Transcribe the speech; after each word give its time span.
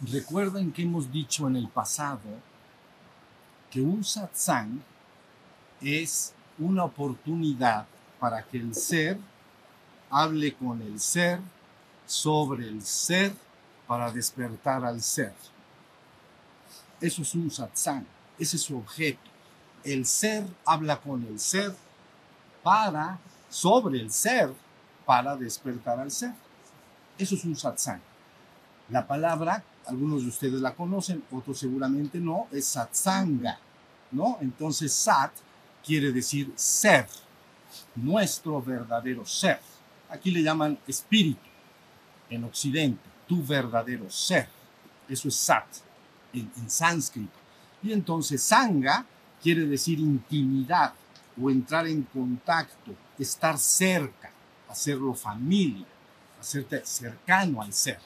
Recuerden 0.00 0.72
que 0.72 0.82
hemos 0.82 1.12
dicho 1.12 1.46
en 1.46 1.56
el 1.56 1.68
pasado 1.68 2.22
que 3.70 3.82
un 3.82 4.02
satsang 4.02 4.82
es 5.82 6.32
una 6.58 6.84
oportunidad 6.84 7.86
para 8.18 8.42
que 8.42 8.56
el 8.56 8.74
ser 8.74 9.18
hable 10.08 10.54
con 10.54 10.80
el 10.80 10.98
ser 10.98 11.38
sobre 12.06 12.66
el 12.66 12.80
ser 12.80 13.34
para 13.86 14.10
despertar 14.10 14.82
al 14.86 15.02
ser. 15.02 15.34
Eso 16.98 17.20
es 17.20 17.34
un 17.34 17.50
satsang, 17.50 18.06
ese 18.38 18.56
es 18.56 18.62
su 18.62 18.78
objeto. 18.78 19.33
El 19.84 20.06
ser 20.06 20.44
habla 20.64 21.00
con 21.00 21.24
el 21.26 21.38
ser 21.38 21.74
para, 22.62 23.18
sobre 23.48 24.00
el 24.00 24.10
ser, 24.10 24.52
para 25.04 25.36
despertar 25.36 26.00
al 26.00 26.10
ser. 26.10 26.32
Eso 27.18 27.34
es 27.34 27.44
un 27.44 27.54
satsang. 27.54 28.00
La 28.90 29.06
palabra, 29.06 29.62
algunos 29.86 30.22
de 30.22 30.28
ustedes 30.28 30.60
la 30.60 30.74
conocen, 30.74 31.22
otros 31.30 31.58
seguramente 31.58 32.18
no, 32.18 32.48
es 32.50 32.66
satsanga, 32.66 33.58
¿no? 34.10 34.38
Entonces 34.40 34.92
sat 34.92 35.32
quiere 35.84 36.12
decir 36.12 36.52
ser, 36.56 37.06
nuestro 37.94 38.60
verdadero 38.62 39.24
ser. 39.26 39.60
Aquí 40.08 40.30
le 40.30 40.42
llaman 40.42 40.78
espíritu 40.86 41.40
en 42.30 42.44
Occidente, 42.44 43.02
tu 43.26 43.44
verdadero 43.44 44.10
ser. 44.10 44.48
Eso 45.08 45.28
es 45.28 45.36
sat 45.36 45.66
en, 46.32 46.50
sánscrito. 46.68 47.38
Y 47.82 47.92
entonces 47.92 48.42
sanga 48.42 49.04
quiere 49.44 49.66
decir 49.66 50.00
intimidad 50.00 50.94
o 51.38 51.50
entrar 51.50 51.86
en 51.86 52.02
contacto, 52.04 52.92
estar 53.18 53.58
cerca, 53.58 54.30
hacerlo 54.70 55.12
familia, 55.12 55.84
hacerte 56.40 56.80
cercano 56.86 57.60
al 57.60 57.70
ser. 57.74 57.98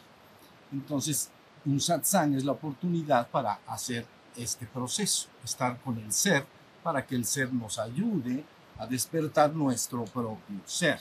Entonces, 0.73 1.31
un 1.65 1.81
satsang 1.81 2.35
es 2.35 2.45
la 2.45 2.53
oportunidad 2.53 3.29
para 3.29 3.61
hacer 3.69 4.05
este 4.35 4.67
proceso, 4.67 5.29
estar 5.45 5.81
con 5.81 5.97
el 5.99 6.13
ser, 6.13 6.45
para 6.83 7.07
que 7.07 7.15
el 7.15 7.25
ser 7.25 7.53
nos 7.53 7.79
ayude 7.79 8.45
a 8.77 8.87
despertar 8.89 9.55
nuestro 9.55 10.07
propio 10.07 10.61
ser. 10.67 10.99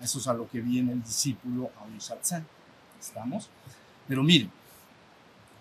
Eso 0.00 0.18
es 0.18 0.26
a 0.28 0.32
lo 0.32 0.48
que 0.48 0.62
viene 0.62 0.92
el 0.92 1.02
discípulo 1.02 1.70
a 1.78 1.84
un 1.84 2.00
satsang. 2.00 2.46
¿Estamos? 2.98 3.50
Pero 4.06 4.22
miren, 4.22 4.50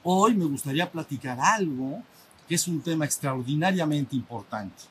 hoy 0.04 0.34
me 0.34 0.46
gustaría 0.46 0.90
platicar 0.90 1.38
algo 1.42 2.02
que 2.48 2.56
es 2.56 2.68
un 2.68 2.82
tema 2.82 3.06
extraordinariamente 3.06 4.16
importante. 4.16 4.84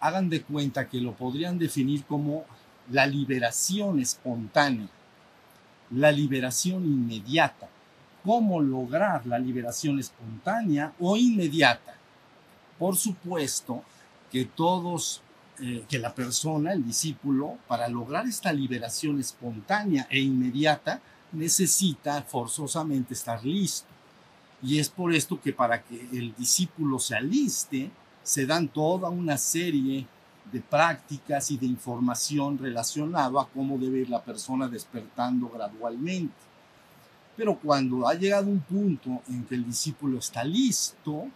Hagan 0.00 0.30
de 0.30 0.42
cuenta 0.42 0.88
que 0.88 1.00
lo 1.00 1.12
podrían 1.12 1.58
definir 1.58 2.04
como 2.04 2.44
la 2.90 3.06
liberación 3.06 4.00
espontánea, 4.00 4.88
la 5.90 6.10
liberación 6.10 6.84
inmediata. 6.84 7.68
¿Cómo 8.24 8.60
lograr 8.60 9.26
la 9.26 9.38
liberación 9.38 9.98
espontánea 9.98 10.92
o 10.98 11.16
inmediata? 11.16 11.94
Por 12.78 12.96
supuesto 12.96 13.82
que 14.30 14.44
todos, 14.44 15.22
eh, 15.60 15.84
que 15.88 15.98
la 15.98 16.14
persona, 16.14 16.72
el 16.72 16.84
discípulo, 16.84 17.58
para 17.66 17.88
lograr 17.88 18.26
esta 18.26 18.52
liberación 18.52 19.20
espontánea 19.20 20.06
e 20.10 20.20
inmediata, 20.20 21.00
necesita 21.32 22.22
forzosamente 22.22 23.14
estar 23.14 23.44
listo. 23.44 23.88
Y 24.62 24.78
es 24.78 24.88
por 24.88 25.14
esto 25.14 25.40
que 25.40 25.52
para 25.52 25.82
que 25.82 26.00
el 26.12 26.34
discípulo 26.34 26.98
se 26.98 27.16
aliste, 27.16 27.90
se 28.22 28.46
dan 28.46 28.68
toda 28.68 29.08
una 29.08 29.38
serie 29.38 30.06
de 30.52 30.60
prácticas 30.60 31.50
y 31.50 31.56
de 31.56 31.66
información 31.66 32.58
relacionado 32.58 33.40
a 33.40 33.48
cómo 33.48 33.78
debe 33.78 34.00
ir 34.00 34.10
la 34.10 34.22
persona 34.22 34.68
despertando 34.68 35.48
gradualmente. 35.48 36.34
Pero 37.36 37.58
cuando 37.58 38.06
ha 38.06 38.14
llegado 38.14 38.48
un 38.48 38.60
punto 38.60 39.22
en 39.28 39.44
que 39.44 39.54
el 39.54 39.64
discípulo 39.64 40.18
está 40.18 40.44
listo, 40.44 41.26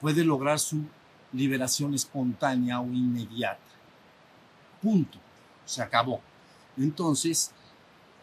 puede 0.00 0.24
lograr 0.24 0.58
su 0.58 0.84
liberación 1.32 1.94
espontánea 1.94 2.80
o 2.80 2.86
inmediata. 2.86 3.58
Punto. 4.80 5.18
Se 5.64 5.82
acabó. 5.82 6.20
Entonces, 6.76 7.52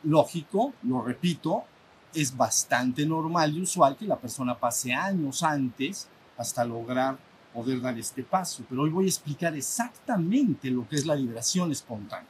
lógico, 0.03 0.74
lo 0.84 1.02
repito, 1.02 1.64
es 2.13 2.35
bastante 2.35 3.06
normal 3.06 3.56
y 3.56 3.62
usual 3.62 3.95
que 3.95 4.06
la 4.06 4.18
persona 4.18 4.57
pase 4.57 4.94
años 4.94 5.44
antes 5.44 6.07
hasta 6.38 6.63
lograr 6.63 7.18
poder 7.53 7.81
dar 7.81 7.97
este 7.97 8.23
paso. 8.23 8.63
Pero 8.69 8.84
hoy 8.84 8.90
voy 8.90 9.06
a 9.06 9.09
explicar 9.09 9.56
exactamente 9.56 10.69
lo 10.69 10.88
que 10.88 10.96
es 10.96 11.06
la 11.06 11.16
liberación 11.16 11.72
espontánea. 11.72 12.29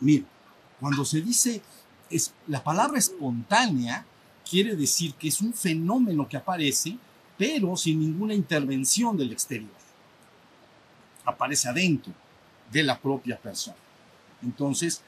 Miren, 0.00 0.26
cuando 0.80 1.04
se 1.04 1.20
dice 1.20 1.62
es, 2.10 2.32
la 2.46 2.62
palabra 2.62 2.98
espontánea, 2.98 4.04
quiere 4.48 4.76
decir 4.76 5.14
que 5.14 5.28
es 5.28 5.40
un 5.40 5.52
fenómeno 5.52 6.28
que 6.28 6.36
aparece, 6.36 6.96
pero 7.36 7.76
sin 7.76 8.00
ninguna 8.00 8.34
intervención 8.34 9.16
del 9.16 9.32
exterior. 9.32 9.70
Aparece 11.24 11.68
adentro 11.68 12.12
de 12.70 12.82
la 12.82 12.98
propia 12.98 13.38
persona. 13.38 13.76
Entonces, 14.42 15.02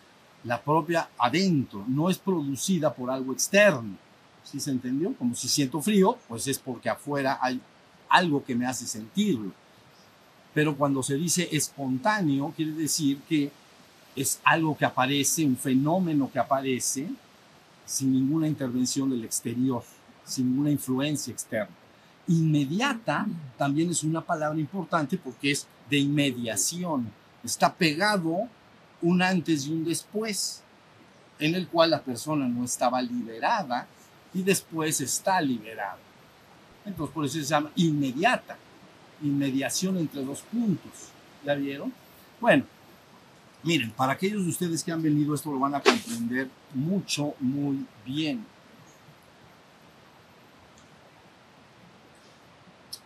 la 0.44 0.62
propia 0.62 1.08
adentro, 1.18 1.84
no 1.88 2.10
es 2.10 2.18
producida 2.18 2.92
por 2.92 3.10
algo 3.10 3.32
externo. 3.32 3.96
¿Sí 4.44 4.60
se 4.60 4.70
entendió? 4.70 5.12
Como 5.14 5.34
si 5.34 5.48
siento 5.48 5.80
frío, 5.80 6.16
pues 6.28 6.46
es 6.46 6.58
porque 6.58 6.88
afuera 6.88 7.38
hay 7.40 7.60
algo 8.08 8.44
que 8.44 8.54
me 8.54 8.66
hace 8.66 8.86
sentirlo. 8.86 9.52
Pero 10.54 10.76
cuando 10.76 11.02
se 11.02 11.16
dice 11.16 11.48
espontáneo, 11.52 12.52
quiere 12.56 12.72
decir 12.72 13.20
que 13.28 13.50
es 14.16 14.40
algo 14.44 14.76
que 14.76 14.84
aparece, 14.84 15.44
un 15.44 15.56
fenómeno 15.56 16.30
que 16.32 16.38
aparece 16.38 17.08
sin 17.84 18.12
ninguna 18.12 18.48
intervención 18.48 19.10
del 19.10 19.24
exterior, 19.24 19.82
sin 20.24 20.50
ninguna 20.50 20.70
influencia 20.70 21.32
externa. 21.32 21.74
Inmediata 22.26 23.26
también 23.56 23.90
es 23.90 24.02
una 24.02 24.20
palabra 24.20 24.58
importante 24.58 25.16
porque 25.16 25.52
es 25.52 25.66
de 25.88 25.98
inmediación. 25.98 27.10
Está 27.42 27.72
pegado 27.72 28.48
un 29.02 29.22
antes 29.22 29.66
y 29.66 29.72
un 29.72 29.84
después, 29.84 30.62
en 31.38 31.54
el 31.54 31.68
cual 31.68 31.90
la 31.90 32.02
persona 32.02 32.48
no 32.48 32.64
estaba 32.64 33.00
liberada 33.00 33.86
y 34.34 34.42
después 34.42 35.00
está 35.00 35.40
liberada. 35.40 35.98
Entonces 36.84 37.14
por 37.14 37.24
eso 37.24 37.38
se 37.38 37.44
llama 37.44 37.70
inmediata, 37.76 38.56
inmediación 39.22 39.96
entre 39.98 40.22
dos 40.24 40.42
puntos. 40.42 40.92
¿Ya 41.44 41.54
vieron? 41.54 41.92
Bueno, 42.40 42.64
miren, 43.62 43.90
para 43.92 44.12
aquellos 44.12 44.44
de 44.44 44.50
ustedes 44.50 44.82
que 44.82 44.92
han 44.92 45.02
venido 45.02 45.34
esto 45.34 45.52
lo 45.52 45.58
van 45.58 45.74
a 45.74 45.80
comprender 45.80 46.48
mucho, 46.74 47.34
muy 47.40 47.84
bien. 48.04 48.44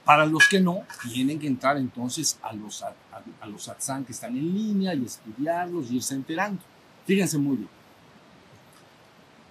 Para 0.04 0.26
los 0.26 0.48
que 0.48 0.60
no, 0.60 0.82
tienen 1.12 1.38
que 1.38 1.46
entrar 1.46 1.76
entonces 1.76 2.38
a 2.42 2.52
los, 2.52 2.82
a, 2.82 2.94
a 3.40 3.46
los 3.46 3.64
satsang 3.64 4.04
que 4.04 4.12
están 4.12 4.36
en 4.36 4.52
línea 4.52 4.94
y 4.94 5.04
estudiarlos 5.04 5.90
y 5.90 5.96
irse 5.96 6.14
enterando. 6.14 6.60
Fíjense 7.06 7.38
muy 7.38 7.58
bien. 7.58 7.68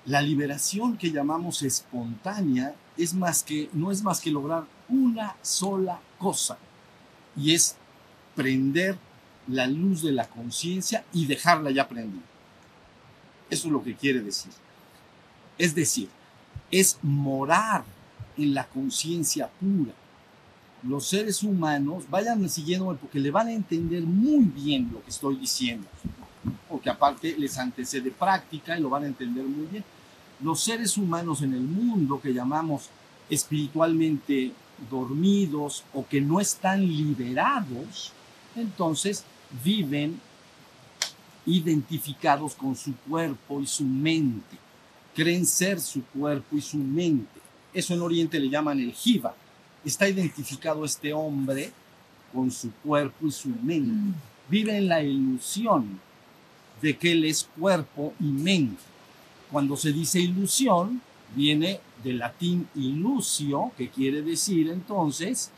La 0.06 0.22
liberación 0.22 0.98
que 0.98 1.12
llamamos 1.12 1.62
espontánea 1.62 2.76
es 2.98 3.14
más 3.14 3.44
que, 3.44 3.70
no 3.74 3.92
es 3.92 4.04
más 4.04 4.20
que 4.20 4.32
lograr 4.32 4.66
una 4.90 5.36
sola 5.42 6.00
cosa 6.18 6.58
y 7.38 7.54
es 7.54 7.76
prender 8.36 8.98
la 9.48 9.68
luz 9.68 10.02
de 10.02 10.12
la 10.12 10.28
conciencia 10.28 11.06
y 11.14 11.28
dejarla 11.28 11.72
ya 11.72 11.88
prendida. 11.88 12.24
Eso 13.50 13.68
es 13.68 13.74
lo 13.74 13.84
que 13.84 13.96
quiere 13.96 14.22
decir. 14.22 14.52
Es 15.58 15.76
decir, 15.76 16.10
es 16.72 16.98
morar 17.02 17.84
en 18.38 18.54
la 18.54 18.66
conciencia 18.68 19.50
pura 19.60 19.94
los 20.84 21.06
seres 21.06 21.44
humanos, 21.44 22.04
vayan 22.10 22.50
siguiéndome 22.50 22.98
porque 22.98 23.20
le 23.20 23.32
van 23.32 23.48
a 23.48 23.54
entender 23.54 24.04
muy 24.04 24.46
bien 24.46 24.90
lo 24.92 25.04
que 25.04 25.12
estoy 25.12 25.36
diciendo, 25.36 25.88
porque 26.68 26.90
aparte 26.90 27.36
les 27.38 27.58
antecede 27.58 28.12
práctica 28.12 28.78
y 28.78 28.82
lo 28.82 28.90
van 28.90 29.04
a 29.04 29.08
entender 29.08 29.46
muy 29.46 29.68
bien. 29.68 29.84
Los 30.42 30.62
seres 30.62 30.98
humanos 30.98 31.42
en 31.44 31.54
el 31.54 31.62
mundo 31.62 32.20
que 32.20 32.34
llamamos 32.34 32.90
espiritualmente 33.30 34.52
dormidos 34.90 35.84
o 35.94 36.06
que 36.08 36.20
no 36.20 36.40
están 36.40 36.82
liberados, 36.82 38.12
entonces 38.56 39.24
viven 39.64 40.20
identificados 41.46 42.56
con 42.56 42.76
su 42.76 42.96
cuerpo 42.96 43.62
y 43.62 43.68
su 43.68 43.84
mente, 43.84 44.58
creen 45.16 45.46
ser 45.46 45.80
su 45.80 46.04
cuerpo 46.06 46.56
y 46.56 46.62
su 46.62 46.78
mente. 46.78 47.40
Eso 47.74 47.94
en 47.94 48.02
Oriente 48.02 48.40
le 48.40 48.50
llaman 48.50 48.80
el 48.80 48.92
jiva, 48.92 49.36
está 49.84 50.08
identificado 50.08 50.86
este 50.86 51.14
hombre 51.14 51.72
con 52.34 52.52
su 52.52 52.72
cuerpo 52.72 53.28
y 53.28 53.32
su 53.32 53.50
mente. 53.50 54.18
Vive 54.50 54.78
en 54.78 54.88
la 54.88 55.02
ilusión 55.02 56.00
de 56.82 56.98
que 56.98 57.12
él 57.12 57.26
es 57.26 57.48
cuerpo 57.58 58.14
y 58.20 58.26
mente. 58.26 58.82
Cuando 59.52 59.76
se 59.76 59.92
dice 59.92 60.20
ilusión, 60.20 61.02
viene 61.36 61.80
del 62.04 62.20
latín 62.20 62.68
ilusio, 62.76 63.72
que 63.78 63.90
quiere 63.90 64.22
decir 64.22 64.70
entonces 64.70 65.52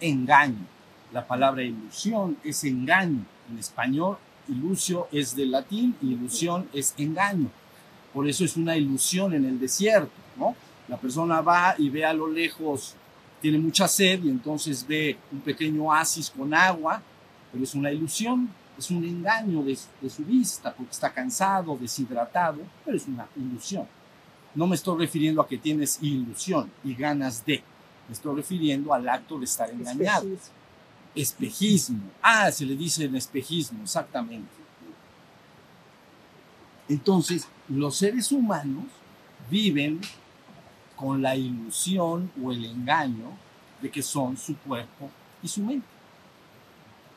engaño. 0.00 0.66
La 1.12 1.26
palabra 1.26 1.62
ilusión 1.62 2.36
es 2.44 2.64
engaño. 2.64 3.24
En 3.50 3.58
español, 3.58 4.16
ilusio 4.48 5.08
es 5.12 5.34
del 5.34 5.50
latín, 5.50 5.96
ilusión 6.02 6.68
es 6.72 6.94
engaño. 6.96 7.50
Por 8.12 8.28
eso 8.28 8.44
es 8.44 8.56
una 8.56 8.76
ilusión 8.76 9.34
en 9.34 9.44
el 9.44 9.58
desierto, 9.58 10.12
¿no? 10.36 10.54
La 10.88 10.96
persona 10.96 11.40
va 11.40 11.74
y 11.78 11.88
ve 11.88 12.04
a 12.04 12.12
lo 12.12 12.28
lejos, 12.28 12.94
tiene 13.40 13.58
mucha 13.58 13.88
sed 13.88 14.22
y 14.24 14.28
entonces 14.28 14.86
ve 14.86 15.16
un 15.32 15.40
pequeño 15.40 15.84
oasis 15.84 16.30
con 16.30 16.52
agua, 16.52 17.02
pero 17.50 17.64
es 17.64 17.74
una 17.74 17.90
ilusión, 17.90 18.48
es 18.78 18.90
un 18.90 19.04
engaño 19.04 19.62
de, 19.62 19.76
su 19.76 20.24
vista 20.24 20.74
porque 20.74 20.92
está 20.92 21.12
cansado, 21.12 21.76
deshidratado, 21.76 22.58
pero 22.84 22.96
es 22.96 23.06
una 23.06 23.26
ilusión. 23.36 23.86
No 24.54 24.66
me 24.66 24.74
estoy 24.74 24.98
refiriendo 24.98 25.40
a 25.40 25.48
que 25.48 25.58
tienes 25.58 25.98
ilusión 26.02 26.70
y 26.84 26.94
ganas 26.94 27.44
de, 27.44 27.62
me 28.08 28.14
estoy 28.14 28.36
refiriendo 28.36 28.92
al 28.92 29.08
acto 29.08 29.38
de 29.38 29.44
estar 29.44 29.70
engañado. 29.70 30.26
Espejismo. 31.14 32.02
Ah, 32.22 32.50
se 32.52 32.64
le 32.64 32.76
dice 32.76 33.04
en 33.04 33.16
espejismo, 33.16 33.82
exactamente. 33.82 34.48
Entonces, 36.88 37.46
los 37.68 37.96
seres 37.96 38.32
humanos 38.32 38.84
viven 39.48 40.00
con 41.00 41.22
la 41.22 41.34
ilusión 41.34 42.30
o 42.44 42.52
el 42.52 42.62
engaño 42.62 43.32
de 43.80 43.90
que 43.90 44.02
son 44.02 44.36
su 44.36 44.54
cuerpo 44.58 45.08
y 45.42 45.48
su 45.48 45.62
mente. 45.62 45.86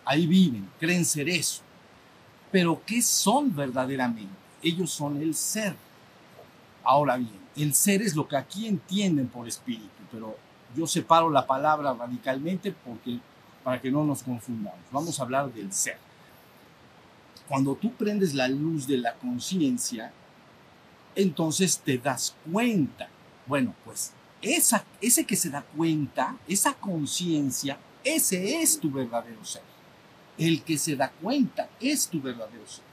Ahí 0.06 0.26
viven, 0.26 0.70
creen 0.80 1.04
ser 1.04 1.28
eso. 1.28 1.62
Pero 2.50 2.82
¿qué 2.86 3.02
son 3.02 3.54
verdaderamente? 3.54 4.34
Ellos 4.62 4.90
son 4.90 5.22
el 5.22 5.36
ser. 5.36 5.76
Ahora 6.82 7.18
bien, 7.18 7.40
el 7.58 7.74
ser 7.74 8.02
es 8.02 8.16
lo 8.16 8.26
que 8.26 8.38
aquí 8.38 8.68
entienden 8.68 9.28
por 9.28 9.48
espíritu, 9.50 9.90
pero 10.10 10.38
yo 10.76 10.88
separo 10.88 11.30
la 11.30 11.46
palabra 11.46 11.94
radicalmente 11.94 12.72
porque 12.72 13.20
para 13.66 13.82
que 13.82 13.92
no 13.92 14.06
nos 14.06 14.24
confundamos. 14.24 14.80
Vamos 14.92 15.20
a 15.20 15.24
hablar 15.24 15.52
del 15.52 15.74
ser. 15.74 15.98
Cuando 17.50 17.76
tú 17.76 17.92
prendes 17.94 18.34
la 18.34 18.48
luz 18.48 18.88
de 18.88 18.98
la 18.98 19.14
conciencia, 19.16 20.14
entonces 21.16 21.80
te 21.80 21.98
das 21.98 22.34
cuenta. 22.50 23.10
Bueno, 23.46 23.74
pues 23.86 24.14
esa, 24.42 24.86
ese 25.02 25.26
que 25.26 25.36
se 25.36 25.50
da 25.50 25.62
cuenta, 25.62 26.38
esa 26.48 26.74
conciencia, 26.74 27.78
ese 28.04 28.62
es 28.62 28.80
tu 28.80 28.92
verdadero 28.92 29.44
ser. 29.44 29.64
El 30.38 30.64
que 30.64 30.78
se 30.78 30.96
da 30.96 31.10
cuenta 31.10 31.70
es 31.80 32.08
tu 32.08 32.22
verdadero 32.22 32.68
ser. 32.68 32.84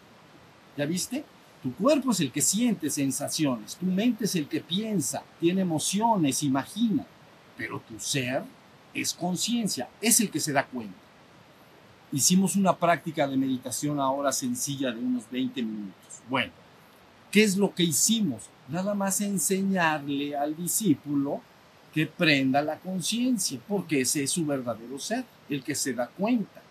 ¿Ya 0.77 0.87
viste? 0.87 1.25
Tu 1.63 1.75
cuerpo 1.75 2.13
es 2.13 2.21
el 2.21 2.33
que 2.33 2.41
siente 2.41 2.89
sensaciones, 2.89 3.77
tu 3.77 3.85
mente 3.85 4.25
es 4.25 4.35
el 4.35 4.49
que 4.49 4.61
piensa, 4.61 5.23
tiene 5.39 5.61
emociones, 5.61 6.43
imagina, 6.43 7.05
pero 7.57 7.81
tu 7.81 8.01
ser 8.01 8.43
es 8.95 9.13
conciencia, 9.13 9.89
es 10.01 10.21
el 10.21 10.31
que 10.31 10.41
se 10.41 10.53
da 10.53 10.65
cuenta. 10.65 10.97
Hicimos 12.13 12.57
una 12.57 12.75
práctica 12.75 13.29
de 13.29 13.37
meditación 13.37 14.01
ahora 14.01 14.33
sencilla 14.33 14.91
de 14.91 14.99
unos 14.99 15.31
20 15.31 15.63
minutos. 15.63 16.23
Bueno, 16.31 16.53
¿qué 17.31 17.45
es 17.45 17.57
lo 17.57 17.75
que 17.75 17.83
hicimos? 17.83 18.45
Nada 18.71 18.95
más 18.95 19.21
enseñarle 19.21 20.37
al 20.37 20.57
discípulo 20.57 21.41
que 21.93 22.07
prenda 22.07 22.63
la 22.63 22.79
conciencia, 22.79 23.59
porque 23.67 24.03
ese 24.03 24.23
es 24.23 24.31
su 24.31 24.47
verdadero 24.47 24.99
ser, 24.99 25.25
el 25.49 25.63
que 25.65 25.75
se 25.75 25.93
da 25.93 26.07
cuenta. 26.07 26.63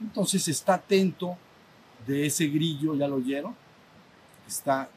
Entonces 0.00 0.46
está 0.48 0.74
atento 0.74 1.36
de 2.06 2.26
ese 2.26 2.46
grillo, 2.48 2.94
¿ya 2.94 3.08
lo 3.08 3.16
oyeron? 3.16 3.54
Está 4.46 4.88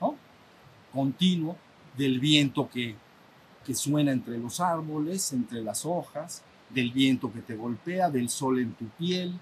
¿no? 0.00 0.16
continuo 0.92 1.56
del 1.96 2.18
viento 2.18 2.68
que 2.68 2.96
que 3.66 3.74
suena 3.74 4.12
entre 4.12 4.38
los 4.38 4.60
árboles, 4.60 5.32
entre 5.32 5.60
las 5.60 5.84
hojas, 5.84 6.42
del 6.70 6.92
viento 6.92 7.32
que 7.32 7.40
te 7.40 7.56
golpea, 7.56 8.08
del 8.08 8.28
sol 8.28 8.60
en 8.60 8.72
tu 8.74 8.86
piel. 8.90 9.36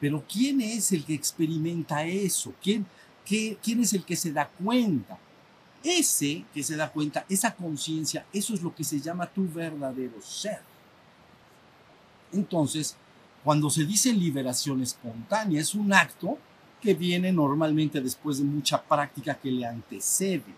Pero 0.00 0.24
¿quién 0.26 0.62
es 0.62 0.90
el 0.92 1.04
que 1.04 1.12
experimenta 1.12 2.02
eso? 2.04 2.54
¿Quién, 2.62 2.86
qué, 3.26 3.58
quién 3.62 3.80
es 3.80 3.92
el 3.92 4.04
que 4.04 4.16
se 4.16 4.32
da 4.32 4.48
cuenta? 4.48 5.18
Ese 5.82 6.44
que 6.52 6.62
se 6.62 6.76
da 6.76 6.90
cuenta, 6.90 7.24
esa 7.28 7.54
conciencia, 7.54 8.26
eso 8.32 8.54
es 8.54 8.62
lo 8.62 8.74
que 8.74 8.84
se 8.84 9.00
llama 9.00 9.26
tu 9.26 9.48
verdadero 9.48 10.20
ser. 10.20 10.60
Entonces, 12.32 12.96
cuando 13.44 13.70
se 13.70 13.84
dice 13.84 14.12
liberación 14.12 14.82
espontánea, 14.82 15.60
es 15.60 15.74
un 15.74 15.92
acto 15.92 16.38
que 16.80 16.94
viene 16.94 17.32
normalmente 17.32 18.00
después 18.00 18.38
de 18.38 18.44
mucha 18.44 18.82
práctica 18.82 19.34
que 19.34 19.50
le 19.50 19.66
antecede, 19.66 20.54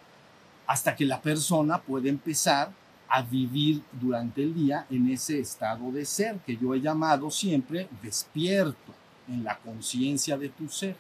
hasta 0.67 0.95
que 0.95 1.05
la 1.05 1.21
persona 1.21 1.81
puede 1.81 2.09
empezar 2.09 2.73
a 3.09 3.23
vivir 3.23 3.83
durante 3.93 4.43
el 4.43 4.55
día 4.55 4.87
en 4.89 5.11
ese 5.11 5.41
estado 5.41 5.91
de 5.91 6.05
ser 6.05 6.39
que 6.47 6.57
yo 6.57 6.75
he 6.75 6.81
llamado 6.81 7.31
siempre 7.31 7.89
despierto, 8.03 8.95
en 9.31 9.45
la 9.45 9.57
conciencia 9.59 10.37
de 10.37 10.49
tu 10.49 10.69
ser. 10.69 10.97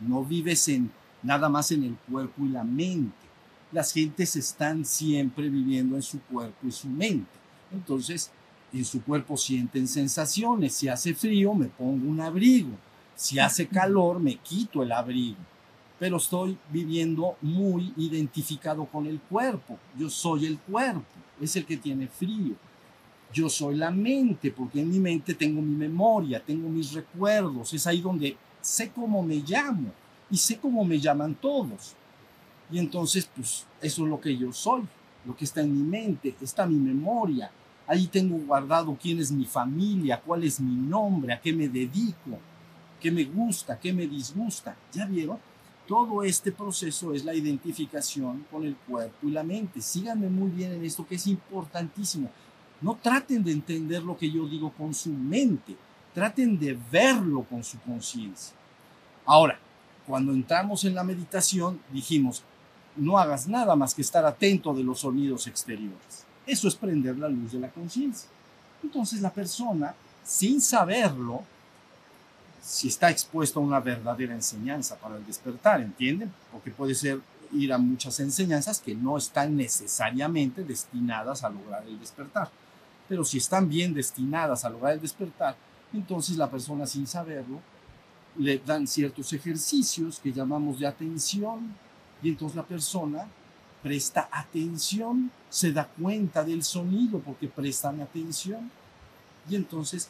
No 0.00 0.24
vives 0.24 0.68
en 0.68 0.90
nada 1.22 1.48
más 1.48 1.70
en 1.72 1.84
el 1.84 1.96
cuerpo 1.96 2.44
y 2.44 2.48
la 2.48 2.64
mente. 2.64 3.23
Las 3.74 3.92
gentes 3.92 4.36
están 4.36 4.84
siempre 4.84 5.50
viviendo 5.50 5.96
en 5.96 6.02
su 6.02 6.20
cuerpo 6.20 6.66
y 6.66 6.72
su 6.72 6.88
mente. 6.88 7.28
Entonces, 7.72 8.30
en 8.72 8.84
su 8.84 9.02
cuerpo 9.02 9.36
sienten 9.36 9.88
sensaciones. 9.88 10.74
Si 10.74 10.88
hace 10.88 11.12
frío, 11.12 11.54
me 11.54 11.66
pongo 11.66 12.08
un 12.08 12.20
abrigo. 12.20 12.70
Si 13.16 13.38
hace 13.38 13.66
calor, 13.66 14.20
me 14.20 14.36
quito 14.36 14.82
el 14.82 14.92
abrigo. 14.92 15.38
Pero 15.98 16.18
estoy 16.18 16.56
viviendo 16.70 17.36
muy 17.42 17.92
identificado 17.96 18.84
con 18.86 19.06
el 19.06 19.20
cuerpo. 19.20 19.76
Yo 19.98 20.08
soy 20.08 20.46
el 20.46 20.58
cuerpo 20.58 21.02
es 21.40 21.56
el 21.56 21.66
que 21.66 21.76
tiene 21.76 22.06
frío. 22.06 22.54
Yo 23.32 23.48
soy 23.48 23.74
la 23.74 23.90
mente, 23.90 24.52
porque 24.52 24.80
en 24.80 24.88
mi 24.88 25.00
mente 25.00 25.34
tengo 25.34 25.60
mi 25.60 25.74
memoria, 25.74 26.40
tengo 26.40 26.68
mis 26.68 26.92
recuerdos, 26.92 27.74
es 27.74 27.86
ahí 27.86 28.00
donde 28.00 28.36
sé 28.60 28.90
cómo 28.90 29.22
me 29.22 29.36
llamo 29.36 29.90
y 30.30 30.36
sé 30.36 30.58
cómo 30.58 30.84
me 30.84 31.00
llaman 31.00 31.34
todos. 31.34 31.96
Y 32.70 32.78
entonces, 32.78 33.28
pues 33.34 33.66
eso 33.80 34.04
es 34.04 34.08
lo 34.08 34.20
que 34.20 34.36
yo 34.36 34.52
soy, 34.52 34.82
lo 35.24 35.36
que 35.36 35.44
está 35.44 35.60
en 35.60 35.74
mi 35.74 35.82
mente, 35.82 36.34
está 36.40 36.66
mi 36.66 36.76
memoria. 36.76 37.50
Ahí 37.86 38.06
tengo 38.06 38.38
guardado 38.38 38.96
quién 39.00 39.18
es 39.18 39.30
mi 39.30 39.44
familia, 39.44 40.20
cuál 40.20 40.44
es 40.44 40.58
mi 40.58 40.74
nombre, 40.74 41.34
a 41.34 41.40
qué 41.40 41.52
me 41.52 41.68
dedico, 41.68 42.38
qué 43.00 43.10
me 43.10 43.24
gusta, 43.24 43.78
qué 43.78 43.92
me 43.92 44.06
disgusta. 44.06 44.76
¿Ya 44.92 45.06
vieron? 45.06 45.38
Todo 45.86 46.22
este 46.22 46.50
proceso 46.50 47.12
es 47.12 47.24
la 47.26 47.34
identificación 47.34 48.46
con 48.50 48.64
el 48.64 48.74
cuerpo 48.74 49.28
y 49.28 49.30
la 49.30 49.42
mente. 49.42 49.82
Síganme 49.82 50.30
muy 50.30 50.50
bien 50.50 50.72
en 50.72 50.84
esto 50.84 51.06
que 51.06 51.16
es 51.16 51.26
importantísimo. 51.26 52.30
No 52.80 52.96
traten 52.96 53.44
de 53.44 53.52
entender 53.52 54.02
lo 54.02 54.16
que 54.16 54.30
yo 54.30 54.48
digo 54.48 54.72
con 54.72 54.94
su 54.94 55.10
mente, 55.10 55.76
traten 56.14 56.58
de 56.58 56.78
verlo 56.90 57.42
con 57.42 57.62
su 57.62 57.78
conciencia. 57.80 58.56
Ahora, 59.26 59.58
cuando 60.06 60.32
entramos 60.32 60.84
en 60.84 60.94
la 60.94 61.04
meditación, 61.04 61.80
dijimos, 61.92 62.42
no 62.96 63.18
hagas 63.18 63.48
nada 63.48 63.74
más 63.76 63.94
que 63.94 64.02
estar 64.02 64.24
atento 64.24 64.72
de 64.74 64.84
los 64.84 65.00
sonidos 65.00 65.46
exteriores. 65.46 66.24
Eso 66.46 66.68
es 66.68 66.74
prender 66.74 67.18
la 67.18 67.28
luz 67.28 67.52
de 67.52 67.60
la 67.60 67.70
conciencia. 67.70 68.28
Entonces 68.82 69.20
la 69.20 69.32
persona, 69.32 69.94
sin 70.24 70.60
saberlo, 70.60 71.42
si 72.62 72.88
está 72.88 73.10
expuesto 73.10 73.60
a 73.60 73.62
una 73.62 73.80
verdadera 73.80 74.34
enseñanza 74.34 74.96
para 74.96 75.16
el 75.16 75.26
despertar, 75.26 75.80
¿entienden? 75.80 76.32
Porque 76.50 76.70
puede 76.70 76.94
ser 76.94 77.20
ir 77.52 77.72
a 77.72 77.78
muchas 77.78 78.18
enseñanzas 78.20 78.80
que 78.80 78.94
no 78.94 79.16
están 79.16 79.56
necesariamente 79.56 80.64
destinadas 80.64 81.44
a 81.44 81.50
lograr 81.50 81.84
el 81.86 81.98
despertar. 81.98 82.50
Pero 83.08 83.24
si 83.24 83.38
están 83.38 83.68
bien 83.68 83.94
destinadas 83.94 84.64
a 84.64 84.70
lograr 84.70 84.94
el 84.94 85.00
despertar, 85.00 85.56
entonces 85.92 86.36
la 86.36 86.50
persona 86.50 86.86
sin 86.86 87.06
saberlo 87.06 87.60
le 88.36 88.58
dan 88.58 88.86
ciertos 88.86 89.32
ejercicios 89.32 90.18
que 90.18 90.32
llamamos 90.32 90.78
de 90.78 90.86
atención 90.86 91.74
y 92.24 92.30
entonces 92.30 92.56
la 92.56 92.64
persona 92.64 93.26
presta 93.82 94.30
atención, 94.32 95.30
se 95.50 95.72
da 95.72 95.86
cuenta 95.86 96.42
del 96.42 96.64
sonido 96.64 97.18
porque 97.18 97.48
prestan 97.48 98.00
atención 98.00 98.70
y 99.48 99.56
entonces 99.56 100.08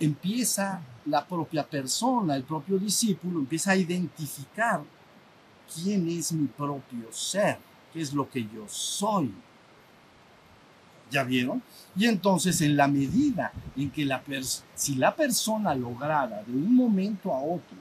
empieza 0.00 0.80
la 1.06 1.24
propia 1.24 1.64
persona, 1.64 2.34
el 2.34 2.42
propio 2.42 2.78
discípulo, 2.78 3.38
empieza 3.38 3.70
a 3.70 3.76
identificar 3.76 4.82
quién 5.72 6.08
es 6.08 6.32
mi 6.32 6.48
propio 6.48 7.12
ser, 7.12 7.58
qué 7.92 8.00
es 8.00 8.12
lo 8.12 8.28
que 8.28 8.42
yo 8.42 8.66
soy. 8.66 9.32
¿Ya 11.12 11.22
vieron? 11.22 11.62
Y 11.94 12.06
entonces 12.06 12.60
en 12.60 12.76
la 12.76 12.88
medida 12.88 13.52
en 13.76 13.88
que 13.92 14.04
la 14.04 14.20
si 14.74 14.96
la 14.96 15.14
persona 15.14 15.76
lograra 15.76 16.42
de 16.42 16.52
un 16.52 16.74
momento 16.74 17.32
a 17.32 17.38
otro 17.38 17.76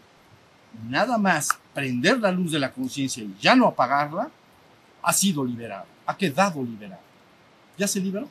nada 0.88 1.18
más 1.18 1.50
prender 1.76 2.20
la 2.20 2.32
luz 2.32 2.54
de 2.54 2.60
la 2.60 2.72
conciencia 2.72 3.22
y 3.22 3.36
ya 3.40 3.56
no 3.56 3.68
apagarla, 3.68 4.32
ha 5.04 5.14
sido 5.14 5.46
liberado, 5.46 5.86
ha 6.08 6.18
quedado 6.18 6.64
liberado. 6.64 7.02
¿Ya 7.78 7.88
se 7.88 8.00
liberó? 8.00 8.28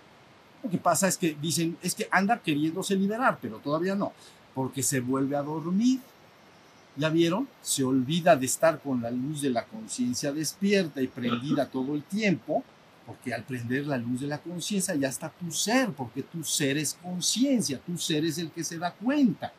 Lo 0.63 0.71
que 0.71 0.79
pasa 0.79 1.07
es 1.07 1.19
que 1.19 1.37
dicen, 1.41 1.77
es 1.83 1.95
que 1.95 2.09
anda 2.11 2.39
queriéndose 2.39 2.97
liberar, 2.97 3.39
pero 3.41 3.59
todavía 3.59 3.95
no, 3.95 4.13
porque 4.55 4.83
se 4.83 5.01
vuelve 5.01 5.37
a 5.37 5.43
dormir. 5.43 6.01
¿Ya 6.97 7.11
vieron? 7.11 7.47
Se 7.61 7.85
olvida 7.85 8.35
de 8.35 8.47
estar 8.47 8.81
con 8.81 9.03
la 9.03 9.11
luz 9.11 9.43
de 9.43 9.51
la 9.51 9.65
conciencia 9.65 10.33
despierta 10.33 11.03
y 11.03 11.09
prendida 11.09 11.67
todo 11.67 11.95
el 11.95 12.05
tiempo 12.05 12.65
Porque 13.05 13.35
al 13.35 13.43
prender 13.43 13.87
la 13.87 13.99
luz 13.99 14.21
de 14.21 14.29
la 14.29 14.39
conciencia 14.39 14.95
ya 14.95 15.09
está 15.09 15.29
tu 15.29 15.51
ser, 15.51 15.91
porque 15.91 16.23
tu 16.23 16.43
ser 16.43 16.79
es 16.79 16.95
conciencia, 16.95 17.79
tu 17.79 17.99
ser 17.99 18.25
es 18.25 18.39
el 18.39 18.51
que 18.51 18.65
se 18.65 18.79
da 18.79 18.93
cuenta. 18.93 19.53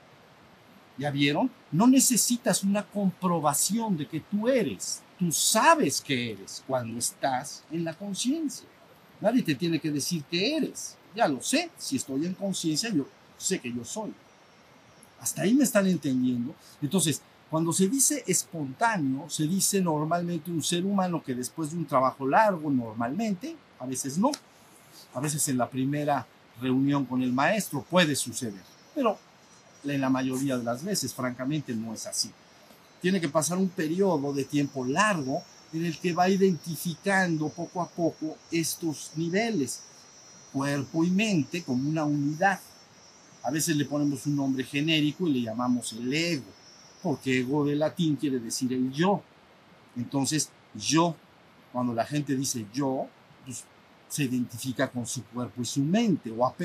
¿Ya 0.97 1.11
vieron? 1.11 1.51
No 1.71 1.87
necesitas 1.87 2.63
una 2.63 2.85
comprobación 2.85 3.97
de 3.97 4.07
que 4.07 4.21
tú 4.21 4.47
eres. 4.47 5.01
Tú 5.19 5.31
sabes 5.31 6.01
que 6.01 6.31
eres 6.31 6.63
cuando 6.67 6.97
estás 6.97 7.63
en 7.71 7.83
la 7.83 7.93
conciencia. 7.93 8.67
Nadie 9.19 9.43
te 9.43 9.55
tiene 9.55 9.79
que 9.79 9.91
decir 9.91 10.23
que 10.23 10.55
eres. 10.55 10.95
Ya 11.15 11.27
lo 11.27 11.41
sé. 11.41 11.69
Si 11.77 11.97
estoy 11.97 12.25
en 12.25 12.33
conciencia, 12.33 12.89
yo 12.89 13.07
sé 13.37 13.59
que 13.59 13.73
yo 13.73 13.83
soy. 13.83 14.13
Hasta 15.19 15.41
ahí 15.41 15.53
me 15.53 15.63
están 15.63 15.87
entendiendo. 15.87 16.53
Entonces, 16.81 17.21
cuando 17.49 17.71
se 17.71 17.87
dice 17.87 18.23
espontáneo, 18.27 19.29
se 19.29 19.47
dice 19.47 19.81
normalmente 19.81 20.51
un 20.51 20.63
ser 20.63 20.85
humano 20.85 21.23
que 21.23 21.35
después 21.35 21.71
de 21.71 21.77
un 21.77 21.85
trabajo 21.85 22.27
largo, 22.27 22.69
normalmente, 22.69 23.55
a 23.79 23.85
veces 23.85 24.17
no. 24.17 24.31
A 25.13 25.19
veces 25.19 25.47
en 25.47 25.57
la 25.57 25.69
primera 25.69 26.25
reunión 26.61 27.05
con 27.05 27.21
el 27.21 27.31
maestro 27.31 27.85
puede 27.89 28.15
suceder. 28.15 28.63
Pero 28.93 29.17
en 29.93 30.01
la 30.01 30.09
mayoría 30.09 30.57
de 30.57 30.63
las 30.63 30.83
veces, 30.83 31.13
francamente, 31.13 31.73
no 31.75 31.93
es 31.93 32.05
así. 32.05 32.31
Tiene 33.01 33.21
que 33.21 33.29
pasar 33.29 33.57
un 33.57 33.69
periodo 33.69 34.33
de 34.33 34.45
tiempo 34.45 34.85
largo 34.85 35.43
en 35.73 35.85
el 35.85 35.97
que 35.99 36.13
va 36.13 36.29
identificando 36.29 37.49
poco 37.49 37.81
a 37.81 37.87
poco 37.87 38.37
estos 38.51 39.11
niveles, 39.15 39.81
cuerpo 40.51 41.03
y 41.03 41.09
mente, 41.09 41.63
como 41.63 41.89
una 41.89 42.05
unidad. 42.05 42.59
A 43.43 43.51
veces 43.51 43.75
le 43.75 43.85
ponemos 43.85 44.25
un 44.25 44.35
nombre 44.35 44.63
genérico 44.63 45.27
y 45.27 45.33
le 45.33 45.41
llamamos 45.41 45.93
el 45.93 46.11
ego, 46.13 46.45
porque 47.03 47.39
ego 47.39 47.65
de 47.65 47.75
latín 47.75 48.15
quiere 48.15 48.39
decir 48.39 48.71
el 48.73 48.91
yo. 48.91 49.21
Entonces, 49.95 50.49
yo, 50.73 51.15
cuando 51.71 51.93
la 51.93 52.05
gente 52.05 52.35
dice 52.35 52.65
yo, 52.73 53.07
pues, 53.45 53.63
se 54.07 54.23
identifica 54.23 54.89
con 54.89 55.05
su 55.05 55.23
cuerpo 55.25 55.61
y 55.61 55.65
su 55.65 55.81
mente, 55.81 56.31
o 56.31 56.45
a 56.45 56.55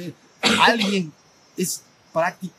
alguien 0.65 1.13
es 1.57 1.83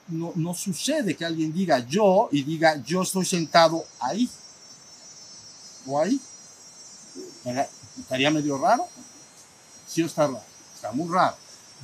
no, 0.07 0.53
sucede 0.53 1.15
que 1.15 1.25
alguien 1.25 1.53
diga 1.53 1.79
yo 1.79 2.29
y 2.31 2.43
diga 2.43 2.81
yo 2.83 3.01
estoy 3.01 3.25
sentado 3.25 3.83
ahí 3.99 4.29
o 5.85 5.99
ahí. 5.99 6.19
Estaría 7.99 8.31
medio 8.31 8.57
raro. 8.57 8.87
Sí, 9.87 10.01
está 10.01 10.27
raro. 10.27 10.41
Está 10.73 10.91
muy 10.91 11.11
raro. 11.11 11.35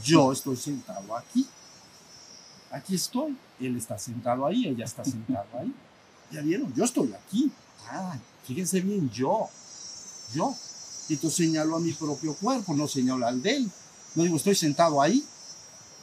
Yo 0.03 0.31
estoy 0.31 0.55
sentado 0.55 1.15
aquí. 1.15 1.47
Aquí 2.71 2.95
estoy. 2.95 3.37
Él 3.59 3.75
está 3.77 3.97
sentado 3.97 4.45
ahí. 4.45 4.67
Ella 4.67 4.85
está 4.85 5.03
sentado 5.03 5.47
ahí. 5.59 5.73
¿Ya 6.31 6.41
vieron? 6.41 6.73
Yo 6.73 6.83
estoy 6.83 7.13
aquí. 7.13 7.51
Ah, 7.89 8.17
fíjense 8.45 8.81
bien, 8.81 9.09
yo. 9.09 9.49
Yo. 10.33 10.55
Y 11.09 11.13
entonces 11.13 11.37
señalo 11.37 11.77
a 11.77 11.79
mi 11.79 11.93
propio 11.93 12.35
cuerpo, 12.35 12.73
no 12.73 12.87
señalo 12.87 13.25
al 13.25 13.41
de 13.41 13.57
él. 13.57 13.71
No 14.15 14.23
digo, 14.23 14.37
estoy 14.37 14.55
sentado 14.55 15.01
ahí. 15.01 15.25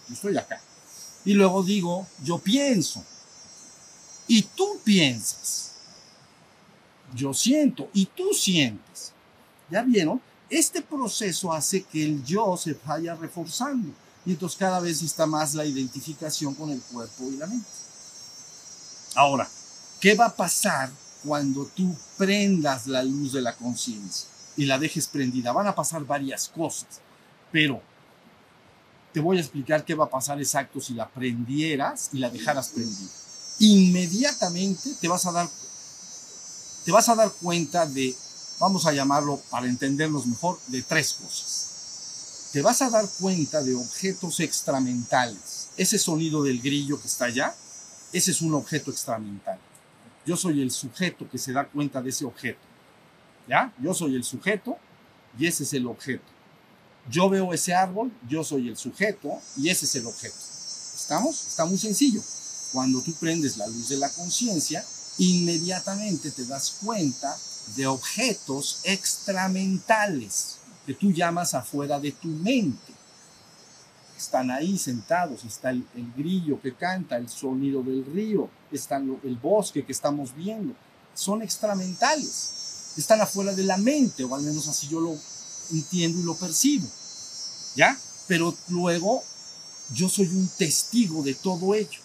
Yo 0.09 0.15
estoy 0.15 0.37
acá. 0.37 0.61
Y 1.25 1.33
luego 1.33 1.63
digo, 1.63 2.07
yo 2.23 2.39
pienso. 2.39 3.05
Y 4.27 4.43
tú 4.43 4.79
piensas. 4.85 5.73
Yo 7.15 7.33
siento 7.33 7.89
y 7.93 8.07
tú 8.07 8.33
sientes. 8.35 9.13
¿Ya 9.71 9.83
vieron? 9.83 10.21
Este 10.51 10.83
proceso 10.83 11.53
hace 11.53 11.83
que 11.83 12.05
el 12.05 12.25
yo 12.25 12.57
se 12.57 12.77
vaya 12.87 13.15
reforzando. 13.15 13.93
Y 14.27 14.33
entonces 14.33 14.59
cada 14.59 14.81
vez 14.81 15.03
está 15.03 15.27
más 15.27 15.55
la 15.55 15.65
identificación 15.65 16.55
con 16.55 16.71
el 16.71 16.81
cuerpo 16.81 17.25
y 17.25 17.37
la 17.37 17.47
mente. 17.47 17.69
Ahora, 19.15 19.49
¿qué 20.01 20.15
va 20.15 20.27
a 20.27 20.35
pasar 20.35 20.91
cuando 21.25 21.67
tú 21.67 21.95
prendas 22.17 22.87
la 22.87 23.03
luz 23.03 23.33
de 23.33 23.43
la 23.43 23.55
conciencia 23.55 24.29
y 24.57 24.65
la 24.65 24.79
dejes 24.79 25.07
prendida? 25.07 25.53
Van 25.53 25.67
a 25.67 25.75
pasar 25.75 26.05
varias 26.05 26.49
cosas, 26.49 27.01
pero 27.53 27.81
te 29.15 29.21
voy 29.21 29.37
a 29.37 29.41
explicar 29.41 29.85
qué 29.85 29.95
va 29.95 30.07
a 30.07 30.11
pasar 30.11 30.41
exacto 30.41 30.81
si 30.81 30.93
la 30.93 31.09
prendieras 31.09 32.11
y 32.13 32.19
la 32.19 32.31
dejaras 32.31 32.71
prendida. 32.71 33.13
Inmediatamente 33.61 34.91
te 35.01 35.07
vas 35.07 35.25
a 35.25 35.31
dar, 35.31 35.49
te 36.85 36.91
vas 36.91 37.09
a 37.09 37.15
dar 37.15 37.31
cuenta 37.41 37.87
de, 37.87 38.13
vamos 38.59 38.87
a 38.87 38.93
llamarlo 38.93 39.41
para 39.51 39.69
entendernos 39.69 40.27
mejor, 40.27 40.59
de 40.67 40.83
tres 40.83 41.13
cosas. 41.13 42.51
Te 42.53 42.61
vas 42.61 42.83
a 42.83 42.91
dar 42.91 43.09
cuenta 43.21 43.63
de 43.63 43.77
objetos 43.77 44.41
extramentales. 44.41 45.69
Ese 45.77 45.97
sonido 45.97 46.43
del 46.43 46.61
grillo 46.61 47.01
que 47.01 47.07
está 47.07 47.27
allá, 47.27 47.55
ese 48.13 48.33
es 48.33 48.43
un 48.43 48.53
objeto 48.55 48.91
extramental. 48.91 49.61
Yo 50.27 50.37
soy 50.37 50.61
el 50.61 50.73
sujeto 50.73 51.31
que 51.31 51.39
se 51.39 51.53
da 51.53 51.69
cuenta 51.69 52.03
de 52.03 52.11
ese 52.11 52.25
objeto. 52.25 52.61
¿Ya? 53.47 53.73
Yo 53.81 53.95
soy 53.95 54.17
el 54.17 54.25
sujeto 54.25 54.77
y 55.39 55.47
ese 55.47 55.63
es 55.63 55.73
el 55.73 55.87
objeto. 55.87 56.34
Yo 57.11 57.29
veo 57.29 57.53
ese 57.53 57.75
árbol, 57.75 58.13
yo 58.29 58.45
soy 58.45 58.69
el 58.69 58.77
sujeto 58.77 59.39
y 59.57 59.69
ese 59.69 59.85
es 59.85 59.95
el 59.97 60.07
objeto. 60.07 60.37
¿Estamos? 60.95 61.47
Está 61.47 61.65
muy 61.67 61.77
sencillo. 61.77 62.23
Cuando 62.73 63.03
tú 63.03 63.13
prendes 63.15 63.57
la 63.57 63.67
luz 63.67 63.89
de 63.89 63.99
la 63.99 64.09
conciencia, 64.09 64.85
inmediatamente 65.19 66.31
te 66.31 66.45
das 66.47 66.79
cuenta 66.83 67.37
de 67.77 67.87
objetos 67.87 68.81
extramentales 68.85 70.57
que 70.87 70.95
tú 70.95 71.13
llamas 71.13 71.55
afuera 71.55 71.99
de 72.01 72.13
tu 72.13 72.29
mente. 72.29 72.93
Están 74.17 74.51
ahí 74.51 74.79
sentados, 74.79 75.45
está 75.45 75.71
el, 75.71 75.85
grillo 76.17 76.61
que 76.61 76.75
canta, 76.75 77.17
el 77.17 77.29
sonido 77.29 77.83
del 77.83 78.05
río, 78.07 78.49
está 78.71 78.97
el 78.97 79.37
bosque 79.37 79.85
que 79.85 79.93
estamos 79.93 80.35
viendo. 80.35 80.75
Son 81.15 81.43
extramentales, 81.43 82.95
están 82.97 83.21
afuera 83.21 83.53
de 83.55 83.65
la 83.65 83.77
mente, 83.77 84.25
o 84.25 84.35
al 84.35 84.43
menos 84.43 84.67
así 84.69 84.89
yo 84.89 85.01
lo 85.01 85.17
entiendo 85.73 86.21
y 86.21 86.25
lo 86.25 86.35
percibo. 86.35 86.87
¿Ya? 87.77 87.99
Pero 88.27 88.55
luego 88.69 89.23
yo 89.93 90.09
soy 90.09 90.27
un 90.29 90.49
testigo 90.49 91.23
de 91.23 91.35
todo 91.35 91.75
ello. 91.75 92.01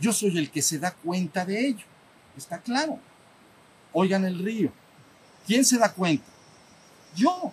Yo 0.00 0.12
soy 0.12 0.36
el 0.38 0.50
que 0.50 0.62
se 0.62 0.78
da 0.78 0.92
cuenta 0.92 1.44
de 1.44 1.68
ello. 1.68 1.84
¿Está 2.36 2.58
claro? 2.58 2.98
Oigan 3.92 4.24
el 4.24 4.38
río. 4.38 4.72
¿Quién 5.46 5.64
se 5.64 5.78
da 5.78 5.92
cuenta? 5.92 6.24
Yo. 7.14 7.52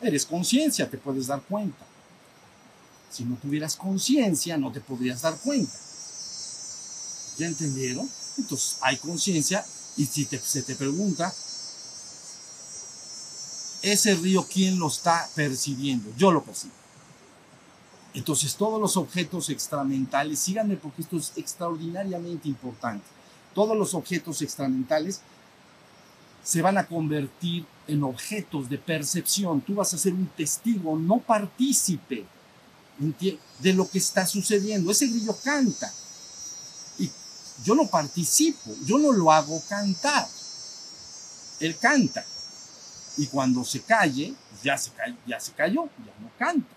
Eres 0.00 0.26
conciencia, 0.26 0.88
te 0.88 0.98
puedes 0.98 1.26
dar 1.26 1.42
cuenta. 1.42 1.84
Si 3.10 3.24
no 3.24 3.36
tuvieras 3.36 3.76
conciencia, 3.76 4.56
no 4.56 4.72
te 4.72 4.80
podrías 4.80 5.22
dar 5.22 5.36
cuenta. 5.36 5.76
¿Ya 7.38 7.46
entendieron? 7.46 8.08
Entonces 8.38 8.78
hay 8.80 8.96
conciencia 8.96 9.64
y 9.96 10.06
si 10.06 10.24
se 10.24 10.62
te 10.62 10.74
pregunta, 10.74 11.32
ese 13.82 14.14
río, 14.14 14.46
¿quién 14.50 14.78
lo 14.78 14.88
está 14.88 15.28
percibiendo? 15.34 16.10
Yo 16.16 16.30
lo 16.30 16.42
percibo. 16.42 16.72
Entonces, 18.14 18.54
todos 18.54 18.80
los 18.80 18.96
objetos 18.96 19.48
extramentales, 19.50 20.38
síganme 20.38 20.76
porque 20.76 21.02
esto 21.02 21.16
es 21.16 21.32
extraordinariamente 21.36 22.48
importante. 22.48 23.04
Todos 23.54 23.76
los 23.76 23.94
objetos 23.94 24.42
extramentales 24.42 25.20
se 26.44 26.62
van 26.62 26.78
a 26.78 26.86
convertir 26.86 27.64
en 27.86 28.02
objetos 28.02 28.68
de 28.68 28.78
percepción. 28.78 29.60
Tú 29.60 29.74
vas 29.74 29.94
a 29.94 29.98
ser 29.98 30.12
un 30.12 30.26
testigo, 30.26 30.96
no 30.98 31.18
partícipe 31.18 32.24
de 33.60 33.72
lo 33.72 33.88
que 33.88 33.98
está 33.98 34.26
sucediendo. 34.26 34.90
Ese 34.90 35.06
grillo 35.06 35.36
canta. 35.42 35.92
Y 36.98 37.10
yo 37.64 37.74
no 37.74 37.86
participo, 37.86 38.74
yo 38.84 38.98
no 38.98 39.12
lo 39.12 39.32
hago 39.32 39.60
cantar. 39.68 40.28
Él 41.60 41.76
canta. 41.78 42.24
Y 43.16 43.26
cuando 43.26 43.64
se 43.64 43.82
calle, 43.82 44.34
pues 44.50 44.62
ya 44.62 44.76
se, 44.76 44.90
ya 45.26 45.38
se 45.38 45.52
cayó, 45.52 45.84
ya 45.84 46.12
no 46.20 46.30
canta. 46.38 46.74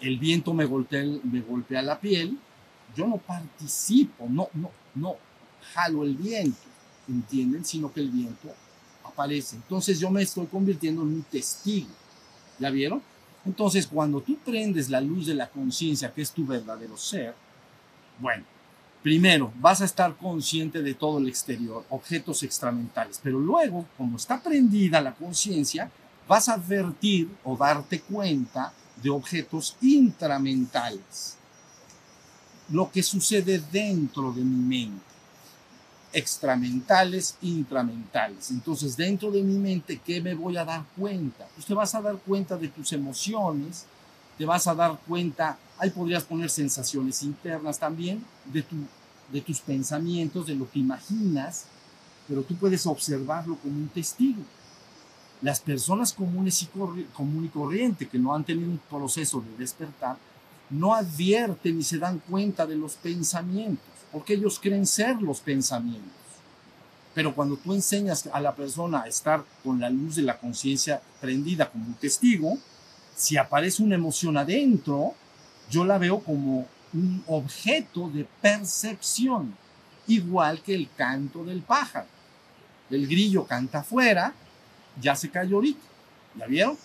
El 0.00 0.18
viento 0.18 0.52
me 0.54 0.64
golpea, 0.64 1.04
me 1.24 1.40
golpea 1.40 1.82
la 1.82 1.98
piel, 1.98 2.38
yo 2.96 3.06
no 3.06 3.18
participo, 3.18 4.26
no, 4.28 4.48
no, 4.54 4.70
no 4.94 5.16
jalo 5.74 6.04
el 6.04 6.14
viento, 6.14 6.58
¿entienden? 7.08 7.64
Sino 7.64 7.92
que 7.92 8.00
el 8.00 8.10
viento 8.10 8.48
aparece. 9.04 9.56
Entonces 9.56 9.98
yo 9.98 10.10
me 10.10 10.22
estoy 10.22 10.46
convirtiendo 10.46 11.02
en 11.02 11.08
un 11.08 11.22
testigo. 11.22 11.88
¿Ya 12.58 12.70
vieron? 12.70 13.02
Entonces 13.44 13.86
cuando 13.86 14.20
tú 14.20 14.36
prendes 14.38 14.90
la 14.90 15.00
luz 15.00 15.26
de 15.26 15.34
la 15.34 15.48
conciencia, 15.48 16.12
que 16.12 16.22
es 16.22 16.32
tu 16.32 16.44
verdadero 16.44 16.96
ser, 16.96 17.34
bueno, 18.18 18.44
Primero, 19.02 19.52
vas 19.60 19.80
a 19.80 19.84
estar 19.84 20.16
consciente 20.16 20.82
de 20.82 20.94
todo 20.94 21.18
el 21.18 21.28
exterior, 21.28 21.84
objetos 21.88 22.42
extramentales, 22.42 23.20
pero 23.22 23.38
luego, 23.38 23.86
como 23.96 24.16
está 24.16 24.42
prendida 24.42 25.00
la 25.00 25.14
conciencia, 25.14 25.90
vas 26.26 26.48
a 26.48 26.54
advertir 26.54 27.30
o 27.44 27.56
darte 27.56 28.00
cuenta 28.00 28.72
de 29.02 29.10
objetos 29.10 29.76
intramentales. 29.80 31.36
Lo 32.70 32.90
que 32.90 33.02
sucede 33.02 33.62
dentro 33.72 34.32
de 34.32 34.42
mi 34.42 34.56
mente. 34.56 35.06
Extramentales, 36.12 37.36
intramentales. 37.40 38.50
Entonces, 38.50 38.96
dentro 38.96 39.30
de 39.30 39.42
mi 39.42 39.58
mente, 39.58 40.00
¿qué 40.04 40.20
me 40.20 40.34
voy 40.34 40.56
a 40.56 40.64
dar 40.64 40.84
cuenta? 40.96 41.46
Pues 41.54 41.66
te 41.66 41.74
vas 41.74 41.94
a 41.94 42.02
dar 42.02 42.16
cuenta 42.16 42.56
de 42.56 42.68
tus 42.68 42.92
emociones, 42.92 43.86
te 44.38 44.46
vas 44.46 44.66
a 44.66 44.74
dar 44.74 44.98
cuenta 45.06 45.58
Ahí 45.78 45.90
podrías 45.90 46.24
poner 46.24 46.50
sensaciones 46.50 47.22
internas 47.22 47.78
también 47.78 48.24
de, 48.46 48.62
tu, 48.62 48.76
de 49.32 49.40
tus 49.40 49.60
pensamientos, 49.60 50.46
de 50.46 50.56
lo 50.56 50.68
que 50.68 50.80
imaginas, 50.80 51.66
pero 52.26 52.42
tú 52.42 52.56
puedes 52.56 52.84
observarlo 52.86 53.56
como 53.56 53.76
un 53.76 53.88
testigo. 53.88 54.42
las 55.40 55.60
personas 55.60 56.12
comunes 56.12 56.62
y 56.62 56.66
común 57.14 57.44
y 57.44 57.48
corriente 57.48 58.08
que 58.08 58.18
no 58.18 58.34
han 58.34 58.42
tenido 58.42 58.68
un 58.68 58.80
proceso 58.90 59.40
de 59.40 59.56
despertar, 59.56 60.16
no 60.68 60.92
advierten 60.94 61.76
ni 61.76 61.84
se 61.84 61.98
dan 61.98 62.18
cuenta 62.28 62.66
de 62.66 62.74
los 62.74 62.94
pensamientos, 62.94 63.86
porque 64.10 64.34
ellos 64.34 64.58
creen 64.60 64.84
ser 64.84 65.22
los 65.22 65.38
pensamientos. 65.38 66.10
Pero 67.14 67.36
cuando 67.36 67.56
tú 67.56 67.72
enseñas 67.72 68.28
a 68.32 68.40
la 68.40 68.54
persona 68.54 69.02
a 69.02 69.06
estar 69.06 69.44
con 69.62 69.78
la 69.78 69.90
luz 69.90 70.16
de 70.16 70.22
la 70.22 70.38
conciencia 70.38 71.00
prendida 71.20 71.70
como 71.70 71.86
un 71.86 71.94
testigo, 71.94 72.58
si 73.18 73.36
aparece 73.36 73.82
una 73.82 73.96
emoción 73.96 74.36
adentro, 74.36 75.12
yo 75.68 75.84
la 75.84 75.98
veo 75.98 76.20
como 76.20 76.68
un 76.92 77.24
objeto 77.26 78.08
de 78.08 78.24
percepción, 78.40 79.56
igual 80.06 80.62
que 80.62 80.72
el 80.72 80.88
canto 80.96 81.44
del 81.44 81.62
pájaro. 81.62 82.06
El 82.88 83.08
grillo 83.08 83.44
canta 83.44 83.80
afuera, 83.80 84.32
ya 85.00 85.16
se 85.16 85.30
cayó 85.30 85.56
ahorita, 85.56 85.80
¿ya 86.36 86.46
vieron? 86.46 86.78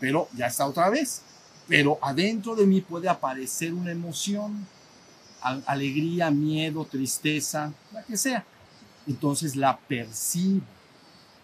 Pero 0.00 0.28
ya 0.34 0.48
está 0.48 0.66
otra 0.66 0.90
vez. 0.90 1.22
Pero 1.68 2.00
adentro 2.02 2.56
de 2.56 2.66
mí 2.66 2.80
puede 2.80 3.08
aparecer 3.08 3.72
una 3.72 3.92
emoción, 3.92 4.66
alegría, 5.40 6.32
miedo, 6.32 6.84
tristeza, 6.84 7.72
la 7.92 8.02
que 8.02 8.16
sea. 8.16 8.44
Entonces 9.06 9.54
la 9.54 9.78
percibo 9.78 10.66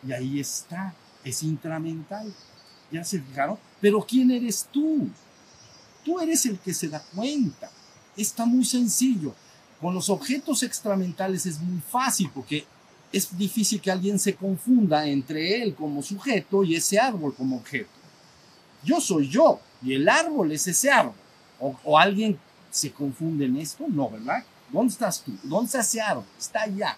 y 0.04 0.12
ahí 0.12 0.40
está, 0.40 0.94
es 1.22 1.44
intramental. 1.44 2.34
¿Ya 2.90 3.04
se 3.04 3.20
fijaron? 3.20 3.69
Pero 3.80 4.04
¿quién 4.06 4.30
eres 4.30 4.66
tú? 4.70 5.08
Tú 6.04 6.20
eres 6.20 6.46
el 6.46 6.58
que 6.58 6.74
se 6.74 6.88
da 6.88 7.02
cuenta. 7.14 7.70
Está 8.16 8.44
muy 8.44 8.64
sencillo. 8.64 9.34
Con 9.80 9.94
los 9.94 10.10
objetos 10.10 10.62
extramentales 10.62 11.46
es 11.46 11.58
muy 11.60 11.80
fácil 11.80 12.30
porque 12.34 12.66
es 13.12 13.36
difícil 13.36 13.80
que 13.80 13.90
alguien 13.90 14.18
se 14.18 14.34
confunda 14.34 15.06
entre 15.06 15.62
él 15.62 15.74
como 15.74 16.02
sujeto 16.02 16.62
y 16.62 16.76
ese 16.76 16.98
árbol 16.98 17.34
como 17.34 17.56
objeto. 17.56 17.90
Yo 18.84 19.00
soy 19.00 19.28
yo 19.28 19.60
y 19.82 19.94
el 19.94 20.08
árbol 20.08 20.52
es 20.52 20.66
ese 20.66 20.90
árbol. 20.90 21.14
O, 21.58 21.98
alguien 21.98 22.38
se 22.70 22.92
confunde 22.92 23.46
en 23.46 23.56
esto, 23.56 23.84
no, 23.88 24.08
¿verdad? 24.08 24.44
¿Dónde 24.72 24.92
estás 24.92 25.22
tú? 25.22 25.32
¿Dónde 25.42 25.66
está 25.66 25.80
ese 25.80 26.00
árbol? 26.00 26.24
Está 26.38 26.62
allá. 26.62 26.96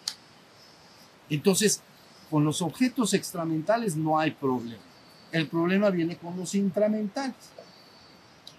Entonces, 1.28 1.80
con 2.30 2.44
los 2.44 2.62
objetos 2.62 3.14
extramentales 3.14 3.96
no 3.96 4.18
hay 4.18 4.30
problema. 4.32 4.82
El 5.32 5.48
problema 5.48 5.90
viene 5.90 6.16
con 6.16 6.36
los 6.36 6.54
intramentales. 6.54 7.34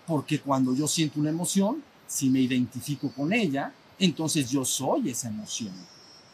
Porque 0.05 0.39
cuando 0.39 0.75
yo 0.75 0.87
siento 0.87 1.19
una 1.19 1.29
emoción, 1.29 1.81
si 2.07 2.29
me 2.29 2.41
identifico 2.41 3.09
con 3.11 3.31
ella, 3.31 3.73
entonces 3.99 4.49
yo 4.49 4.65
soy 4.65 5.09
esa 5.09 5.29
emoción. 5.29 5.71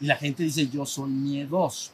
Y 0.00 0.06
la 0.06 0.16
gente 0.16 0.42
dice, 0.42 0.68
yo 0.68 0.86
soy 0.86 1.10
miedoso, 1.10 1.90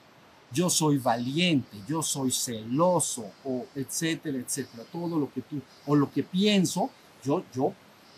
yo 0.53 0.71
soy 0.71 0.99
valiente, 0.99 1.76
yo 1.88 2.03
soy 2.03 2.31
celoso, 2.31 3.31
o 3.45 3.67
etcétera, 3.75 4.38
etcétera. 4.38 4.85
Todo 4.91 5.19
lo 5.19 5.31
que 5.31 5.43
tú, 5.43 5.61
o 5.87 5.97
lo 5.97 6.11
que 6.11 6.23
pienso, 6.23 6.88
yo, 7.25 7.45
yo, 7.53 7.75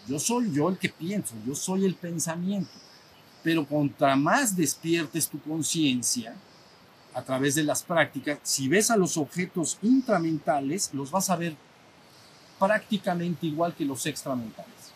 yo 0.06 0.20
soy 0.20 0.52
yo 0.52 0.68
el 0.68 0.78
que 0.78 0.90
pienso, 0.90 1.34
yo 1.46 1.54
soy 1.54 1.86
el 1.86 1.94
pensamiento. 1.94 2.70
Pero 3.42 3.66
contra 3.66 4.14
más 4.14 4.54
despiertes 4.54 5.28
tu 5.28 5.40
conciencia 5.40 6.36
a 7.18 7.24
través 7.24 7.54
de 7.54 7.64
las 7.64 7.82
prácticas, 7.82 8.38
si 8.42 8.68
ves 8.68 8.90
a 8.90 8.96
los 8.96 9.16
objetos 9.16 9.78
intramentales, 9.82 10.90
los 10.92 11.10
vas 11.10 11.30
a 11.30 11.36
ver 11.36 11.56
prácticamente 12.58 13.46
igual 13.46 13.74
que 13.74 13.84
los 13.84 14.04
extramentales. 14.06 14.92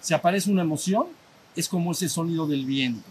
Si 0.00 0.14
aparece 0.14 0.50
una 0.50 0.62
emoción, 0.62 1.06
es 1.54 1.68
como 1.68 1.92
ese 1.92 2.08
sonido 2.08 2.46
del 2.46 2.64
viento 2.64 3.08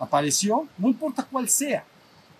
apareció, 0.00 0.66
no 0.78 0.88
importa 0.88 1.24
cuál 1.30 1.48
sea, 1.48 1.84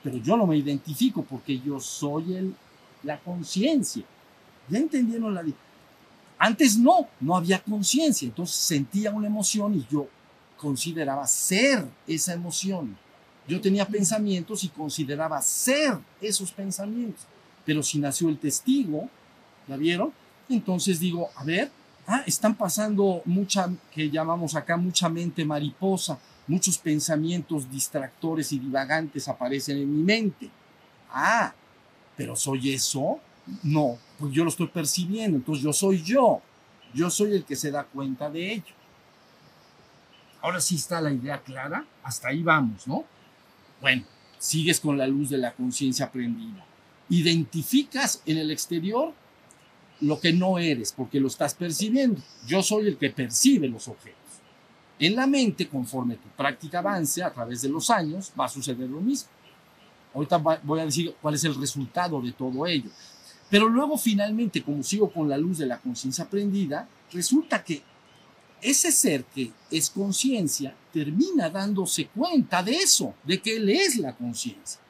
pero 0.03 0.17
yo 0.17 0.37
no 0.37 0.47
me 0.47 0.57
identifico 0.57 1.23
porque 1.23 1.61
yo 1.61 1.79
soy 1.79 2.35
el, 2.35 2.55
la 3.03 3.21
conciencia. 3.21 4.03
¿Ya 4.69 4.79
entendieron 4.79 5.35
la 5.35 5.45
Antes 6.39 6.79
no, 6.79 7.09
no 7.21 7.37
había 7.37 7.63
conciencia, 7.63 8.27
entonces 8.27 8.57
sentía 8.57 9.11
una 9.11 9.27
emoción 9.27 9.75
y 9.75 9.87
yo 9.91 10.09
consideraba 10.57 11.27
ser 11.27 11.87
esa 12.07 12.33
emoción. 12.33 12.97
Yo 13.49 13.61
tenía 13.61 13.87
pensamientos 13.87 14.65
y 14.65 14.69
consideraba 14.69 15.41
ser 15.43 15.99
esos 16.21 16.53
pensamientos. 16.53 17.25
Pero 17.65 17.83
si 17.83 17.99
nació 17.99 18.29
el 18.29 18.39
testigo, 18.39 19.09
¿la 19.67 19.77
vieron? 19.77 20.13
Entonces 20.49 21.01
digo, 21.01 21.31
a 21.37 21.45
ver, 21.45 21.71
ah, 22.07 22.23
están 22.27 22.55
pasando 22.55 23.23
mucha, 23.25 23.69
que 23.93 24.11
llamamos 24.11 24.55
acá 24.55 24.77
mucha 24.77 25.09
mente 25.09 25.45
mariposa 25.45 26.19
muchos 26.51 26.79
pensamientos 26.79 27.71
distractores 27.71 28.53
y 28.53 28.59
divagantes 28.59 29.29
aparecen 29.29 29.79
en 29.79 29.97
mi 29.97 30.03
mente. 30.03 30.51
Ah, 31.09 31.55
pero 32.17 32.35
¿soy 32.35 32.75
eso? 32.75 33.21
No, 33.63 33.99
pues 34.19 34.33
yo 34.33 34.43
lo 34.43 34.51
estoy 34.51 34.67
percibiendo, 34.67 35.37
entonces 35.37 35.63
yo 35.63 35.73
soy 35.73 36.03
yo. 36.03 36.43
Yo 36.93 37.09
soy 37.09 37.35
el 37.35 37.45
que 37.45 37.55
se 37.55 37.71
da 37.71 37.85
cuenta 37.85 38.29
de 38.29 38.53
ello. 38.53 38.75
Ahora 40.43 40.61
sí 40.61 40.75
está 40.75 41.01
la 41.01 41.13
idea 41.13 41.41
clara, 41.41 41.85
hasta 42.03 42.29
ahí 42.29 42.43
vamos, 42.43 42.87
¿no? 42.89 43.05
Bueno, 43.81 44.05
sigues 44.39 44.81
con 44.81 44.99
la 44.99 45.07
luz 45.07 45.31
de 45.31 45.39
la 45.39 45.53
conciencia 45.53 46.11
prendida. 46.11 46.65
Identificas 47.09 48.23
en 48.27 48.39
el 48.39 48.51
exterior 48.51 49.13
lo 50.01 50.21
que 50.21 50.33
no 50.33 50.59
eres, 50.59 50.93
porque 50.93 51.21
lo 51.21 51.29
estás 51.29 51.55
percibiendo. 51.55 52.21
Yo 52.47 52.63
soy 52.63 52.89
el 52.89 52.97
que 52.97 53.11
percibe 53.11 53.69
los 53.69 53.89
objetos. 53.89 54.19
En 54.99 55.17
la 55.17 55.27
mente, 55.27 55.69
conforme 55.69 56.17
tu 56.17 56.29
práctica 56.29 56.81
avance 56.81 57.23
a 57.23 57.33
través 57.33 57.63
de 57.63 57.69
los 57.69 57.91
años, 57.91 58.33
va 58.39 58.47
a 58.47 58.49
suceder 58.49 58.89
lo 58.89 59.01
mismo. 59.01 59.31
Ahorita 60.15 60.39
voy 60.39 60.81
a 60.81 60.85
decir 60.85 61.15
cuál 61.21 61.35
es 61.35 61.45
el 61.45 61.55
resultado 61.55 62.21
de 62.21 62.33
todo 62.33 62.67
ello. 62.67 62.91
Pero 63.49 63.69
luego 63.69 63.97
finalmente, 63.97 64.63
como 64.63 64.83
sigo 64.83 65.11
con 65.11 65.29
la 65.29 65.39
luz 65.39 65.59
de 65.59 65.67
la 65.67 65.79
conciencia 65.79 66.25
aprendida, 66.25 66.89
resulta 67.13 67.65
que 67.65 67.83
ese 68.63 68.93
ser 68.93 69.25
que 69.25 69.51
es 69.71 69.91
conciencia 69.91 70.75
termina 70.93 71.49
dándose 71.49 72.07
cuenta 72.07 72.63
de 72.63 72.77
eso, 72.77 73.15
de 73.25 73.41
que 73.41 73.57
él 73.57 73.69
es 73.69 73.97
la 73.97 74.15
conciencia. 74.15 74.81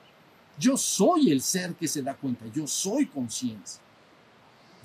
Yo 0.59 0.77
soy 0.77 1.31
el 1.31 1.41
ser 1.41 1.75
que 1.75 1.89
se 1.89 2.03
da 2.03 2.15
cuenta, 2.15 2.45
yo 2.55 2.67
soy 2.67 3.07
conciencia. 3.07 3.81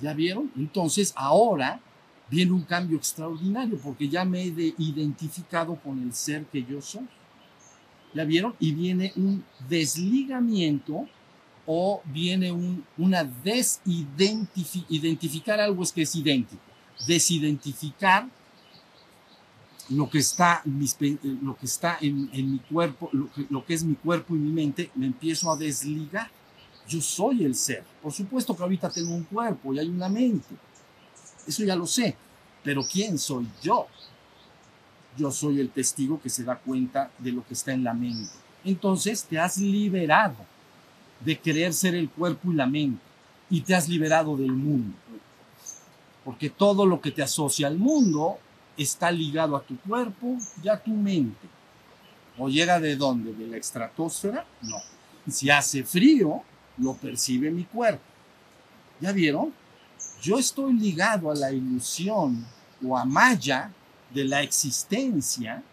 ¿Ya 0.02 0.14
vieron? 0.14 0.52
Entonces 0.56 1.14
ahora 1.16 1.82
viene 2.30 2.52
un 2.52 2.64
cambio 2.64 2.98
extraordinario 2.98 3.78
porque 3.78 4.10
ya 4.10 4.26
me 4.26 4.44
he 4.44 4.74
identificado 4.78 5.76
con 5.76 6.02
el 6.02 6.14
ser 6.14 6.46
que 6.46 6.64
yo 6.64 6.82
soy. 6.82 7.08
¿La 8.14 8.24
vieron? 8.24 8.56
Y 8.60 8.74
viene 8.74 9.12
un 9.16 9.44
desligamiento 9.68 11.08
o 11.66 12.02
viene 12.06 12.52
un, 12.52 12.86
una 12.98 13.24
desidentificar 13.24 15.60
algo 15.60 15.82
es 15.84 15.92
que 15.92 16.04
es 16.04 16.16
idéntico. 16.16 16.62
Desidentificar 17.08 18.30
lo 19.90 20.10
que 20.10 20.20
está, 20.20 20.62
lo 21.42 21.56
que 21.58 21.66
está 21.66 21.98
en, 22.02 22.52
mi 22.52 22.60
cuerpo, 22.60 23.10
lo 23.12 23.32
que, 23.32 23.46
lo 23.50 23.66
que 23.66 23.74
es 23.74 23.84
mi 23.84 23.96
cuerpo 23.96 24.36
y 24.36 24.40
mi 24.40 24.52
mente, 24.52 24.92
me 24.96 25.06
empiezo 25.06 25.52
a 25.52 25.56
desligar. 25.58 26.30
Yo 26.88 27.02
soy 27.02 27.44
el 27.44 27.56
ser. 27.56 27.84
Por 28.02 28.12
supuesto 28.12 28.56
que 28.56 28.64
ahorita 28.64 28.90
tengo 28.90 29.14
un 29.14 29.24
cuerpo 29.24 29.74
y 29.74 29.80
hay 29.80 29.88
una 29.88 30.08
mente 30.08 30.56
eso 31.48 31.64
ya 31.64 31.76
lo 31.76 31.86
sé. 31.86 32.16
Pero 32.64 32.84
¿quién 32.84 33.18
soy 33.18 33.48
yo? 33.62 33.88
Yo 35.18 35.32
soy 35.32 35.60
el 35.60 35.70
testigo 35.70 36.20
que 36.22 36.30
se 36.30 36.44
da 36.44 36.58
cuenta 36.58 37.12
de 37.20 37.32
lo 37.32 37.46
que 37.46 37.54
está 37.54 37.72
en 37.72 37.84
la 37.84 37.94
mente. 37.94 38.34
Entonces 38.64 39.24
te 39.24 39.40
has 39.40 39.58
liberado 39.58 40.36
de 41.20 41.38
querer 41.40 41.74
ser 41.74 41.96
el 41.96 42.10
cuerpo 42.10 42.52
y 42.52 42.56
la 42.56 42.66
mente 42.66 43.02
y 43.50 43.62
te 43.62 43.76
has 43.76 43.88
liberado 43.88 44.36
del 44.36 44.52
mundo. 44.52 44.98
Porque 46.24 46.50
todo 46.50 46.86
lo 46.86 47.00
que 47.00 47.12
te 47.12 47.22
asocia 47.22 47.68
al 47.68 47.78
mundo 47.78 48.40
está 48.78 49.12
ligado 49.12 49.56
a 49.56 49.62
tu 49.62 49.78
cuerpo 49.80 50.38
y 50.64 50.68
a 50.68 50.82
tu 50.82 50.92
mente. 50.92 51.48
¿O 52.38 52.50
llega 52.50 52.80
de 52.80 52.96
dónde? 52.96 53.34
¿De 53.34 53.48
la 53.48 53.58
estratosfera? 53.58 54.46
No. 54.62 54.78
Si 55.30 55.50
hace 55.50 55.84
frío, 55.84 56.44
lo 56.78 56.94
percibe 56.96 57.50
mi 57.50 57.64
cuerpo. 57.64 58.04
¿Ya 59.00 59.12
vieron? 59.12 59.54
yo 60.22 60.40
estoy 60.40 60.74
ligado 60.74 61.30
a 61.30 61.36
la 61.36 61.52
ilusión 61.52 62.44
o 62.84 62.98
a 62.98 63.06
maya 63.06 63.72
de 64.12 64.24
la 64.26 64.42
existencia 64.42 65.64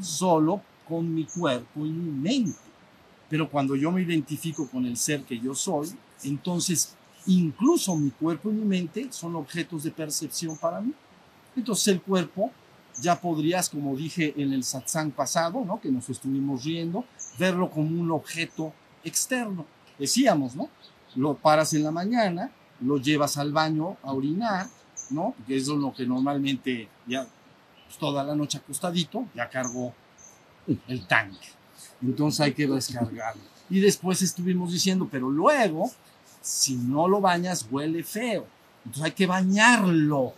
solo 0.00 0.60
con 0.88 1.14
mi 1.14 1.24
cuerpo 1.24 1.86
y 1.86 1.90
mi 1.90 2.10
mente. 2.10 2.58
Pero 3.28 3.48
cuando 3.48 3.76
yo 3.76 3.90
me 3.90 4.02
identifico 4.02 4.66
con 4.68 4.86
el 4.86 4.96
ser 4.96 5.22
que 5.22 5.38
yo 5.38 5.54
soy, 5.54 5.88
entonces 6.24 6.96
incluso 7.26 7.96
mi 7.96 8.10
cuerpo 8.10 8.50
y 8.50 8.54
mi 8.54 8.64
mente 8.64 9.06
son 9.10 9.36
objetos 9.36 9.84
de 9.84 9.90
percepción 9.90 10.56
para 10.56 10.80
mí. 10.80 10.92
Entonces 11.56 11.88
el 11.88 12.00
cuerpo 12.00 12.50
ya 13.00 13.20
podrías, 13.20 13.68
como 13.68 13.96
dije 13.96 14.34
en 14.36 14.52
el 14.52 14.64
satsang 14.64 15.10
pasado, 15.10 15.64
¿no? 15.64 15.80
que 15.80 15.90
nos 15.90 16.08
estuvimos 16.08 16.64
riendo, 16.64 17.04
verlo 17.38 17.70
como 17.70 18.00
un 18.00 18.10
objeto 18.10 18.72
externo. 19.04 19.66
Decíamos, 19.98 20.54
¿no? 20.54 20.68
Lo 21.14 21.34
paras 21.34 21.74
en 21.74 21.84
la 21.84 21.90
mañana, 21.90 22.50
lo 22.80 22.98
llevas 22.98 23.36
al 23.36 23.52
baño 23.52 23.96
a 24.02 24.12
orinar, 24.12 24.66
¿no? 25.10 25.34
Porque 25.36 25.56
eso 25.56 25.74
es 25.74 25.80
lo 25.80 25.92
que 25.92 26.06
normalmente 26.06 26.88
ya 27.06 27.26
pues, 27.86 27.98
toda 27.98 28.24
la 28.24 28.34
noche 28.34 28.58
acostadito, 28.58 29.26
ya 29.34 29.48
cargó 29.48 29.92
el 30.88 31.06
tanque. 31.06 31.48
Entonces 32.00 32.40
hay 32.40 32.52
que 32.52 32.66
descargarlo. 32.66 33.42
Y 33.70 33.80
después 33.80 34.22
estuvimos 34.22 34.72
diciendo, 34.72 35.08
pero 35.10 35.30
luego 35.30 35.90
si 36.42 36.74
no 36.76 37.08
lo 37.08 37.20
bañas, 37.20 37.66
huele 37.70 38.02
feo. 38.02 38.46
Entonces 38.84 39.04
hay 39.04 39.12
que 39.12 39.26
bañarlo. 39.26 40.34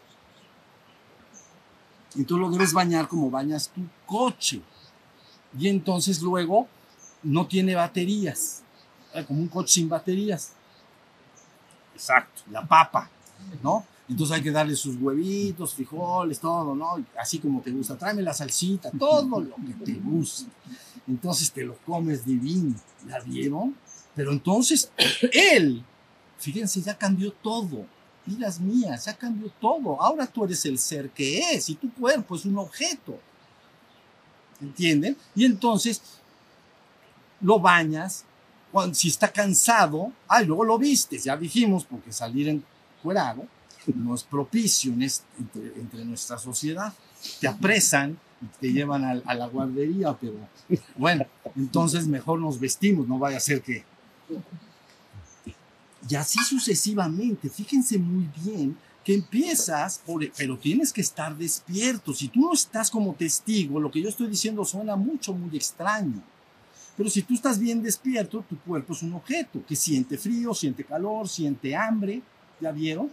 Y 2.15 2.25
tú 2.25 2.39
lo 2.39 2.51
debes 2.51 2.73
bañar 2.73 3.09
como 3.09 3.31
bañas 3.31 3.71
tu 3.75 3.83
coche. 4.07 4.61
Y 5.59 5.69
entonces 5.69 6.21
luego 6.23 6.69
no 7.23 7.47
tiene 7.47 7.75
baterías. 7.75 8.63
Como 9.27 9.41
un 9.41 9.49
coche 9.49 9.75
sin 9.75 9.89
baterías. 9.89 10.53
Exacto, 11.95 12.43
la 12.51 12.67
papa, 12.67 13.09
¿no? 13.63 13.87
Entonces 14.09 14.37
hay 14.37 14.43
que 14.43 14.51
darle 14.51 14.77
sus 14.77 14.97
huevitos, 14.97 15.75
frijoles, 15.75 16.39
todo, 16.39 16.75
¿no? 16.75 17.03
Así 17.19 17.39
como 17.39 17.63
te 17.63 17.71
gusta. 17.71 17.97
Tráeme 17.97 18.23
la 18.23 18.35
salsita, 18.35 18.91
todo 18.91 19.41
lo 19.41 19.55
que 19.57 19.85
te 19.85 19.95
gusta. 19.95 20.51
Entonces 21.07 21.51
te 21.51 21.65
lo 21.65 21.77
comes 21.79 22.25
divino. 22.25 22.75
¿La 23.07 23.21
vieron? 23.21 23.77
Pero 24.15 24.33
entonces 24.33 24.91
él, 25.33 25.85
fíjense, 26.39 26.83
ya 26.83 26.97
cambió 26.97 27.33
todo. 27.33 27.87
Vidas 28.27 28.59
mías, 28.61 29.05
ya 29.05 29.15
cambió 29.15 29.51
todo. 29.61 30.01
Ahora 30.01 30.27
tú 30.27 30.45
eres 30.45 30.65
el 30.65 30.79
ser 30.79 31.11
que 31.11 31.39
es 31.53 31.69
y 31.69 31.75
tu 31.75 31.93
cuerpo 31.93 32.37
es 32.37 32.45
un 32.45 32.57
objeto. 32.59 33.19
¿Entienden? 34.61 35.17
Y 35.35 35.45
entonces 35.45 36.01
lo 37.41 37.59
bañas. 37.61 38.25
Cuando, 38.73 38.95
si 38.95 39.09
está 39.09 39.31
cansado, 39.31 40.13
ay, 40.27 40.47
luego 40.47 40.65
lo 40.65 40.79
vistes, 40.79 41.25
ya 41.25 41.37
dijimos, 41.37 41.85
porque 41.85 42.13
salir 42.13 42.49
encuerado 42.49 43.47
no 43.95 44.15
es 44.15 44.23
propicio 44.25 44.93
en 44.93 45.03
este- 45.03 45.25
entre, 45.39 45.67
entre 45.81 46.05
nuestra 46.05 46.39
sociedad. 46.39 46.93
Te 47.41 47.47
apresan 47.47 48.19
y 48.43 48.47
te 48.59 48.73
llevan 48.73 49.05
al- 49.05 49.23
a, 49.27 49.35
la 49.35 49.47
guardería, 49.47 50.17
pero 50.21 50.35
bueno, 50.97 51.25
entonces 51.55 52.07
mejor 52.09 52.41
nos 52.41 52.59
vestimos, 52.59 53.07
no 53.07 53.19
vaya 53.19 53.37
a 53.37 53.41
ser 53.41 53.63
que... 53.63 53.85
Y 56.09 56.15
así 56.17 56.39
sucesivamente, 56.41 57.49
fíjense 57.49 57.99
muy 57.99 58.29
bien 58.45 58.77
que 59.05 59.15
empiezas, 59.15 60.03
pero 60.37 60.59
tienes 60.59 60.93
que 60.93 61.03
estar 61.03 61.37
despierto. 61.37 62.15
Si 62.15 62.29
tú 62.29 62.41
no 62.41 62.53
estás 62.55 62.91
como 62.91 63.15
testigo, 63.15 63.79
lo 63.79 63.91
que 63.91 64.01
yo 64.01 64.09
estoy 64.09 64.29
diciendo 64.29 64.65
suena 64.65 64.97
mucho, 64.97 65.35
muy 65.35 65.55
extraño. 65.57 66.23
Pero 66.97 67.11
si 67.11 67.23
tú 67.23 67.35
estás 67.35 67.59
bien 67.59 67.83
despierto, 67.83 68.45
tu 68.49 68.59
cuerpo 68.61 68.93
es 68.93 69.03
un 69.03 69.15
objeto 69.15 69.63
que 69.67 69.77
siente 69.77 70.17
frío, 70.17 70.55
siente 70.55 70.85
calor, 70.85 71.29
siente 71.29 71.77
hambre. 71.77 72.23
¿Ya 72.61 72.71
vieron? 72.71 73.11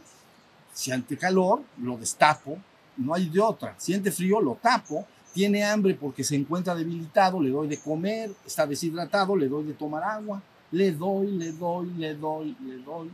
Siente 0.73 1.17
calor, 1.17 1.63
lo 1.81 1.97
destapo, 1.97 2.57
no 2.95 3.13
hay 3.13 3.27
de 3.27 3.41
otra. 3.41 3.75
Siente 3.77 4.11
frío, 4.11 4.39
lo 4.39 4.55
tapo. 4.55 5.05
Tiene 5.33 5.63
hambre 5.63 5.95
porque 5.95 6.23
se 6.23 6.35
encuentra 6.35 6.75
debilitado, 6.75 7.41
le 7.41 7.49
doy 7.49 7.67
de 7.67 7.79
comer. 7.79 8.31
Está 8.45 8.67
deshidratado, 8.67 9.35
le 9.35 9.47
doy 9.47 9.65
de 9.65 9.73
tomar 9.73 10.03
agua. 10.03 10.41
Le 10.71 10.91
doy, 10.91 11.31
le 11.31 11.51
doy, 11.51 11.89
le 11.97 12.15
doy, 12.15 12.55
le 12.65 12.77
doy. 12.77 12.77
le 12.77 12.77
doy. 12.83 13.09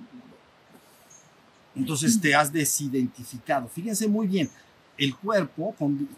Entonces 1.76 2.20
te 2.20 2.34
has 2.34 2.52
desidentificado. 2.52 3.68
Fíjense 3.68 4.08
muy 4.08 4.28
bien, 4.28 4.50
el 4.98 5.16
cuerpo 5.16 5.76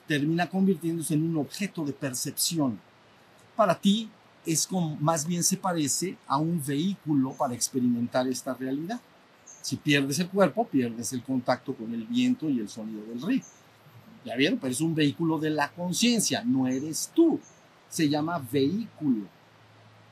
termina 0.07 0.49
convirtiéndose 0.49 1.13
en 1.13 1.23
un 1.23 1.37
objeto 1.37 1.83
de 1.83 1.91
percepción. 1.91 2.79
Para 3.55 3.75
ti 3.75 4.09
es 4.45 4.65
como, 4.65 4.95
más 4.97 5.27
bien 5.27 5.43
se 5.43 5.57
parece 5.57 6.17
a 6.27 6.37
un 6.37 6.63
vehículo 6.65 7.33
para 7.33 7.53
experimentar 7.53 8.27
esta 8.27 8.53
realidad. 8.53 9.01
Si 9.61 9.75
pierdes 9.75 10.19
el 10.19 10.29
cuerpo, 10.29 10.65
pierdes 10.65 11.11
el 11.11 11.21
contacto 11.21 11.75
con 11.75 11.93
el 11.93 12.05
viento 12.05 12.49
y 12.49 12.59
el 12.59 12.69
sonido 12.69 13.03
del 13.05 13.21
río. 13.21 13.43
¿Ya 14.23 14.35
vieron? 14.35 14.59
Pero 14.59 14.71
es 14.71 14.81
un 14.81 14.95
vehículo 14.95 15.37
de 15.39 15.49
la 15.49 15.71
conciencia, 15.71 16.43
no 16.43 16.67
eres 16.67 17.11
tú. 17.13 17.39
Se 17.89 18.07
llama 18.07 18.45
vehículo. 18.51 19.25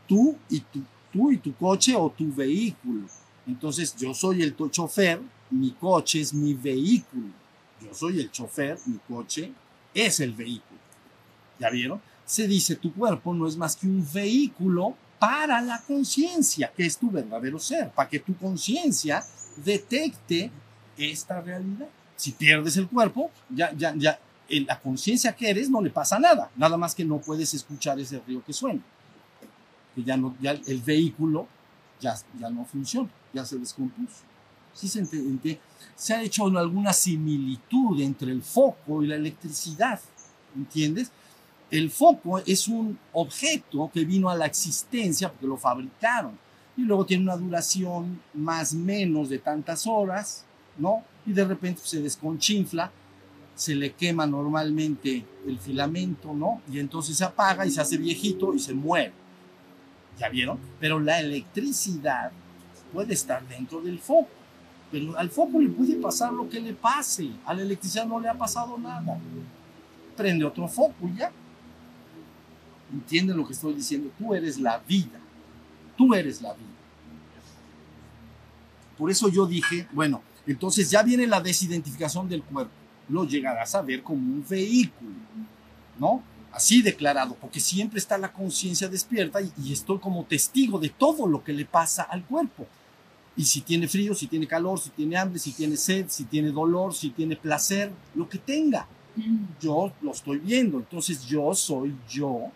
Tú 0.08 0.36
y 0.50 0.60
tu, 0.60 0.82
tú 1.12 1.32
y 1.32 1.38
tu 1.38 1.56
coche 1.56 1.96
o 1.96 2.10
tu 2.10 2.34
vehículo. 2.34 3.08
Entonces 3.46 3.96
yo 3.96 4.14
soy 4.14 4.44
el 4.44 4.56
chofer, 4.70 5.22
mi 5.50 5.72
coche 5.72 6.22
es 6.22 6.34
mi 6.34 6.54
vehículo. 6.54 7.28
Yo 7.82 7.94
soy 7.94 8.20
el 8.20 8.32
chofer, 8.32 8.78
mi 8.86 8.98
coche 9.08 9.52
es 9.94 10.20
el 10.20 10.34
vehículo. 10.34 10.80
¿Ya 11.60 11.70
vieron? 11.70 12.02
Se 12.26 12.48
dice 12.48 12.76
tu 12.76 12.94
cuerpo 12.94 13.34
no 13.34 13.48
es 13.48 13.56
más 13.56 13.76
que 13.76 13.88
un 13.88 14.06
vehículo 14.14 14.96
para 15.20 15.62
la 15.62 15.82
conciencia, 15.82 16.72
que 16.76 16.86
es 16.86 16.98
tu 16.98 17.10
verdadero 17.10 17.58
ser, 17.58 17.90
para 17.90 18.10
que 18.10 18.20
tu 18.20 18.36
conciencia 18.36 19.24
detecte 19.64 20.52
esta 20.98 21.42
realidad. 21.42 21.88
Si 22.16 22.32
pierdes 22.32 22.78
el 22.78 22.88
cuerpo, 22.88 23.32
ya, 23.50 23.72
ya, 23.76 23.94
ya, 23.96 24.20
en 24.50 24.66
la 24.66 24.80
conciencia 24.80 25.36
que 25.36 25.50
eres 25.50 25.70
no 25.70 25.82
le 25.82 25.90
pasa 25.90 26.20
nada, 26.20 26.50
nada 26.56 26.78
más 26.78 26.96
que 26.96 27.06
no 27.06 27.20
puedes 27.20 27.54
escuchar 27.54 28.00
ese 28.00 28.22
río 28.26 28.44
que 28.44 28.54
suena. 28.54 28.82
Que 29.98 30.04
ya 30.04 30.16
no, 30.16 30.36
ya 30.40 30.52
el 30.52 30.82
vehículo 30.82 31.48
ya, 32.00 32.16
ya 32.40 32.52
no 32.52 32.66
funciona, 32.66 33.10
ya 33.34 33.44
se 33.44 33.58
descompuso. 33.58 34.22
¿Sí 34.74 34.88
se, 34.88 35.00
entiende? 35.00 35.60
se 35.96 36.14
ha 36.14 36.22
hecho 36.22 36.46
alguna 36.46 36.94
similitud 36.94 38.00
entre 38.00 38.32
el 38.32 38.44
foco 38.44 39.02
y 39.02 39.08
la 39.08 39.16
electricidad, 39.16 40.00
¿entiendes? 40.56 41.12
El 41.72 41.90
foco 41.90 42.38
es 42.46 42.68
un 42.68 42.98
objeto 43.14 43.90
que 43.92 44.06
vino 44.06 44.30
a 44.30 44.36
la 44.36 44.46
existencia 44.46 45.32
porque 45.32 45.48
lo 45.48 45.58
fabricaron 45.58 46.38
y 46.78 46.84
luego 46.84 47.08
tiene 47.08 47.24
una 47.24 47.36
duración 47.36 48.22
más 48.36 48.74
menos 48.76 49.30
de 49.30 49.40
tantas 49.40 49.88
horas, 49.88 50.46
¿no? 50.78 51.04
Y 51.26 51.34
de 51.34 51.44
repente 51.44 51.82
se 51.84 52.00
desconchinfla, 52.00 52.92
se 53.56 53.76
le 53.76 53.94
quema 53.94 54.28
normalmente 54.28 55.26
el 55.48 55.58
filamento, 55.58 56.34
¿no? 56.34 56.62
Y 56.72 56.78
entonces 56.78 57.18
se 57.18 57.24
apaga 57.24 57.66
y 57.66 57.72
se 57.72 57.82
hace 57.82 57.98
viejito 57.98 58.54
y 58.54 58.60
se 58.60 58.76
muere. 58.76 59.12
¿Ya 60.18 60.30
vieron? 60.30 60.60
Pero 60.80 61.00
la 61.00 61.20
electricidad 61.20 62.32
puede 62.94 63.14
estar 63.14 63.48
dentro 63.48 63.82
del 63.82 64.00
foco. 64.00 64.30
Pero 64.92 65.18
al 65.18 65.30
foco 65.30 65.60
le 65.60 65.70
puede 65.70 65.96
pasar 65.96 66.34
lo 66.34 66.50
que 66.50 66.60
le 66.60 66.74
pase. 66.74 67.30
A 67.46 67.54
la 67.54 67.62
electricidad 67.62 68.06
no 68.06 68.20
le 68.20 68.30
ha 68.30 68.34
pasado 68.34 68.78
nada. 68.78 69.18
Prende 70.16 70.46
otro 70.46 70.68
foco 70.68 71.08
y 71.08 71.18
ya. 71.18 71.32
¿Entienden 72.92 73.38
lo 73.38 73.46
que 73.46 73.54
estoy 73.54 73.74
diciendo? 73.74 74.10
Tú 74.18 74.34
eres 74.34 74.58
la 74.58 74.80
vida. 74.80 75.20
Tú 75.98 76.14
eres 76.14 76.42
la 76.42 76.54
vida. 76.54 76.68
Por 78.98 79.12
eso 79.12 79.30
yo 79.30 79.46
dije, 79.46 79.88
bueno, 79.92 80.22
entonces 80.48 80.90
ya 80.90 81.04
viene 81.04 81.28
la 81.28 81.42
desidentificación 81.42 82.28
del 82.28 82.42
cuerpo. 82.42 82.72
Lo 83.10 83.26
llegarás 83.26 83.76
a 83.76 83.82
ver 83.82 84.02
como 84.02 84.20
un 84.20 84.46
vehículo, 84.48 85.12
¿no? 86.00 86.24
Así 86.52 86.82
declarado, 86.82 87.36
porque 87.40 87.60
siempre 87.60 88.00
está 88.00 88.18
la 88.18 88.32
conciencia 88.32 88.88
despierta 88.88 89.42
y, 89.42 89.52
y 89.64 89.74
estoy 89.74 90.00
como 90.00 90.24
testigo 90.26 90.80
de 90.80 90.90
todo 90.90 91.28
lo 91.28 91.44
que 91.44 91.54
le 91.54 91.66
pasa 91.66 92.04
al 92.04 92.26
cuerpo. 92.26 92.66
Y 93.38 93.46
si 93.46 93.62
tiene 93.62 93.88
frío, 93.88 94.16
si 94.16 94.26
tiene 94.26 94.48
calor, 94.48 94.80
si 94.80 94.90
tiene 94.90 95.16
hambre, 95.16 95.38
si 95.38 95.52
tiene 95.52 95.78
sed, 95.78 96.08
si 96.10 96.26
tiene 96.26 96.50
dolor, 96.50 96.96
si 96.96 97.12
tiene 97.12 97.36
placer, 97.36 97.92
lo 98.16 98.28
que 98.28 98.40
tenga. 98.40 98.88
Yo 99.62 99.94
lo 100.02 100.12
estoy 100.12 100.40
viendo. 100.40 100.80
Entonces 100.80 101.24
yo 101.24 101.54
soy 101.54 101.96
yo 102.10 102.52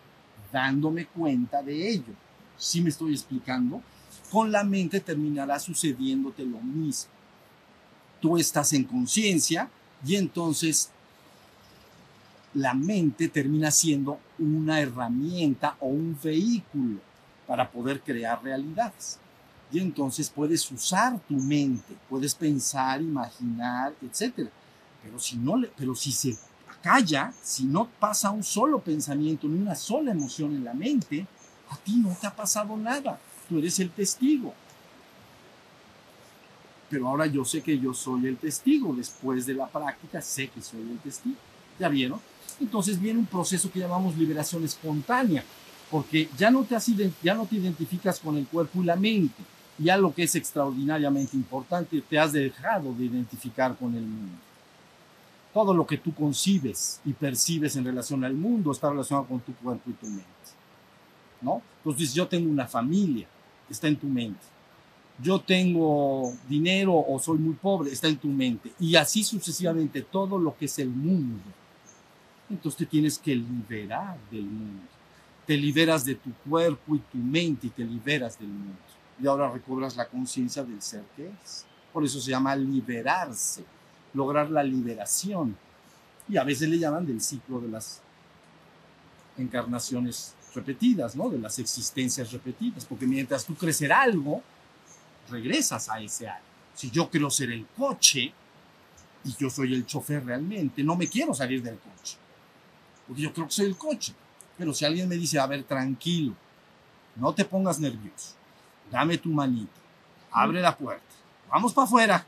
dándome 0.52 1.06
cuenta 1.06 1.62
de 1.62 1.90
ello. 1.90 2.14
¿Sí 2.58 2.82
me 2.82 2.90
estoy 2.90 3.14
explicando? 3.14 3.82
Con 4.32 4.52
la 4.52 4.64
mente 4.64 5.00
terminará 5.00 5.60
sucediéndote 5.60 6.44
lo 6.44 6.60
mismo. 6.60 7.12
Tú 8.20 8.38
estás 8.38 8.74
en 8.74 8.84
conciencia 8.84 9.70
y 10.06 10.16
entonces 10.16 10.90
la 12.54 12.74
mente 12.74 13.30
termina 13.30 13.72
siendo 13.72 14.20
una 14.40 14.80
herramienta 14.80 15.78
o 15.80 15.88
un 15.88 16.18
vehículo 16.22 17.00
para 17.48 17.70
poder 17.70 18.02
crear 18.02 18.44
realidades. 18.44 19.20
Y 19.72 19.80
entonces 19.80 20.30
puedes 20.30 20.70
usar 20.72 21.20
tu 21.22 21.36
mente, 21.36 21.96
puedes 22.10 22.36
pensar, 22.36 23.02
imaginar, 23.02 23.94
etc. 24.02 24.50
Pero 25.02 25.18
si, 25.18 25.38
no 25.38 25.56
le, 25.56 25.68
pero 25.78 25.96
si 25.96 26.12
se 26.12 26.38
calla, 26.82 27.34
si 27.42 27.64
no 27.64 27.88
pasa 28.00 28.32
un 28.32 28.44
solo 28.44 28.80
pensamiento 28.80 29.48
ni 29.48 29.60
una 29.60 29.76
sola 29.76 30.12
emoción 30.12 30.56
en 30.56 30.66
la 30.66 30.74
mente, 30.74 31.26
a 31.70 31.78
ti 31.78 31.96
no 31.96 32.16
te 32.20 32.28
ha 32.28 32.36
pasado 32.36 32.76
nada. 32.76 33.18
Tú 33.48 33.60
eres 33.60 33.80
el 33.80 33.92
testigo. 33.92 34.54
Pero 36.90 37.08
ahora 37.08 37.26
yo 37.26 37.46
sé 37.46 37.62
que 37.62 37.80
yo 37.80 37.94
soy 37.94 38.28
el 38.28 38.36
testigo. 38.36 38.94
Después 38.94 39.46
de 39.46 39.54
la 39.54 39.68
práctica, 39.68 40.22
sé 40.22 40.50
que 40.50 40.62
soy 40.62 40.82
el 40.82 41.00
testigo. 41.00 41.38
¿Ya 41.80 41.88
vieron? 41.88 42.20
Entonces 42.62 43.00
viene 43.00 43.20
un 43.20 43.26
proceso 43.26 43.72
que 43.72 43.80
llamamos 43.80 44.18
liberación 44.18 44.64
espontánea, 44.64 45.44
porque 45.90 46.30
ya 46.38 46.50
no 46.50 46.64
te, 46.64 46.76
has, 46.76 46.88
ya 47.22 47.34
no 47.34 47.46
te 47.46 47.56
identificas 47.56 48.20
con 48.20 48.38
el 48.38 48.48
cuerpo 48.48 48.82
y 48.82 48.86
la 48.86 48.96
mente. 48.96 49.44
Ya 49.78 49.98
lo 49.98 50.14
que 50.14 50.24
es 50.24 50.36
extraordinariamente 50.36 51.36
importante, 51.36 52.02
te 52.02 52.20
has 52.20 52.34
dejado 52.34 52.94
de 52.94 53.06
identificar 53.06 53.76
con 53.76 53.96
el 53.96 54.04
mundo 54.04 54.38
todo 55.54 55.74
lo 55.74 55.86
que 55.86 55.98
tú 55.98 56.14
concibes 56.14 57.02
y 57.06 57.14
percibes 57.14 57.76
en 57.76 57.86
relación 57.86 58.24
al 58.24 58.34
mundo 58.34 58.72
está 58.72 58.90
relacionado 58.90 59.28
con 59.28 59.40
tu 59.42 59.54
cuerpo 59.56 59.90
y 59.90 59.94
tu 59.94 60.08
mente. 60.08 60.26
¿No? 61.42 61.62
Entonces 61.84 62.14
yo 62.14 62.28
tengo 62.28 62.50
una 62.50 62.68
familia, 62.68 63.28
está 63.70 63.88
en 63.88 63.96
tu 63.96 64.08
mente. 64.08 64.40
Yo 65.22 65.40
tengo 65.40 66.34
dinero 66.48 66.94
o 66.96 67.20
soy 67.20 67.38
muy 67.38 67.54
pobre, 67.56 67.92
está 67.92 68.08
en 68.08 68.18
tu 68.18 68.28
mente. 68.28 68.72
Y 68.80 68.96
así 68.96 69.24
sucesivamente 69.24 70.02
todo 70.02 70.40
lo 70.40 70.56
que 70.58 70.66
es 70.66 70.80
el 70.80 70.90
mundo. 70.90 71.42
Entonces 72.52 72.78
te 72.78 72.86
tienes 72.86 73.18
que 73.18 73.36
liberar 73.36 74.18
del 74.30 74.44
mundo. 74.44 74.84
Te 75.46 75.58
liberas 75.58 76.06
de 76.06 76.16
tu 76.16 76.32
cuerpo 76.48 76.96
y 76.96 77.00
tu 77.00 77.18
mente 77.18 77.68
y 77.68 77.70
te 77.70 77.84
liberas 77.84 78.38
del 78.38 78.50
mundo. 78.50 78.78
y 79.22 79.28
ahora 79.28 79.52
recobras 79.52 79.96
la 79.96 80.08
conciencia 80.08 80.64
del 80.64 80.82
ser 80.82 81.04
que 81.16 81.28
es. 81.28 81.66
Por 81.94 82.04
eso 82.04 82.20
se 82.20 82.32
llama 82.32 82.56
liberarse, 82.56 83.64
lograr 84.14 84.50
la 84.50 84.64
liberación. 84.64 85.56
Y 86.28 86.38
a 86.38 86.44
veces 86.44 86.70
le 86.70 86.80
llaman 86.80 87.06
del 87.06 87.22
ciclo 87.22 87.60
de 87.60 87.68
las 87.68 88.02
encarnaciones 89.38 90.34
repetidas, 90.54 91.16
¿no? 91.16 91.30
De 91.30 91.40
las 91.40 91.60
existencias 91.60 92.32
repetidas, 92.32 92.86
porque 92.86 93.06
mientras 93.06 93.46
tú 93.46 93.56
crecer 93.56 93.92
algo, 93.92 94.42
regresas 95.30 95.90
a 95.90 96.02
ese 96.02 96.28
algo. 96.28 96.46
Si 96.74 96.90
yo 96.90 97.10
quiero 97.10 97.30
ser 97.30 97.52
el 97.52 97.66
coche 97.78 98.34
y 99.24 99.36
yo 99.38 99.50
soy 99.50 99.74
el 99.74 99.86
chofer 99.86 100.26
realmente, 100.26 100.84
no 100.84 100.96
me 100.96 101.08
quiero 101.08 101.34
salir 101.34 101.62
del 101.62 101.78
coche, 101.78 102.18
porque 103.08 103.22
yo 103.22 103.34
creo 103.34 103.48
que 103.48 103.54
soy 103.54 103.66
el 103.66 103.78
coche. 103.78 104.14
Pero 104.58 104.74
si 104.74 104.86
alguien 104.86 105.08
me 105.08 105.16
dice, 105.16 105.40
a 105.40 105.48
ver, 105.48 105.64
tranquilo, 105.64 106.36
no 107.16 107.34
te 107.34 107.46
pongas 107.46 107.80
nervioso, 107.80 108.36
dame 108.92 109.18
tu 109.18 109.30
manita, 109.30 109.72
abre 110.32 110.62
la 110.62 110.78
puerta, 110.78 111.16
vamos 111.50 111.74
para 111.74 111.86
afuera. 111.86 112.28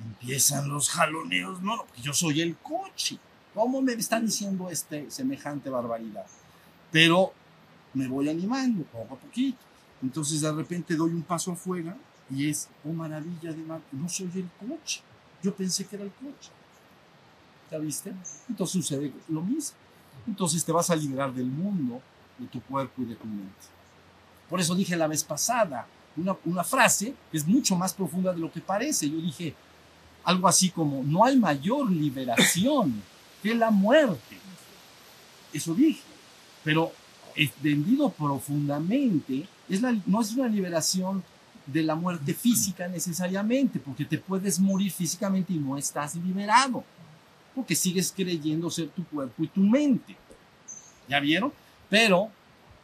Empiezan 0.00 0.68
los 0.68 0.90
jaloneos, 0.90 1.60
no, 1.60 1.78
porque 1.78 2.00
yo 2.00 2.12
soy 2.12 2.40
el 2.40 2.56
coche. 2.56 3.18
¿Cómo 3.52 3.82
me 3.82 3.94
están 3.94 4.24
diciendo 4.24 4.70
este 4.70 5.10
semejante 5.10 5.68
barbaridad? 5.68 6.26
Pero 6.92 7.32
me 7.94 8.06
voy 8.06 8.28
animando 8.28 8.84
poco 8.84 9.14
a 9.14 9.18
poquito. 9.18 9.58
Entonces 10.00 10.40
de 10.40 10.52
repente 10.52 10.94
doy 10.94 11.10
un 11.10 11.22
paso 11.22 11.52
afuera 11.52 11.96
y 12.30 12.48
es, 12.48 12.68
oh 12.84 12.92
maravilla 12.92 13.52
de 13.52 13.64
mar, 13.64 13.80
no 13.90 14.08
soy 14.08 14.30
el 14.34 14.48
coche. 14.68 15.00
Yo 15.42 15.54
pensé 15.54 15.84
que 15.86 15.96
era 15.96 16.04
el 16.04 16.12
coche. 16.12 16.50
¿Ya 17.70 17.78
viste? 17.78 18.14
Entonces 18.48 18.72
sucede 18.72 19.12
lo 19.28 19.42
mismo. 19.42 19.76
Entonces 20.28 20.64
te 20.64 20.72
vas 20.72 20.90
a 20.90 20.96
liberar 20.96 21.32
del 21.32 21.46
mundo, 21.46 22.00
de 22.38 22.46
tu 22.46 22.60
cuerpo 22.62 23.02
y 23.02 23.06
de 23.06 23.16
tu 23.16 23.26
mente. 23.26 23.66
Por 24.48 24.60
eso 24.60 24.74
dije 24.74 24.94
la 24.96 25.06
vez 25.06 25.24
pasada 25.24 25.86
una, 26.16 26.36
una 26.44 26.64
frase 26.64 27.14
que 27.30 27.38
es 27.38 27.46
mucho 27.46 27.76
más 27.76 27.94
profunda 27.94 28.32
de 28.32 28.38
lo 28.38 28.52
que 28.52 28.60
parece. 28.60 29.08
Yo 29.08 29.18
dije 29.18 29.54
algo 30.24 30.46
así 30.46 30.70
como, 30.70 31.02
no 31.02 31.24
hay 31.24 31.36
mayor 31.36 31.90
liberación 31.90 33.02
que 33.42 33.54
la 33.54 33.70
muerte. 33.70 34.38
Eso 35.52 35.74
dije. 35.74 36.02
Pero 36.62 36.92
vendido 37.62 38.10
profundamente, 38.10 39.48
es 39.68 39.80
la, 39.80 39.96
no 40.06 40.20
es 40.20 40.32
una 40.32 40.48
liberación 40.48 41.22
de 41.66 41.82
la 41.82 41.94
muerte 41.94 42.34
física 42.34 42.88
necesariamente, 42.88 43.78
porque 43.78 44.04
te 44.04 44.18
puedes 44.18 44.58
morir 44.58 44.90
físicamente 44.90 45.52
y 45.52 45.58
no 45.58 45.76
estás 45.76 46.16
liberado, 46.16 46.82
porque 47.58 47.74
sigues 47.74 48.14
creyendo 48.14 48.70
ser 48.70 48.88
tu 48.90 49.04
cuerpo 49.04 49.42
y 49.42 49.48
tu 49.48 49.58
mente. 49.58 50.14
¿Ya 51.08 51.18
vieron? 51.18 51.52
Pero 51.90 52.30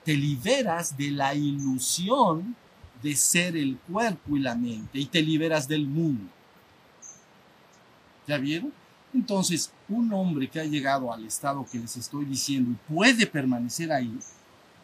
te 0.03 0.17
liberas 0.17 0.97
de 0.97 1.13
la 1.13 1.33
ilusión 1.33 2.57
de 3.01 3.15
ser 3.15 3.57
el 3.57 3.79
cuerpo 3.79 4.37
y 4.37 4.41
la 4.41 4.57
mente 4.57 4.99
y 4.99 5.07
te 5.07 5.23
liberas 5.23 5.69
del 5.69 5.87
mundo. 5.87 6.29
¿Ya 8.27 8.37
vieron? 8.37 8.73
Entonces, 9.15 9.71
un 9.89 10.13
hombre 10.13 10.49
que 10.49 10.59
ha 10.59 10.65
llegado 10.65 11.13
al 11.13 11.25
estado 11.25 11.65
que 11.71 11.79
les 11.79 11.97
estoy 11.97 12.25
diciendo 12.25 12.73
y 12.73 12.93
puede 12.93 13.29
permanecer 13.29 13.93
ahí, 13.93 14.19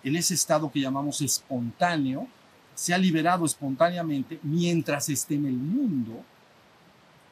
en 0.04 0.14
ese 0.14 0.34
estado 0.34 0.70
que 0.70 0.78
llamamos 0.78 1.20
espontáneo, 1.20 2.28
se 2.76 2.94
ha 2.94 2.98
liberado 2.98 3.44
espontáneamente 3.44 4.38
mientras 4.44 5.08
esté 5.08 5.34
en 5.34 5.46
el 5.46 5.56
mundo, 5.56 6.24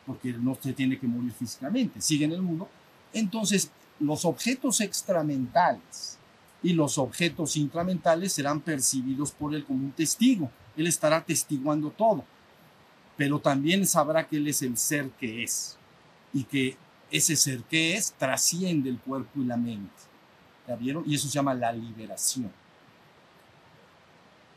porque 0.09 0.33
no 0.33 0.57
se 0.59 0.73
tiene 0.73 0.99
que 0.99 1.07
morir 1.07 1.33
físicamente, 1.33 2.01
sigue 2.01 2.25
en 2.25 2.33
el 2.33 2.41
mundo, 2.41 2.69
entonces 3.13 3.71
los 4.01 4.25
objetos 4.25 4.81
extramentales 4.81 6.19
y 6.63 6.73
los 6.73 6.97
objetos 6.97 7.57
intramentales 7.57 8.33
serán 8.33 8.61
percibidos 8.61 9.31
por 9.33 9.55
él 9.55 9.65
como 9.65 9.85
un 9.85 9.93
testigo. 9.93 10.51
Él 10.77 10.87
estará 10.87 11.23
testiguando 11.23 11.91
todo, 11.91 12.25
pero 13.17 13.39
también 13.39 13.87
sabrá 13.87 14.27
que 14.27 14.39
él 14.39 14.49
es 14.49 14.63
el 14.63 14.79
ser 14.79 15.11
que 15.11 15.43
es 15.45 15.77
y 16.33 16.45
que 16.45 16.77
ese 17.11 17.37
ser 17.37 17.63
que 17.65 17.95
es 17.95 18.13
trasciende 18.13 18.89
el 18.89 18.99
cuerpo 18.99 19.41
y 19.41 19.45
la 19.45 19.57
mente. 19.57 19.93
¿Ya 20.67 20.75
vieron? 20.77 21.05
Y 21.07 21.15
eso 21.15 21.29
se 21.29 21.35
llama 21.35 21.55
la 21.55 21.73
liberación. 21.73 22.51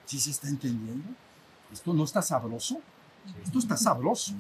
¿Sí 0.05 0.19
se 0.19 0.31
está 0.31 0.47
entendiendo? 0.47 1.07
Esto 1.71 1.93
no 1.93 2.03
está 2.03 2.21
sabroso. 2.21 2.81
Esto 3.43 3.59
está 3.59 3.77
sabroso. 3.77 4.33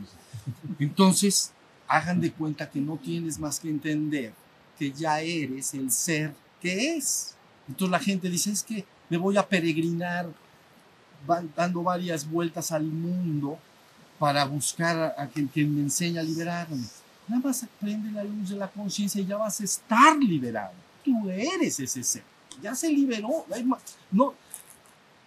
Entonces, 0.79 1.51
hagan 1.87 2.21
de 2.21 2.31
cuenta 2.31 2.69
que 2.69 2.79
no 2.79 2.97
tienes 2.97 3.37
más 3.37 3.59
que 3.59 3.69
entender 3.69 4.33
que 4.79 4.91
ya 4.91 5.19
eres 5.19 5.73
el 5.73 5.91
ser 5.91 6.33
que 6.61 6.95
es. 6.95 7.35
Entonces 7.67 7.91
la 7.91 7.99
gente 7.99 8.29
dice, 8.29 8.51
es 8.51 8.63
que 8.63 8.85
me 9.09 9.17
voy 9.17 9.37
a 9.37 9.47
peregrinar 9.47 10.29
dando 11.55 11.83
varias 11.83 12.27
vueltas 12.29 12.71
al 12.71 12.83
mundo 12.83 13.59
para 14.17 14.45
buscar 14.45 15.13
a 15.17 15.27
quien, 15.27 15.47
quien 15.47 15.75
me 15.75 15.81
enseñe 15.81 16.17
a 16.17 16.23
liberarme. 16.23 16.83
Nada 17.27 17.41
más 17.43 17.65
prende 17.79 18.11
la 18.11 18.23
luz 18.23 18.49
de 18.49 18.55
la 18.55 18.67
conciencia 18.67 19.21
y 19.21 19.25
ya 19.25 19.37
vas 19.37 19.59
a 19.61 19.63
estar 19.63 20.17
liberado. 20.17 20.73
Tú 21.03 21.29
eres 21.29 21.79
ese 21.79 22.03
ser. 22.03 22.23
Ya 22.61 22.73
se 22.75 22.89
liberó. 22.89 23.45
No, 24.11 24.33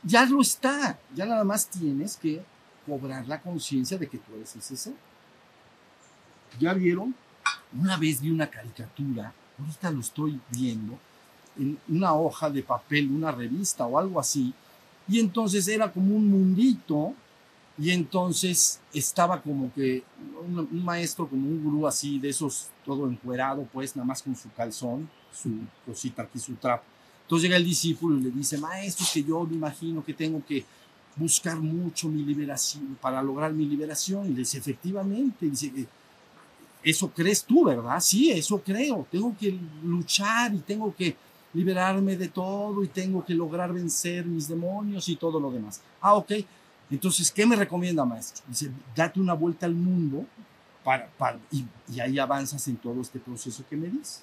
ya 0.03 0.25
lo 0.27 0.41
está. 0.41 0.99
Ya 1.15 1.27
nada 1.27 1.45
más 1.45 1.67
tienes 1.67 2.17
que 2.17 2.43
cobrar 2.87 3.27
la 3.27 3.41
conciencia 3.41 3.99
de 3.99 4.09
que 4.09 4.19
tú 4.19 4.35
eres 4.37 4.55
ese 4.57 4.77
ser. 4.77 4.95
¿Ya 6.59 6.73
vieron? 6.75 7.15
Una 7.77 7.97
vez 7.97 8.21
vi 8.21 8.31
una 8.31 8.49
caricatura, 8.49 9.33
ahorita 9.59 9.91
lo 9.91 10.01
estoy 10.01 10.41
viendo, 10.51 10.99
en 11.59 11.79
una 11.89 12.15
hoja 12.15 12.51
de 12.51 12.63
papel, 12.63 13.11
una 13.11 13.33
revista 13.33 13.87
o 13.87 13.99
algo 13.99 14.21
así, 14.21 14.55
y 15.09 15.19
entonces 15.19 15.67
era 15.69 15.93
como 15.93 16.15
un 16.15 16.29
mundito 16.29 17.15
y 17.77 17.91
entonces 17.91 18.81
estaba 18.93 19.43
como 19.43 19.73
que 19.75 20.05
un, 20.47 20.85
maestro, 20.85 21.29
como 21.29 21.49
un 21.49 21.63
gurú 21.63 21.87
así, 21.87 22.19
de 22.19 22.29
esos, 22.29 22.69
todo 22.85 23.09
encuerado, 23.09 23.69
pues 23.73 23.97
nada 23.97 24.07
más 24.07 24.23
con 24.23 24.37
su 24.37 24.51
calzón, 24.53 25.09
su 25.33 25.51
cosita 25.85 26.23
aquí, 26.23 26.39
su 26.39 26.55
trapo. 26.55 26.85
Entonces 27.23 27.45
llega 27.45 27.57
el 27.57 27.65
discípulo 27.65 28.19
y 28.19 28.23
le 28.23 28.31
dice, 28.31 28.59
maestro, 28.59 29.07
que 29.13 29.25
yo 29.25 29.45
me 29.45 29.57
imagino 29.57 30.05
que 30.05 30.15
tengo 30.15 30.45
que 30.45 30.65
buscar 31.17 31.57
mucho 31.59 32.09
mi 32.09 32.23
liberación, 32.23 32.97
para 33.01 33.23
lograr 33.23 33.53
mi 33.53 33.67
liberación. 33.67 34.27
Y 34.27 34.31
le 34.31 34.39
dice, 34.41 34.59
efectivamente, 34.59 35.47
dice, 35.47 35.87
eso 36.83 37.11
crees 37.11 37.45
tú, 37.45 37.65
¿verdad? 37.65 38.01
Sí, 38.01 38.31
eso 38.31 38.61
creo. 38.61 39.07
Tengo 39.11 39.35
que 39.39 39.59
luchar 39.83 40.55
y 40.55 40.59
tengo 40.59 40.95
que 40.95 41.17
liberarme 41.55 42.17
de 42.17 42.29
todo 42.29 42.83
y 42.83 42.89
tengo 42.89 43.25
que 43.25 43.35
lograr 43.35 43.73
vencer 43.73 44.27
mis 44.27 44.49
demonios 44.49 45.09
y 45.09 45.17
todo 45.17 45.41
lo 45.41 45.51
demás. 45.51 45.81
Ah, 46.01 46.15
ok. 46.15 46.33
Entonces, 46.91 47.31
¿qué 47.31 47.47
me 47.47 47.57
recomienda, 47.57 48.05
maestro? 48.05 48.45
Dice, 48.49 48.71
date 48.95 49.19
una 49.19 49.33
vuelta 49.33 49.67
al 49.67 49.75
mundo 49.75 50.27
para, 50.85 51.09
y, 51.51 51.65
ahí 51.99 52.19
avanzas 52.19 52.69
en 52.69 52.77
todo 52.77 53.01
este 53.01 53.19
proceso 53.19 53.65
que 53.69 53.77
me 53.77 53.89
dice. 53.89 54.21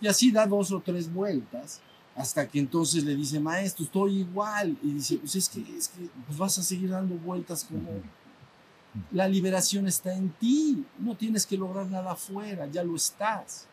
Y 0.00 0.06
así 0.06 0.30
da 0.30 0.46
dos 0.46 0.70
o 0.70 0.80
tres 0.80 1.12
vueltas 1.12 1.80
hasta 2.16 2.48
que 2.48 2.58
entonces 2.58 3.04
le 3.04 3.14
dice, 3.16 3.40
maestro, 3.40 3.84
estoy 3.84 4.20
igual. 4.20 4.76
Y 4.82 4.92
dice, 4.92 5.16
pues 5.16 5.34
es 5.36 5.48
que, 5.48 5.60
es 5.76 5.88
que 5.88 6.08
pues 6.26 6.38
vas 6.38 6.58
a 6.58 6.62
seguir 6.62 6.90
dando 6.90 7.14
vueltas 7.16 7.64
como... 7.64 7.90
La 9.10 9.26
liberación 9.26 9.88
está 9.88 10.14
en 10.14 10.30
ti, 10.30 10.84
no 11.00 11.16
tienes 11.16 11.44
que 11.44 11.56
lograr 11.56 11.86
nada 11.86 12.12
afuera, 12.12 12.68
ya 12.68 12.84
lo 12.84 12.94
estás. 12.94 13.66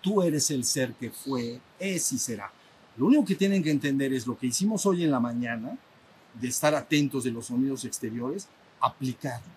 Tú 0.00 0.22
eres 0.22 0.50
el 0.50 0.64
ser 0.64 0.94
que 0.94 1.10
fue, 1.10 1.60
es 1.78 2.12
y 2.12 2.18
será. 2.18 2.50
Lo 2.96 3.06
único 3.06 3.26
que 3.26 3.34
tienen 3.34 3.62
que 3.62 3.70
entender 3.70 4.14
es 4.14 4.26
lo 4.26 4.38
que 4.38 4.46
hicimos 4.46 4.86
hoy 4.86 5.04
en 5.04 5.10
la 5.10 5.20
mañana, 5.20 5.76
de 6.40 6.48
estar 6.48 6.74
atentos 6.74 7.24
de 7.24 7.30
los 7.30 7.46
sonidos 7.46 7.84
exteriores, 7.84 8.48
aplicarlo. 8.80 9.52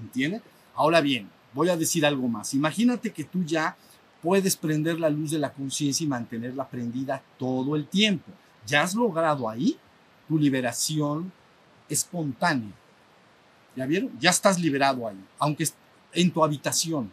¿Entiendes? 0.00 0.42
Ahora 0.76 1.00
bien, 1.00 1.28
voy 1.52 1.68
a 1.68 1.76
decir 1.76 2.06
algo 2.06 2.28
más. 2.28 2.54
Imagínate 2.54 3.12
que 3.12 3.24
tú 3.24 3.42
ya 3.42 3.76
puedes 4.24 4.56
prender 4.56 4.98
la 4.98 5.10
luz 5.10 5.32
de 5.32 5.38
la 5.38 5.52
conciencia 5.52 6.02
y 6.02 6.08
mantenerla 6.08 6.66
prendida 6.66 7.22
todo 7.38 7.76
el 7.76 7.86
tiempo. 7.86 8.32
Ya 8.66 8.82
has 8.82 8.94
logrado 8.94 9.50
ahí 9.50 9.76
tu 10.26 10.38
liberación 10.38 11.30
espontánea. 11.90 12.72
¿Ya 13.76 13.84
vieron? 13.84 14.18
Ya 14.18 14.30
estás 14.30 14.58
liberado 14.58 15.06
ahí, 15.06 15.22
aunque 15.38 15.68
en 16.14 16.30
tu 16.30 16.42
habitación. 16.42 17.12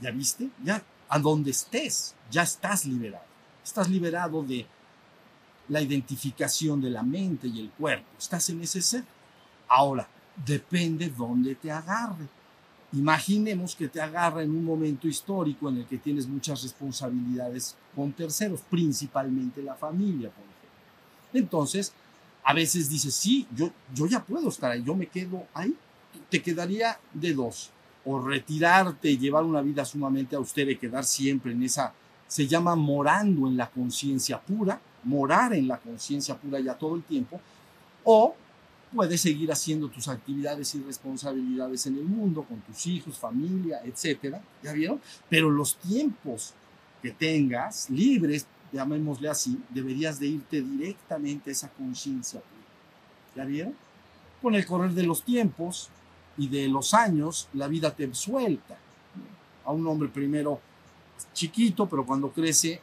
¿Ya 0.00 0.10
viste? 0.10 0.50
Ya 0.64 0.82
a 1.08 1.18
donde 1.20 1.52
estés, 1.52 2.16
ya 2.28 2.42
estás 2.42 2.84
liberado. 2.84 3.24
Estás 3.62 3.88
liberado 3.88 4.42
de 4.42 4.66
la 5.68 5.80
identificación 5.80 6.80
de 6.80 6.90
la 6.90 7.04
mente 7.04 7.46
y 7.46 7.60
el 7.60 7.70
cuerpo. 7.70 8.08
Estás 8.18 8.48
en 8.50 8.62
ese 8.62 8.82
ser. 8.82 9.04
Ahora, 9.68 10.08
depende 10.44 11.08
dónde 11.08 11.54
te 11.54 11.70
agarre. 11.70 12.26
Imaginemos 12.92 13.76
que 13.76 13.88
te 13.88 14.00
agarra 14.00 14.42
en 14.42 14.50
un 14.50 14.64
momento 14.64 15.06
histórico 15.06 15.68
en 15.68 15.78
el 15.78 15.86
que 15.86 15.98
tienes 15.98 16.26
muchas 16.26 16.62
responsabilidades 16.62 17.76
con 17.94 18.12
terceros, 18.12 18.60
principalmente 18.68 19.62
la 19.62 19.74
familia, 19.74 20.28
por 20.30 20.42
ejemplo. 20.44 20.58
Entonces, 21.32 21.92
a 22.42 22.52
veces 22.52 22.88
dices, 22.88 23.14
sí, 23.14 23.46
yo, 23.54 23.70
yo 23.94 24.06
ya 24.06 24.24
puedo 24.24 24.48
estar 24.48 24.72
ahí, 24.72 24.82
yo 24.82 24.96
me 24.96 25.06
quedo 25.06 25.46
ahí. 25.54 25.74
Te 26.28 26.42
quedaría 26.42 26.98
de 27.14 27.32
dos, 27.32 27.70
o 28.04 28.18
retirarte 28.18 29.10
y 29.10 29.18
llevar 29.18 29.44
una 29.44 29.62
vida 29.62 29.84
sumamente 29.84 30.34
austera 30.34 30.72
y 30.72 30.76
quedar 30.76 31.04
siempre 31.04 31.52
en 31.52 31.62
esa, 31.62 31.92
se 32.26 32.46
llama 32.46 32.74
morando 32.74 33.46
en 33.46 33.56
la 33.56 33.70
conciencia 33.70 34.40
pura, 34.40 34.80
morar 35.04 35.52
en 35.54 35.68
la 35.68 35.78
conciencia 35.78 36.36
pura 36.36 36.58
ya 36.58 36.74
todo 36.74 36.96
el 36.96 37.04
tiempo, 37.04 37.40
o 38.02 38.34
puedes 38.94 39.20
seguir 39.20 39.50
haciendo 39.52 39.88
tus 39.88 40.08
actividades 40.08 40.74
y 40.74 40.82
responsabilidades 40.82 41.86
en 41.86 41.98
el 41.98 42.04
mundo, 42.04 42.42
con 42.42 42.60
tus 42.60 42.86
hijos, 42.86 43.18
familia, 43.18 43.80
etcétera, 43.84 44.42
¿ya 44.62 44.72
vieron? 44.72 45.00
Pero 45.28 45.50
los 45.50 45.76
tiempos 45.76 46.54
que 47.02 47.10
tengas 47.10 47.88
libres, 47.90 48.46
llamémosle 48.72 49.28
así, 49.28 49.58
deberías 49.70 50.18
de 50.18 50.26
irte 50.26 50.60
directamente 50.60 51.50
a 51.50 51.52
esa 51.52 51.68
conciencia 51.70 52.40
¿Ya 53.36 53.44
vieron? 53.44 53.74
Con 54.42 54.54
el 54.56 54.66
correr 54.66 54.90
de 54.90 55.04
los 55.04 55.22
tiempos 55.22 55.88
y 56.36 56.48
de 56.48 56.68
los 56.68 56.94
años, 56.94 57.48
la 57.52 57.68
vida 57.68 57.94
te 57.94 58.12
suelta. 58.12 58.76
A 59.64 59.72
un 59.72 59.86
hombre 59.86 60.08
primero 60.08 60.60
chiquito, 61.32 61.88
pero 61.88 62.04
cuando 62.04 62.32
crece, 62.32 62.80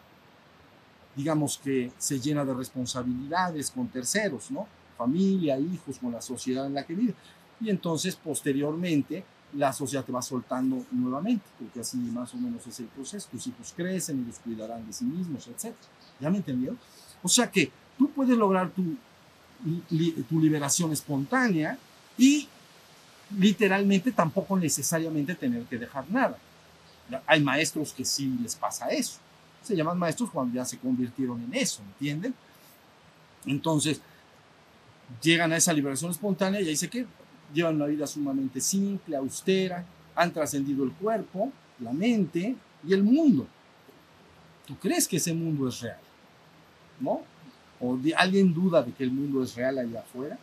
digamos 1.16 1.58
que 1.58 1.92
se 1.98 2.20
llena 2.20 2.46
de 2.46 2.54
responsabilidades 2.54 3.72
con 3.72 3.88
terceros, 3.90 4.52
¿no? 4.52 4.68
Familia, 4.98 5.60
hijos, 5.60 6.00
con 6.00 6.12
la 6.12 6.22
sociedad 6.22 6.66
en 6.66 6.74
la 6.74 6.86
que 6.86 6.96
vive. 6.96 7.14
Y 7.60 7.70
entonces, 7.70 8.16
posteriormente, 8.16 9.24
la 9.54 9.72
sociedad 9.72 10.04
te 10.04 10.12
va 10.12 10.22
soltando 10.22 10.86
nuevamente, 10.92 11.46
porque 11.58 11.80
así 11.80 11.98
más 11.98 12.34
o 12.34 12.38
menos 12.38 12.66
es 12.68 12.80
el 12.80 12.88
proceso. 12.88 13.28
Tus 13.32 13.48
hijos 13.48 13.74
crecen, 13.76 14.24
ellos 14.24 14.40
cuidarán 14.44 14.86
de 14.86 14.94
sí 14.94 15.06
mismos, 15.06 15.48
etc. 15.48 15.74
¿Ya 16.20 16.30
me 16.30 16.38
entendieron? 16.38 16.78
O 17.24 17.30
sea 17.30 17.50
que 17.50 17.72
tú 17.98 18.10
puedes 18.12 18.38
lograr 18.38 18.70
tu, 18.72 18.84
tu 20.30 20.40
liberación 20.40 20.92
espontánea 20.92 21.78
y 22.18 22.48
literalmente 23.38 24.12
tampoco 24.12 24.58
necesariamente 24.58 25.36
tener 25.36 25.64
que 25.64 25.78
dejar 25.78 26.10
nada. 26.10 26.38
Hay 27.26 27.42
maestros 27.42 27.94
que 27.94 28.06
sí 28.06 28.38
les 28.42 28.56
pasa 28.56 28.88
eso. 28.90 29.20
Se 29.64 29.76
llaman 29.76 29.98
maestros 29.98 30.30
cuando 30.30 30.56
ya 30.56 30.66
se 30.66 30.78
convirtieron 30.78 31.42
en 31.42 31.54
eso, 31.54 31.82
¿entienden? 31.82 32.34
Entonces, 33.46 34.02
llegan 35.22 35.52
a 35.52 35.58
esa 35.58 35.74
liberación 35.74 36.12
espontánea 36.12 36.62
y 36.62 36.70
ahí 36.70 36.76
se 36.76 36.90
quedan. 36.90 37.10
Llevan 37.54 37.76
una 37.76 37.86
vida 37.86 38.06
sumamente 38.06 38.60
simple, 38.60 39.16
austera, 39.16 39.86
han 40.16 40.34
trascendido 40.34 40.84
el 40.84 40.92
cuerpo, 40.92 41.52
la 41.80 41.94
mente 41.94 42.56
y 42.86 42.94
el 42.94 43.04
mundo. 43.04 43.48
¿Tú 44.66 44.76
crees 44.78 45.08
que 45.08 45.18
ese 45.18 45.34
mundo 45.34 45.70
es 45.70 45.80
real? 45.80 46.00
¿No? 47.00 47.22
¿O 47.80 47.98
alguien 48.18 48.54
duda 48.54 48.84
de 48.84 48.92
que 48.92 49.04
el 49.04 49.12
mundo 49.12 49.44
es 49.44 49.56
real 49.56 49.78
allá 49.78 50.02
afuera? 50.02 50.38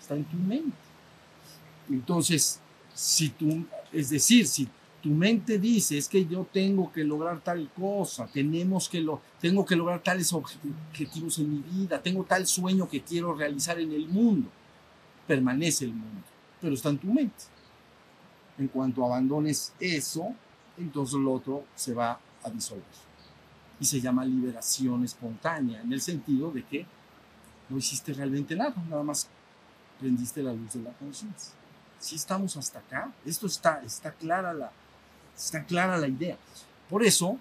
Está 0.00 0.14
en 0.14 0.24
tu 0.24 0.36
mente. 0.36 0.76
Entonces, 1.88 2.60
si 2.92 3.28
tú, 3.30 3.64
es 3.92 4.10
decir, 4.10 4.46
si 4.46 4.68
tu 5.06 5.12
mente 5.12 5.60
dice 5.60 5.96
es 5.96 6.08
que 6.08 6.26
yo 6.26 6.48
tengo 6.52 6.90
que 6.90 7.04
lograr 7.04 7.40
tal 7.40 7.70
cosa, 7.70 8.26
tenemos 8.26 8.88
que 8.88 9.00
lo, 9.00 9.20
tengo 9.40 9.64
que 9.64 9.76
lograr 9.76 10.02
tales 10.02 10.32
objetivos 10.32 11.38
en 11.38 11.52
mi 11.52 11.58
vida, 11.60 12.02
tengo 12.02 12.24
tal 12.24 12.44
sueño 12.44 12.88
que 12.88 13.02
quiero 13.02 13.32
realizar 13.32 13.78
en 13.78 13.92
el 13.92 14.08
mundo, 14.08 14.48
permanece 15.24 15.84
el 15.84 15.92
mundo, 15.92 16.22
pero 16.60 16.74
está 16.74 16.88
en 16.88 16.98
tu 16.98 17.06
mente. 17.06 17.44
En 18.58 18.66
cuanto 18.66 19.04
abandones 19.04 19.72
eso, 19.78 20.34
entonces 20.76 21.20
lo 21.20 21.34
otro 21.34 21.64
se 21.76 21.94
va 21.94 22.18
a 22.42 22.50
disolver. 22.50 22.84
Y 23.78 23.84
se 23.84 24.00
llama 24.00 24.24
liberación 24.24 25.04
espontánea, 25.04 25.82
en 25.82 25.92
el 25.92 26.00
sentido 26.00 26.50
de 26.50 26.64
que 26.64 26.84
no 27.68 27.78
hiciste 27.78 28.12
realmente 28.12 28.56
nada, 28.56 28.74
nada 28.90 29.04
más 29.04 29.28
prendiste 30.00 30.42
la 30.42 30.52
luz 30.52 30.72
de 30.72 30.82
la 30.82 30.90
conciencia. 30.94 31.52
Si 32.00 32.16
estamos 32.16 32.56
hasta 32.56 32.80
acá, 32.80 33.12
esto 33.24 33.46
está, 33.46 33.82
está 33.84 34.10
clara 34.10 34.52
la, 34.52 34.72
Está 35.36 35.64
clara 35.64 35.98
la 35.98 36.08
idea. 36.08 36.36
Por 36.88 37.04
eso, 37.04 37.38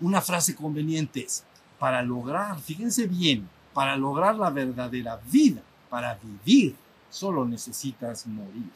una 0.00 0.20
frase 0.20 0.54
conveniente 0.54 1.24
es, 1.24 1.44
para 1.78 2.02
lograr, 2.02 2.58
fíjense 2.60 3.06
bien, 3.06 3.48
para 3.72 3.96
lograr 3.96 4.36
la 4.36 4.50
verdadera 4.50 5.20
vida, 5.30 5.62
para 5.90 6.18
vivir, 6.22 6.74
solo 7.10 7.44
necesitas 7.44 8.26
morir. 8.26 8.70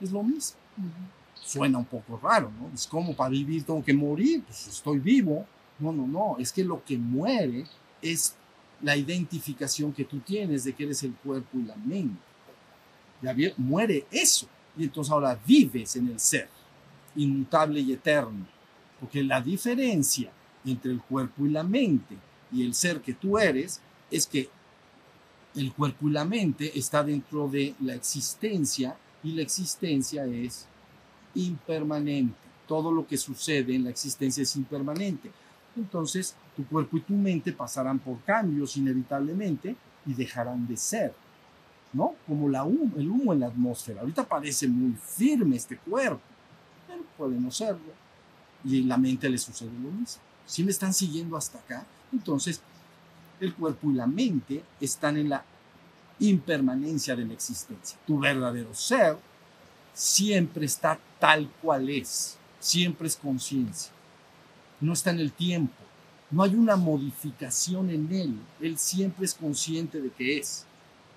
Es 0.00 0.12
lo 0.12 0.22
mismo. 0.22 0.56
Suena 1.34 1.78
un 1.78 1.84
poco 1.84 2.18
raro, 2.22 2.50
¿no? 2.50 2.70
Es 2.74 2.86
como 2.86 3.14
para 3.14 3.30
vivir 3.30 3.64
tengo 3.64 3.84
que 3.84 3.94
morir, 3.94 4.42
pues 4.44 4.66
estoy 4.66 4.98
vivo. 4.98 5.46
No, 5.78 5.92
no, 5.92 6.06
no, 6.06 6.36
es 6.38 6.52
que 6.52 6.64
lo 6.64 6.82
que 6.84 6.96
muere 6.96 7.64
es 8.00 8.34
la 8.82 8.96
identificación 8.96 9.92
que 9.92 10.04
tú 10.04 10.20
tienes 10.20 10.64
de 10.64 10.74
que 10.74 10.84
eres 10.84 11.02
el 11.02 11.14
cuerpo 11.14 11.58
y 11.58 11.62
la 11.62 11.76
mente. 11.76 12.18
Ya 13.22 13.32
bien, 13.32 13.52
muere 13.56 14.06
eso. 14.10 14.46
Y 14.76 14.84
entonces 14.84 15.12
ahora 15.12 15.38
vives 15.46 15.96
en 15.96 16.08
el 16.08 16.20
ser, 16.20 16.48
inmutable 17.16 17.80
y 17.80 17.92
eterno. 17.92 18.46
Porque 19.00 19.22
la 19.22 19.40
diferencia 19.40 20.30
entre 20.64 20.90
el 20.90 21.00
cuerpo 21.00 21.46
y 21.46 21.50
la 21.50 21.62
mente 21.62 22.16
y 22.52 22.64
el 22.64 22.74
ser 22.74 23.00
que 23.00 23.14
tú 23.14 23.38
eres 23.38 23.80
es 24.10 24.26
que 24.26 24.48
el 25.54 25.72
cuerpo 25.72 26.08
y 26.08 26.12
la 26.12 26.24
mente 26.24 26.78
está 26.78 27.02
dentro 27.02 27.48
de 27.48 27.74
la 27.80 27.94
existencia 27.94 28.96
y 29.22 29.32
la 29.32 29.42
existencia 29.42 30.24
es 30.26 30.66
impermanente. 31.34 32.34
Todo 32.68 32.92
lo 32.92 33.06
que 33.06 33.16
sucede 33.16 33.74
en 33.74 33.84
la 33.84 33.90
existencia 33.90 34.42
es 34.42 34.56
impermanente. 34.56 35.30
Entonces, 35.76 36.34
tu 36.54 36.66
cuerpo 36.66 36.96
y 36.96 37.00
tu 37.00 37.14
mente 37.14 37.52
pasarán 37.52 37.98
por 37.98 38.20
cambios 38.22 38.76
inevitablemente 38.76 39.76
y 40.06 40.14
dejarán 40.14 40.66
de 40.66 40.76
ser. 40.76 41.14
¿No? 41.92 42.14
Como 42.26 42.48
la 42.48 42.62
el 42.62 43.10
humo 43.10 43.32
en 43.32 43.40
la 43.40 43.46
atmósfera. 43.46 44.00
Ahorita 44.00 44.26
parece 44.26 44.68
muy 44.68 44.92
firme 44.92 45.56
este 45.56 45.76
cuerpo, 45.76 46.20
pero 46.86 47.02
puede 47.16 47.38
no 47.40 47.50
serlo. 47.50 48.06
Y 48.64 48.80
en 48.80 48.88
la 48.88 48.96
mente 48.96 49.28
le 49.28 49.38
sucede 49.38 49.70
lo 49.70 49.90
mismo. 49.90 50.22
Si 50.44 50.62
me 50.62 50.70
están 50.70 50.92
siguiendo 50.94 51.36
hasta 51.36 51.58
acá, 51.58 51.86
entonces 52.12 52.60
el 53.40 53.54
cuerpo 53.54 53.90
y 53.90 53.94
la 53.94 54.06
mente 54.06 54.62
están 54.80 55.16
en 55.16 55.28
la 55.28 55.44
impermanencia 56.18 57.14
de 57.14 57.24
la 57.24 57.34
existencia. 57.34 57.98
Tu 58.06 58.18
verdadero 58.18 58.74
ser 58.74 59.18
siempre 59.92 60.66
está 60.66 60.98
tal 61.18 61.50
cual 61.62 61.88
es, 61.88 62.36
siempre 62.60 63.06
es 63.06 63.16
conciencia. 63.16 63.92
No 64.80 64.92
está 64.92 65.10
en 65.10 65.20
el 65.20 65.32
tiempo, 65.32 65.74
no 66.30 66.42
hay 66.42 66.54
una 66.54 66.76
modificación 66.76 67.90
en 67.90 68.12
él, 68.12 68.38
él 68.60 68.78
siempre 68.78 69.24
es 69.24 69.34
consciente 69.34 70.00
de 70.00 70.10
que 70.10 70.38
es 70.38 70.66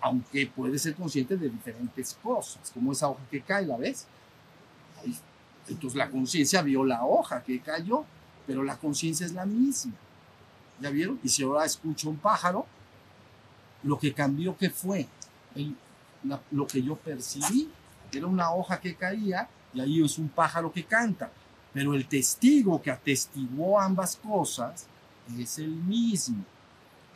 aunque 0.01 0.47
puede 0.47 0.79
ser 0.79 0.95
consciente 0.95 1.37
de 1.37 1.49
diferentes 1.49 2.17
cosas, 2.21 2.71
como 2.73 2.91
esa 2.91 3.09
hoja 3.09 3.21
que 3.29 3.41
cae, 3.41 3.65
¿la 3.65 3.77
ves? 3.77 4.07
Entonces 5.67 5.97
la 5.97 6.09
conciencia 6.09 6.61
vio 6.61 6.83
la 6.83 7.05
hoja 7.05 7.43
que 7.43 7.59
cayó, 7.59 8.05
pero 8.47 8.63
la 8.63 8.77
conciencia 8.77 9.25
es 9.25 9.33
la 9.33 9.45
misma. 9.45 9.93
¿Ya 10.81 10.89
vieron? 10.89 11.19
Y 11.23 11.29
si 11.29 11.43
ahora 11.43 11.65
escucho 11.65 12.09
un 12.09 12.17
pájaro, 12.17 12.65
lo 13.83 13.99
que 13.99 14.13
cambió, 14.13 14.57
¿qué 14.57 14.69
fue? 14.69 15.07
lo 16.51 16.67
que 16.67 16.81
yo 16.81 16.95
percibí, 16.95 17.69
era 18.11 18.27
una 18.27 18.51
hoja 18.53 18.79
que 18.79 18.95
caía 18.95 19.47
y 19.73 19.79
ahí 19.79 20.03
es 20.03 20.17
un 20.17 20.29
pájaro 20.29 20.71
que 20.71 20.83
canta. 20.83 21.31
Pero 21.73 21.93
el 21.93 22.07
testigo 22.07 22.81
que 22.81 22.91
atestiguó 22.91 23.79
ambas 23.79 24.15
cosas 24.15 24.87
es 25.37 25.59
el 25.59 25.69
mismo 25.69 26.43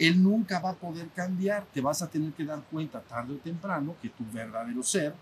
él 0.07 0.21
nunca 0.21 0.59
va 0.59 0.71
a 0.71 0.75
poder 0.75 1.07
cambiar. 1.09 1.65
Te 1.73 1.81
vas 1.81 2.01
a 2.01 2.09
tener 2.09 2.31
que 2.33 2.45
dar 2.45 2.61
cuenta 2.71 3.01
tarde 3.01 3.35
o 3.35 3.37
temprano 3.37 3.95
que 4.01 4.09
tu 4.09 4.23
verdadero 4.31 4.83
ser 4.83 5.13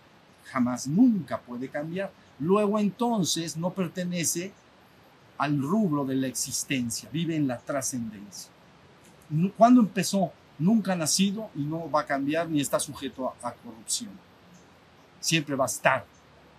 jamás, 0.45 0.87
nunca 0.87 1.39
puede 1.39 1.69
cambiar. 1.69 2.11
Luego 2.39 2.79
entonces 2.79 3.57
no 3.57 3.71
pertenece 3.71 4.51
al 5.37 5.61
rubro 5.61 6.05
de 6.05 6.15
la 6.15 6.27
existencia, 6.27 7.09
vive 7.11 7.35
en 7.35 7.47
la 7.47 7.57
trascendencia. 7.57 8.51
¿Cuándo 9.57 9.81
empezó? 9.81 10.31
Nunca 10.59 10.93
ha 10.93 10.95
nacido 10.95 11.49
y 11.55 11.61
no 11.61 11.89
va 11.89 12.01
a 12.01 12.05
cambiar 12.05 12.47
ni 12.49 12.61
está 12.61 12.79
sujeto 12.79 13.27
a, 13.27 13.47
a 13.47 13.53
corrupción. 13.53 14.11
Siempre 15.19 15.55
va 15.55 15.65
a 15.65 15.67
estar, 15.67 16.05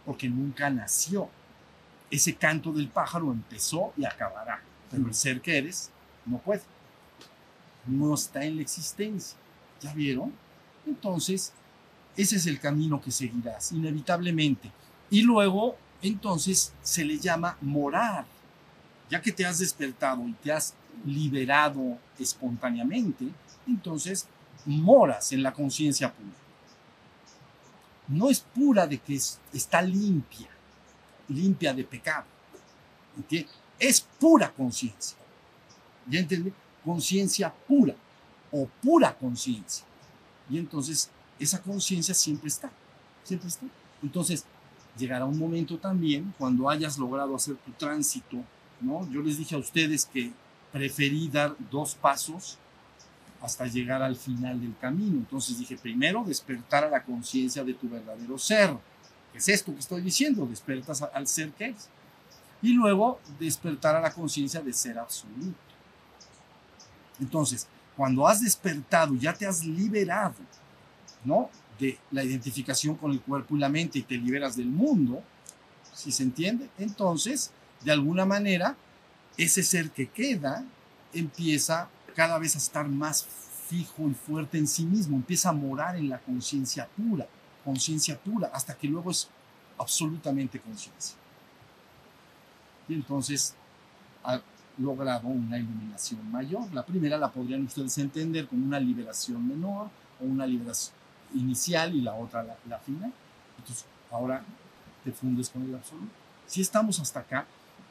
porque 0.04 0.28
nunca 0.28 0.68
nació. 0.70 1.28
Ese 2.11 2.34
canto 2.34 2.72
del 2.72 2.88
pájaro 2.88 3.30
empezó 3.30 3.92
y 3.97 4.05
acabará, 4.05 4.61
pero 4.90 5.07
el 5.07 5.14
ser 5.14 5.40
que 5.40 5.59
eres 5.59 5.90
no 6.26 6.38
puede 6.38 6.62
no 7.87 8.14
está 8.14 8.45
en 8.45 8.57
la 8.57 8.62
existencia. 8.62 9.39
¿Ya 9.80 9.93
vieron? 9.93 10.33
Entonces, 10.87 11.53
ese 12.16 12.37
es 12.37 12.47
el 12.47 12.61
camino 12.61 13.01
que 13.01 13.11
seguirás, 13.11 13.72
inevitablemente. 13.72 14.70
Y 15.11 15.22
luego, 15.22 15.76
entonces, 16.03 16.72
se 16.83 17.05
le 17.05 17.18
llama 17.18 17.57
morar. 17.61 18.24
Ya 19.11 19.20
que 19.20 19.33
te 19.33 19.45
has 19.45 19.59
despertado 19.59 20.26
y 20.26 20.33
te 20.35 20.53
has 20.53 20.74
liberado 21.05 21.99
espontáneamente, 22.18 23.26
entonces 23.66 24.26
moras 24.64 25.33
en 25.33 25.43
la 25.43 25.53
conciencia 25.53 26.12
pura. 26.12 26.30
No 28.09 28.30
es 28.30 28.41
pura 28.41 28.87
de 28.87 28.99
que 28.99 29.18
está 29.53 29.83
limpia, 29.83 30.49
limpia 31.28 31.72
de 31.74 31.85
pecado. 31.85 32.24
Es 33.78 34.01
pura 34.01 34.53
conciencia. 34.53 35.16
¿Ya 36.09 36.20
entendí? 36.20 36.53
Conciencia 36.85 37.53
pura 37.66 37.95
o 38.51 38.68
pura 38.83 39.14
conciencia. 39.16 39.85
Y 40.51 40.59
entonces 40.59 41.11
esa 41.39 41.61
conciencia 41.62 42.14
siempre 42.14 42.49
está, 42.49 42.70
siempre 43.24 43.49
está. 43.49 43.66
Entonces 44.03 44.45
llegará 44.97 45.24
un 45.24 45.39
momento 45.39 45.78
también 45.78 46.35
cuando 46.39 46.68
hayas 46.68 46.99
logrado 46.99 47.35
hacer 47.35 47.57
tu 47.57 47.72
tránsito, 47.72 48.37
¿no? 48.80 49.09
Yo 49.11 49.22
les 49.22 49.39
dije 49.39 49.55
a 49.55 49.59
ustedes 49.59 50.05
que 50.07 50.33
preferí 50.70 51.28
dar 51.28 51.57
dos 51.70 51.95
pasos 51.95 52.59
hasta 53.41 53.66
llegar 53.66 54.03
al 54.03 54.16
final 54.16 54.61
del 54.61 54.76
camino. 54.80 55.16
Entonces 55.18 55.59
dije, 55.59 55.76
primero 55.76 56.24
despertar 56.24 56.85
a 56.85 56.91
la 56.91 57.03
conciencia 57.03 57.64
de 57.64 57.74
tu 57.74 57.89
verdadero 57.89 58.39
ser. 58.39 58.76
¿Qué 59.33 59.39
es 59.39 59.49
esto 59.49 59.72
que 59.72 59.80
estoy 59.80 60.03
diciendo? 60.03 60.47
Despertas 60.47 61.03
al 61.03 61.26
ser 61.26 61.51
que 61.53 61.70
es. 61.70 61.89
Y 62.61 62.74
luego 62.74 63.20
despertar 63.41 63.97
a 63.97 64.01
la 64.01 64.12
conciencia 64.12 64.61
de 64.61 64.72
ser 64.72 64.99
absoluto. 64.99 65.72
Entonces, 67.20 67.66
cuando 67.96 68.26
has 68.26 68.40
despertado, 68.40 69.14
ya 69.14 69.32
te 69.32 69.46
has 69.46 69.64
liberado, 69.64 70.34
¿no? 71.24 71.50
De 71.78 71.98
la 72.10 72.24
identificación 72.24 72.96
con 72.96 73.12
el 73.12 73.20
cuerpo 73.20 73.56
y 73.56 73.60
la 73.60 73.68
mente 73.68 73.98
y 73.98 74.02
te 74.02 74.16
liberas 74.16 74.56
del 74.56 74.66
mundo, 74.66 75.22
si 75.92 76.10
se 76.10 76.22
entiende, 76.22 76.70
entonces, 76.78 77.50
de 77.84 77.92
alguna 77.92 78.24
manera, 78.24 78.76
ese 79.36 79.62
ser 79.62 79.90
que 79.90 80.08
queda 80.08 80.64
empieza 81.12 81.88
cada 82.14 82.38
vez 82.38 82.54
a 82.54 82.58
estar 82.58 82.88
más 82.88 83.26
fijo 83.68 84.08
y 84.08 84.14
fuerte 84.14 84.58
en 84.58 84.66
sí 84.66 84.84
mismo, 84.84 85.16
empieza 85.16 85.50
a 85.50 85.52
morar 85.52 85.96
en 85.96 86.08
la 86.08 86.18
conciencia 86.18 86.88
pura, 86.96 87.26
conciencia 87.64 88.18
pura, 88.18 88.50
hasta 88.52 88.74
que 88.74 88.88
luego 88.88 89.10
es 89.10 89.28
absolutamente 89.78 90.60
conciencia. 90.60 91.16
Y 92.88 92.94
entonces 92.94 93.54
logrado 94.79 95.29
una 95.29 95.59
iluminación 95.59 96.31
mayor. 96.31 96.73
La 96.73 96.85
primera 96.85 97.16
la 97.18 97.31
podrían 97.31 97.64
ustedes 97.64 97.97
entender 97.99 98.47
como 98.47 98.64
una 98.64 98.81
liberación 98.81 99.47
menor 99.47 99.89
o 100.20 100.25
una 100.25 100.47
liberación 100.47 100.95
inicial 101.35 101.95
y 101.95 102.01
la 102.01 102.14
otra 102.14 102.43
la, 102.43 102.57
la 102.68 102.79
final. 102.79 103.12
Entonces 103.59 103.85
ahora 104.11 104.45
te 105.05 105.12
fundes 105.12 105.49
con 105.51 105.62
el 105.62 105.75
absoluto. 105.75 106.12
Si 106.47 106.61
estamos 106.61 107.01
hasta 107.01 107.20
acá, 107.20 107.47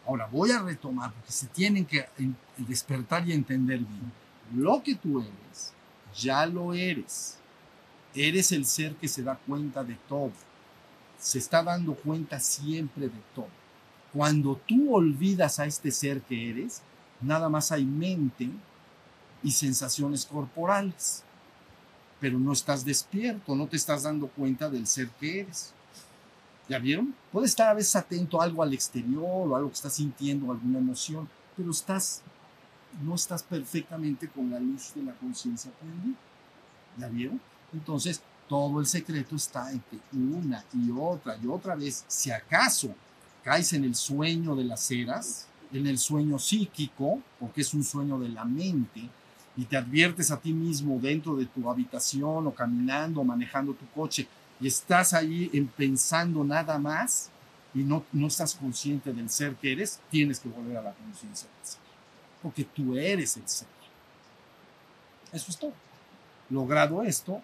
ahora 0.05 0.27
voy 0.27 0.51
a 0.51 0.59
retomar 0.59 1.11
porque 1.13 1.31
se 1.31 1.47
tienen 1.47 1.85
que 1.85 2.05
despertar 2.57 3.27
y 3.27 3.33
entender 3.33 3.79
bien. 3.79 4.11
Lo 4.55 4.81
que 4.83 4.95
tú 4.95 5.21
eres, 5.21 5.73
ya 6.15 6.45
lo 6.45 6.73
eres. 6.73 7.37
Eres 8.13 8.51
el 8.51 8.65
ser 8.65 8.95
que 8.95 9.07
se 9.07 9.23
da 9.23 9.35
cuenta 9.35 9.83
de 9.83 9.95
todo. 10.07 10.33
Se 11.17 11.37
está 11.37 11.63
dando 11.63 11.93
cuenta 11.95 12.39
siempre 12.39 13.07
de 13.07 13.21
todo. 13.33 13.60
Cuando 14.13 14.59
tú 14.67 14.93
olvidas 14.93 15.59
a 15.59 15.65
este 15.65 15.91
ser 15.91 16.21
que 16.21 16.49
eres, 16.49 16.81
nada 17.21 17.49
más 17.49 17.71
hay 17.71 17.85
mente 17.85 18.49
y 19.43 19.51
sensaciones 19.51 20.25
corporales. 20.25 21.23
Pero 22.19 22.37
no 22.37 22.51
estás 22.51 22.83
despierto, 22.83 23.55
no 23.55 23.67
te 23.67 23.77
estás 23.77 24.03
dando 24.03 24.27
cuenta 24.27 24.69
del 24.69 24.85
ser 24.85 25.09
que 25.19 25.41
eres. 25.41 25.73
¿Ya 26.67 26.77
vieron? 26.77 27.15
Puedes 27.31 27.51
estar 27.51 27.69
a 27.69 27.73
veces 27.73 27.95
atento 27.95 28.39
a 28.39 28.43
algo 28.43 28.61
al 28.61 28.73
exterior 28.73 29.47
o 29.49 29.55
algo 29.55 29.69
que 29.69 29.75
estás 29.75 29.95
sintiendo, 29.95 30.51
alguna 30.51 30.79
emoción, 30.79 31.27
pero 31.57 31.71
estás, 31.71 32.21
no 33.03 33.15
estás 33.15 33.43
perfectamente 33.43 34.27
con 34.27 34.51
la 34.51 34.59
luz 34.59 34.93
de 34.93 35.03
la 35.03 35.13
conciencia 35.13 35.71
prendida. 35.71 36.17
¿Ya 36.97 37.07
vieron? 37.07 37.41
Entonces, 37.73 38.21
todo 38.47 38.79
el 38.79 38.85
secreto 38.85 39.35
está 39.35 39.71
en 39.71 39.79
que 39.79 39.97
una 40.13 40.63
y 40.73 40.91
otra 40.91 41.37
y 41.41 41.47
otra 41.47 41.75
vez, 41.75 42.03
si 42.07 42.31
acaso 42.31 42.93
caes 43.43 43.73
en 43.73 43.83
el 43.83 43.95
sueño 43.95 44.55
de 44.55 44.63
las 44.63 44.89
eras, 44.91 45.47
en 45.73 45.87
el 45.87 45.97
sueño 45.97 46.37
psíquico, 46.39 47.21
porque 47.39 47.61
es 47.61 47.73
un 47.73 47.83
sueño 47.83 48.19
de 48.19 48.29
la 48.29 48.45
mente, 48.45 49.09
y 49.57 49.65
te 49.65 49.77
adviertes 49.77 50.31
a 50.31 50.39
ti 50.39 50.53
mismo 50.53 50.99
dentro 50.99 51.35
de 51.35 51.45
tu 51.45 51.69
habitación 51.69 52.47
o 52.47 52.53
caminando 52.53 53.21
o 53.21 53.23
manejando 53.23 53.73
tu 53.73 53.85
coche, 53.89 54.27
y 54.59 54.67
estás 54.67 55.13
ahí 55.13 55.49
en 55.53 55.67
pensando 55.67 56.43
nada 56.43 56.77
más 56.77 57.29
y 57.73 57.79
no, 57.79 58.03
no 58.11 58.27
estás 58.27 58.53
consciente 58.53 59.11
del 59.13 59.29
ser 59.29 59.55
que 59.55 59.71
eres, 59.71 59.99
tienes 60.09 60.39
que 60.39 60.49
volver 60.49 60.77
a 60.77 60.83
la 60.83 60.93
conciencia 60.93 61.49
del 61.49 61.67
ser, 61.67 61.79
porque 62.41 62.63
tú 62.63 62.95
eres 62.95 63.37
el 63.37 63.47
ser. 63.47 63.67
Eso 65.31 65.45
es 65.49 65.57
todo. 65.57 65.73
Logrado 66.49 67.01
esto, 67.03 67.41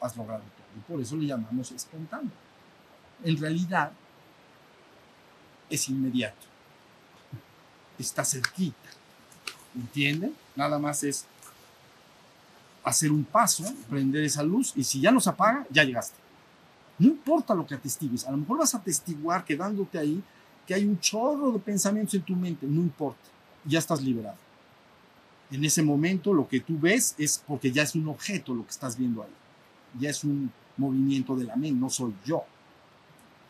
has 0.00 0.16
logrado 0.16 0.42
todo. 0.42 0.66
Y 0.76 0.92
por 0.92 1.00
eso 1.00 1.16
le 1.16 1.26
llamamos 1.26 1.70
espontáneo. 1.70 2.32
En 3.22 3.36
realidad, 3.36 3.92
es 5.70 5.88
inmediato. 5.88 6.46
Está 7.98 8.24
cerquita. 8.24 8.76
¿Entienden? 9.74 10.34
Nada 10.56 10.78
más 10.78 11.02
es 11.04 11.26
hacer 12.84 13.12
un 13.12 13.24
paso, 13.24 13.64
prender 13.88 14.24
esa 14.24 14.42
luz 14.42 14.72
y 14.74 14.82
si 14.82 15.00
ya 15.00 15.10
nos 15.10 15.26
apaga, 15.26 15.66
ya 15.70 15.84
llegaste. 15.84 16.16
No 16.98 17.08
importa 17.08 17.54
lo 17.54 17.66
que 17.66 17.74
atestigues, 17.74 18.26
a 18.26 18.30
lo 18.30 18.38
mejor 18.38 18.58
vas 18.58 18.74
a 18.74 18.78
atestiguar 18.78 19.44
quedándote 19.44 19.98
ahí 19.98 20.22
que 20.66 20.74
hay 20.74 20.84
un 20.84 20.98
chorro 20.98 21.52
de 21.52 21.58
pensamientos 21.58 22.14
en 22.14 22.22
tu 22.22 22.34
mente, 22.34 22.66
no 22.66 22.80
importa, 22.80 23.28
ya 23.64 23.78
estás 23.78 24.02
liberado. 24.02 24.36
En 25.50 25.64
ese 25.64 25.82
momento 25.82 26.34
lo 26.34 26.48
que 26.48 26.60
tú 26.60 26.78
ves 26.78 27.14
es 27.18 27.42
porque 27.46 27.70
ya 27.70 27.82
es 27.82 27.94
un 27.94 28.08
objeto 28.08 28.54
lo 28.54 28.64
que 28.64 28.70
estás 28.70 28.96
viendo 28.96 29.22
ahí, 29.22 29.30
ya 29.98 30.10
es 30.10 30.24
un 30.24 30.50
movimiento 30.76 31.36
de 31.36 31.44
la 31.44 31.56
mente, 31.56 31.78
no 31.78 31.90
soy 31.90 32.14
yo. 32.24 32.44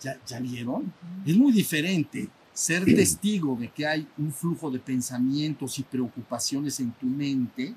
¿Ya, 0.00 0.18
¿Ya 0.26 0.40
vieron? 0.40 0.92
Es 1.26 1.36
muy 1.36 1.52
diferente 1.52 2.28
ser 2.52 2.84
testigo 2.96 3.56
de 3.56 3.68
que 3.68 3.86
hay 3.86 4.06
un 4.18 4.32
flujo 4.32 4.70
de 4.70 4.78
pensamientos 4.78 5.78
y 5.78 5.82
preocupaciones 5.82 6.80
en 6.80 6.92
tu 6.92 7.06
mente 7.06 7.74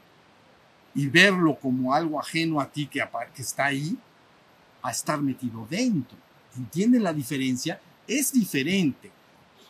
y 0.93 1.07
verlo 1.07 1.57
como 1.59 1.93
algo 1.93 2.19
ajeno 2.19 2.59
a 2.59 2.69
ti 2.69 2.87
que, 2.87 3.01
que 3.33 3.41
está 3.41 3.65
ahí, 3.65 3.97
a 4.81 4.91
estar 4.91 5.21
metido 5.21 5.65
dentro. 5.69 6.17
¿Entienden 6.57 7.03
la 7.03 7.13
diferencia? 7.13 7.79
Es 8.07 8.33
diferente. 8.33 9.11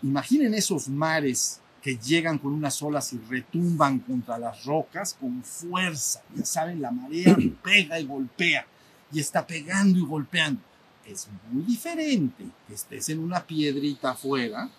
Imaginen 0.02 0.54
esos 0.54 0.88
mares 0.88 1.60
que 1.82 1.98
llegan 1.98 2.38
con 2.38 2.54
unas 2.54 2.82
olas 2.82 3.12
y 3.14 3.18
retumban 3.30 4.00
contra 4.00 4.38
las 4.38 4.66
rocas 4.66 5.16
con 5.20 5.44
fuerza. 5.44 6.22
Ya 6.36 6.46
saben, 6.46 6.82
la 6.82 6.92
marea 6.92 7.36
pega 7.64 8.00
y 8.00 8.06
golpea 8.06 8.66
y 9.12 9.20
está 9.20 9.46
pegando 9.46 10.00
y 10.00 10.04
golpeando. 10.04 10.62
Es 11.06 11.28
muy 11.50 11.64
diferente 11.64 12.46
que 12.68 12.74
estés 12.74 13.10
en 13.10 13.20
una 13.20 13.46
piedrita 13.46 14.12
afuera 14.12 14.70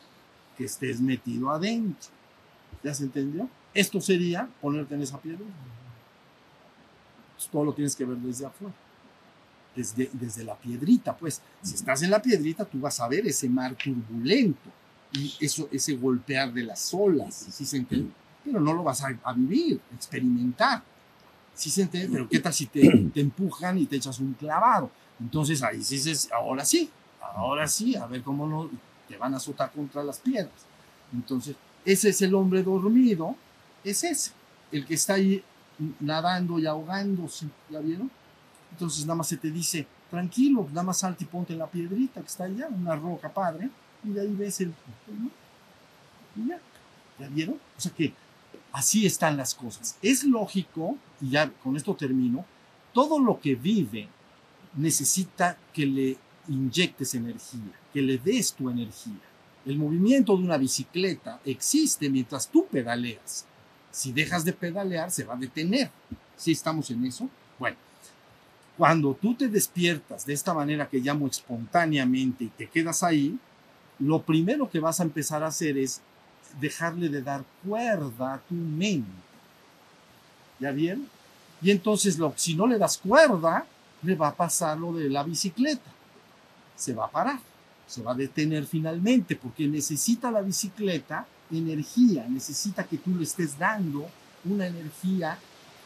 que 0.56 0.64
estés 0.64 1.00
metido 1.00 1.50
adentro. 1.50 2.10
¿Ya 2.82 2.94
se 2.94 3.04
entendió? 3.04 3.48
Esto 3.74 4.00
sería 4.00 4.48
ponerte 4.60 4.94
en 4.94 5.02
esa 5.02 5.20
piedra. 5.20 5.44
todo 7.50 7.64
lo 7.64 7.72
tienes 7.74 7.96
que 7.96 8.04
ver 8.04 8.16
desde 8.18 8.46
afuera. 8.46 8.74
Desde, 9.74 10.10
desde 10.12 10.44
la 10.44 10.54
piedrita, 10.54 11.16
pues. 11.16 11.40
Si 11.62 11.74
estás 11.74 12.02
en 12.02 12.10
la 12.10 12.20
piedrita, 12.20 12.64
tú 12.64 12.78
vas 12.78 13.00
a 13.00 13.08
ver 13.08 13.26
ese 13.26 13.48
mar 13.48 13.74
turbulento 13.74 14.70
y 15.12 15.34
eso, 15.40 15.68
ese 15.70 15.94
golpear 15.94 16.52
de 16.52 16.62
las 16.62 16.92
olas, 16.94 17.34
¿sí 17.50 17.64
se 17.64 17.76
entiende? 17.78 18.10
Pero 18.44 18.60
no 18.60 18.72
lo 18.72 18.82
vas 18.82 19.02
a, 19.02 19.18
a 19.24 19.32
vivir, 19.32 19.80
experimentar. 19.94 20.82
¿Sí 21.54 21.70
se 21.70 21.82
entiende? 21.82 22.10
Pero 22.12 22.28
¿qué 22.28 22.40
tal 22.40 22.52
si 22.52 22.66
te, 22.66 23.10
te, 23.12 23.20
empujan 23.20 23.78
y 23.78 23.86
te 23.86 23.96
echas 23.96 24.18
un 24.18 24.32
clavado? 24.34 24.90
Entonces 25.22 25.62
ahí 25.62 25.82
sí 25.82 25.96
dices, 25.96 26.28
ahora 26.32 26.64
sí, 26.64 26.90
ahora 27.20 27.68
sí, 27.68 27.94
a 27.94 28.06
ver 28.06 28.22
cómo 28.22 28.46
no, 28.46 28.68
te 29.08 29.16
van 29.16 29.34
a 29.34 29.36
azotar 29.36 29.70
contra 29.70 30.02
las 30.02 30.18
piedras. 30.18 30.66
Entonces, 31.12 31.56
ese 31.84 32.08
es 32.08 32.22
el 32.22 32.34
hombre 32.34 32.62
dormido, 32.62 33.36
es 33.84 34.02
ese, 34.02 34.32
el 34.72 34.84
que 34.84 34.94
está 34.94 35.14
ahí 35.14 35.42
nadando 36.00 36.58
y 36.58 36.66
ahogándose, 36.66 37.46
¿ya 37.70 37.80
vieron? 37.80 38.10
Entonces 38.72 39.04
nada 39.04 39.16
más 39.16 39.28
se 39.28 39.36
te 39.36 39.50
dice, 39.50 39.86
tranquilo, 40.10 40.66
nada 40.70 40.84
más 40.84 40.98
salte 40.98 41.24
y 41.24 41.26
ponte 41.26 41.52
en 41.52 41.60
la 41.60 41.66
piedrita 41.66 42.20
que 42.20 42.26
está 42.26 42.44
allá, 42.44 42.68
una 42.68 42.96
roca 42.96 43.32
padre, 43.32 43.70
y 44.04 44.10
de 44.10 44.20
ahí 44.20 44.34
ves 44.34 44.60
el... 44.60 44.74
Y 46.34 46.48
ya, 46.48 46.58
¿ya 47.18 47.28
vieron? 47.28 47.56
O 47.76 47.80
sea 47.80 47.92
que 47.92 48.12
así 48.72 49.06
están 49.06 49.36
las 49.36 49.54
cosas. 49.54 49.96
Es 50.02 50.24
lógico, 50.24 50.96
y 51.20 51.30
ya 51.30 51.50
con 51.62 51.76
esto 51.76 51.94
termino, 51.94 52.44
todo 52.92 53.20
lo 53.20 53.40
que 53.40 53.54
vive 53.54 54.08
necesita 54.74 55.56
que 55.72 55.86
le 55.86 56.16
inyectes 56.48 57.14
energía, 57.14 57.72
que 57.92 58.02
le 58.02 58.18
des 58.18 58.52
tu 58.52 58.68
energía. 58.68 59.20
El 59.64 59.78
movimiento 59.78 60.36
de 60.36 60.42
una 60.42 60.56
bicicleta 60.56 61.40
existe 61.44 62.10
mientras 62.10 62.48
tú 62.48 62.66
pedaleas. 62.66 63.46
Si 63.90 64.12
dejas 64.12 64.44
de 64.44 64.52
pedalear, 64.52 65.10
se 65.10 65.24
va 65.24 65.34
a 65.34 65.38
detener. 65.38 65.90
¿Sí 66.36 66.52
estamos 66.52 66.90
en 66.90 67.04
eso? 67.04 67.28
Bueno, 67.58 67.76
cuando 68.76 69.14
tú 69.14 69.34
te 69.34 69.48
despiertas 69.48 70.26
de 70.26 70.32
esta 70.32 70.54
manera 70.54 70.88
que 70.88 70.98
llamo 70.98 71.28
espontáneamente 71.28 72.44
y 72.44 72.48
te 72.48 72.68
quedas 72.68 73.02
ahí, 73.02 73.38
lo 73.98 74.22
primero 74.22 74.68
que 74.68 74.80
vas 74.80 74.98
a 74.98 75.04
empezar 75.04 75.42
a 75.42 75.48
hacer 75.48 75.78
es 75.78 76.00
dejarle 76.60 77.08
de 77.08 77.22
dar 77.22 77.44
cuerda 77.64 78.34
a 78.34 78.38
tu 78.38 78.54
mente. 78.54 79.08
¿Ya 80.58 80.72
bien? 80.72 81.06
Y 81.60 81.70
entonces, 81.70 82.18
si 82.36 82.54
no 82.54 82.66
le 82.66 82.78
das 82.78 82.98
cuerda, 82.98 83.66
le 84.02 84.14
va 84.14 84.28
a 84.28 84.34
pasar 84.34 84.78
lo 84.78 84.92
de 84.92 85.08
la 85.08 85.22
bicicleta. 85.22 85.90
Se 86.76 86.92
va 86.94 87.06
a 87.06 87.10
parar, 87.10 87.38
se 87.86 88.02
va 88.02 88.12
a 88.12 88.14
detener 88.14 88.66
finalmente, 88.66 89.36
porque 89.36 89.66
necesita 89.66 90.30
la 90.30 90.40
bicicleta 90.40 91.26
energía, 91.50 92.26
necesita 92.28 92.84
que 92.84 92.98
tú 92.98 93.14
le 93.14 93.24
estés 93.24 93.58
dando 93.58 94.08
una 94.44 94.66
energía 94.66 95.38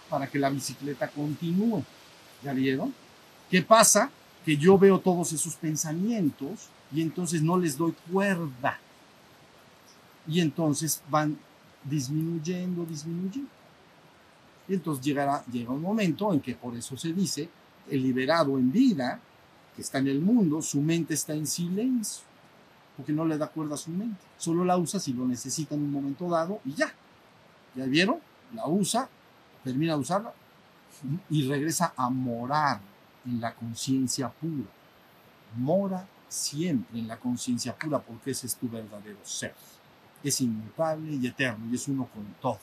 para 0.08 0.26
que 0.28 0.38
la 0.38 0.50
bicicleta 0.50 1.08
continúe. 1.08 1.82
¿Ya 2.42 2.52
vieron? 2.52 2.94
¿Qué 3.50 3.62
pasa? 3.62 4.10
Que 4.44 4.56
yo 4.56 4.78
veo 4.78 5.00
todos 5.00 5.32
esos 5.32 5.56
pensamientos 5.56 6.68
y 6.92 7.02
entonces 7.02 7.42
no 7.42 7.58
les 7.58 7.76
doy 7.76 7.94
cuerda. 8.10 8.78
Y 10.28 10.40
entonces 10.40 11.02
van 11.10 11.38
disminuyendo, 11.84 12.84
disminuyendo. 12.84 13.50
Y 14.68 14.74
entonces 14.74 15.04
llegará, 15.04 15.44
llega 15.50 15.70
un 15.70 15.82
momento 15.82 16.32
en 16.32 16.40
que 16.40 16.54
por 16.54 16.76
eso 16.76 16.96
se 16.96 17.12
dice, 17.12 17.48
el 17.91 18.03
liberado 18.03 18.59
en 18.59 18.72
vida, 18.72 19.20
que 19.74 19.82
está 19.82 19.99
en 19.99 20.09
el 20.09 20.20
mundo, 20.20 20.62
su 20.62 20.80
mente 20.80 21.14
está 21.14 21.34
en 21.34 21.47
silencio, 21.47 22.24
porque 22.97 23.12
no 23.12 23.24
le 23.24 23.39
da 23.39 23.49
cuerda 23.49 23.74
a 23.74 23.78
su 23.78 23.91
mente. 23.91 24.20
Solo 24.39 24.64
la 24.64 24.76
usa 24.76 24.99
si 24.99 25.12
lo 25.12 25.26
necesita 25.26 25.74
en 25.74 25.82
un 25.82 25.93
momento 25.93 26.28
dado 26.28 26.61
y 26.64 26.72
ya. 26.72 26.93
¿Ya 27.74 27.84
vieron? 27.84 28.18
La 28.55 28.66
usa, 28.66 29.09
termina 29.62 29.95
de 29.95 30.01
usarla 30.01 30.32
y 31.28 31.47
regresa 31.47 31.93
a 31.97 32.09
morar 32.09 32.80
en 33.26 33.41
la 33.41 33.55
conciencia 33.55 34.30
pura. 34.30 34.68
Mora 35.57 36.07
siempre 36.28 36.99
en 36.99 37.09
la 37.09 37.18
conciencia 37.18 37.76
pura 37.76 38.01
porque 38.01 38.30
ese 38.30 38.47
es 38.47 38.57
tu 38.57 38.68
verdadero 38.68 39.18
ser. 39.22 39.55
Es 40.22 40.41
inmutable 40.41 41.12
y 41.12 41.26
eterno 41.26 41.66
y 41.70 41.74
es 41.74 41.87
uno 41.89 42.09
con 42.12 42.24
todo. 42.41 42.59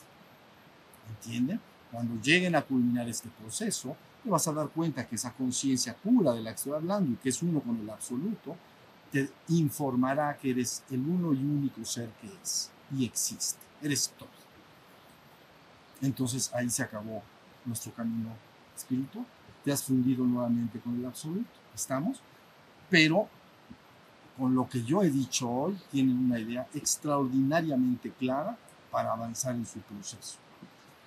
¿Entienden? 1.09 1.59
Cuando 1.91 2.19
lleguen 2.21 2.55
a 2.55 2.61
culminar 2.63 3.07
este 3.07 3.30
proceso, 3.30 3.95
te 4.24 4.30
vas 4.30 4.47
a 4.47 4.53
dar 4.53 4.69
cuenta 4.69 5.05
que 5.05 5.15
esa 5.15 5.34
conciencia 5.34 5.95
pura 5.95 6.32
de 6.32 6.41
la 6.41 6.51
que 6.51 6.55
estoy 6.55 6.74
hablando 6.74 7.11
y 7.11 7.15
que 7.15 7.30
es 7.30 7.43
uno 7.43 7.59
con 7.59 7.78
el 7.80 7.89
absoluto, 7.89 8.55
te 9.11 9.30
informará 9.49 10.38
que 10.38 10.51
eres 10.51 10.84
el 10.89 11.01
uno 11.01 11.34
y 11.34 11.38
único 11.38 11.84
ser 11.86 12.09
que 12.21 12.28
es 12.41 12.71
y 12.95 13.05
existe. 13.05 13.59
Eres 13.82 14.13
todo. 14.17 14.30
Entonces 16.01 16.51
ahí 16.53 16.69
se 16.69 16.84
acabó 16.84 17.21
nuestro 17.65 17.91
camino 17.93 18.30
espiritual. 18.76 19.26
Te 19.63 19.71
has 19.71 19.84
fundido 19.84 20.26
nuevamente 20.26 20.80
con 20.80 20.97
el 20.97 21.05
absoluto. 21.05 21.49
¿Estamos? 21.76 22.21
Pero 22.89 23.28
con 24.38 24.55
lo 24.55 24.67
que 24.67 24.84
yo 24.84 25.03
he 25.03 25.09
dicho 25.09 25.49
hoy, 25.49 25.78
tienen 25.91 26.17
una 26.17 26.39
idea 26.39 26.67
extraordinariamente 26.74 28.11
clara 28.11 28.57
para 28.89 29.13
avanzar 29.13 29.55
en 29.55 29.65
su 29.65 29.80
proceso. 29.80 30.38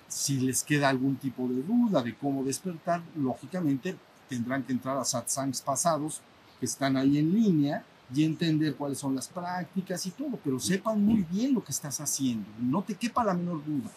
Si 0.07 0.39
les 0.39 0.63
queda 0.63 0.89
algún 0.89 1.17
tipo 1.17 1.47
de 1.47 1.61
duda 1.63 2.01
de 2.01 2.15
cómo 2.15 2.43
despertar, 2.43 3.01
lógicamente 3.15 3.95
tendrán 4.29 4.63
que 4.63 4.73
entrar 4.73 4.97
a 4.97 5.05
satsangs 5.05 5.61
pasados 5.61 6.21
que 6.59 6.65
están 6.65 6.97
ahí 6.97 7.17
en 7.17 7.33
línea 7.33 7.83
y 8.13 8.23
entender 8.23 8.75
cuáles 8.75 8.99
son 8.99 9.15
las 9.15 9.27
prácticas 9.27 10.05
y 10.05 10.11
todo, 10.11 10.39
pero 10.43 10.59
sepan 10.59 11.03
muy 11.03 11.23
bien 11.29 11.53
lo 11.53 11.63
que 11.63 11.71
estás 11.71 11.99
haciendo, 11.99 12.47
no 12.59 12.81
te 12.81 12.95
quepa 12.95 13.23
la 13.23 13.33
menor 13.33 13.63
duda. 13.65 13.91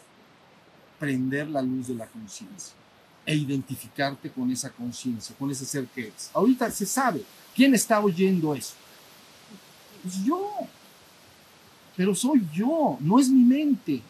Prender 0.99 1.49
la 1.49 1.63
luz 1.63 1.89
de 1.89 1.95
la 1.95 2.07
conciencia 2.07 2.75
e 3.25 3.35
identificarte 3.35 4.31
con 4.31 4.51
esa 4.51 4.71
conciencia, 4.71 5.35
con 5.39 5.51
ese 5.51 5.65
ser 5.65 5.87
que 5.87 6.09
es. 6.09 6.31
Ahorita 6.35 6.71
se 6.71 6.85
sabe 6.85 7.23
quién 7.55 7.75
está 7.75 8.01
oyendo 8.01 8.55
eso. 8.55 8.75
Pues 10.03 10.25
yo. 10.25 10.51
Pero 11.97 12.15
soy 12.15 12.47
yo, 12.53 12.97
no 13.01 13.19
es 13.19 13.29
mi 13.29 13.43
mente. 13.43 14.03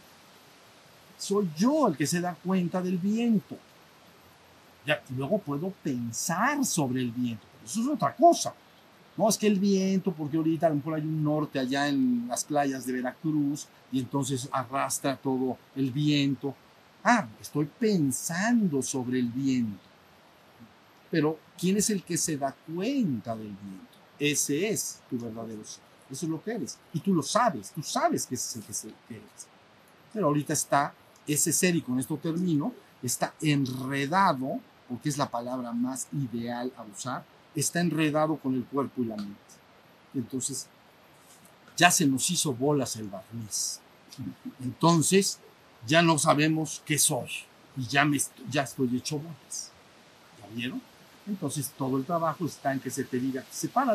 Soy 1.21 1.51
yo 1.55 1.87
el 1.87 1.99
que 1.99 2.07
se 2.07 2.21
da 2.21 2.35
cuenta 2.35 2.81
del 2.81 2.97
viento. 2.97 3.57
Ya, 4.87 5.03
luego 5.15 5.39
puedo 5.39 5.71
pensar 5.83 6.65
sobre 6.65 7.03
el 7.03 7.11
viento. 7.11 7.47
Eso 7.63 7.83
es 7.83 7.89
otra 7.89 8.17
cosa. 8.17 8.55
No, 9.19 9.29
es 9.29 9.37
que 9.37 9.47
el 9.47 9.61
viento, 9.61 10.13
porque 10.13 10.39
ahorita 10.39 10.67
a 10.67 10.71
lo 10.71 10.77
mejor 10.77 10.95
hay 10.95 11.03
un 11.03 11.23
norte 11.23 11.59
allá 11.59 11.89
en 11.89 12.27
las 12.27 12.43
playas 12.45 12.87
de 12.87 12.95
Veracruz 12.95 13.69
y 13.93 14.01
entonces 14.01 14.49
arrastra 14.51 15.15
todo 15.15 15.59
el 15.77 15.91
viento. 15.91 16.55
Ah, 17.05 17.29
estoy 17.39 17.69
pensando 17.79 18.81
sobre 18.81 19.19
el 19.19 19.29
viento. 19.29 19.79
Pero, 21.11 21.39
¿quién 21.59 21.77
es 21.77 21.91
el 21.91 22.03
que 22.03 22.17
se 22.17 22.39
da 22.39 22.57
cuenta 22.75 23.37
del 23.37 23.49
viento? 23.49 23.99
Ese 24.19 24.71
es 24.71 25.01
tu 25.11 25.19
verdadero 25.19 25.63
ser. 25.67 25.83
Eso 26.11 26.25
es 26.25 26.31
lo 26.31 26.43
que 26.43 26.53
eres. 26.53 26.79
Y 26.95 27.01
tú 27.01 27.13
lo 27.13 27.23
sabes, 27.23 27.73
tú 27.73 27.83
sabes 27.83 28.25
que 28.25 28.37
ese 28.37 28.61
es 28.61 28.85
el 28.85 28.95
que 29.07 29.17
eres. 29.17 29.47
Pero 30.15 30.29
ahorita 30.29 30.55
está 30.55 30.95
ese 31.27 31.53
ser, 31.53 31.77
y 31.77 31.83
con 31.83 31.99
esto 31.99 32.17
termino, 32.17 32.73
está 33.03 33.35
enredado, 33.41 34.61
porque 34.89 35.09
es 35.09 35.19
la 35.19 35.31
palabra 35.31 35.73
más 35.73 36.09
ideal 36.13 36.73
a 36.77 36.83
usar, 36.83 37.25
está 37.55 37.81
enredado 37.81 38.37
con 38.37 38.55
el 38.55 38.65
cuerpo 38.65 39.03
y 39.03 39.07
la 39.07 39.17
mente. 39.17 39.39
Entonces, 40.15 40.67
ya 41.77 41.91
se 41.91 42.07
nos 42.07 42.31
hizo 42.31 42.53
bolas 42.53 42.97
el 42.97 43.09
barniz. 43.09 43.81
Entonces, 44.63 45.39
ya 45.87 46.03
no 46.03 46.19
sabemos 46.19 46.83
qué 46.85 46.99
soy. 46.99 47.31
Y 47.77 47.87
ya, 47.87 48.05
me, 48.05 48.21
ya 48.51 48.63
estoy 48.63 48.97
hecho 48.97 49.19
bolas. 49.19 49.71
¿Ya 50.41 50.55
vieron? 50.55 50.83
Entonces, 51.27 51.71
todo 51.77 51.97
el 51.97 52.05
trabajo 52.05 52.45
está 52.45 52.73
en 52.73 52.81
que 52.81 52.91
se 52.91 53.05
te 53.05 53.19
diga, 53.19 53.45
separa 53.51 53.95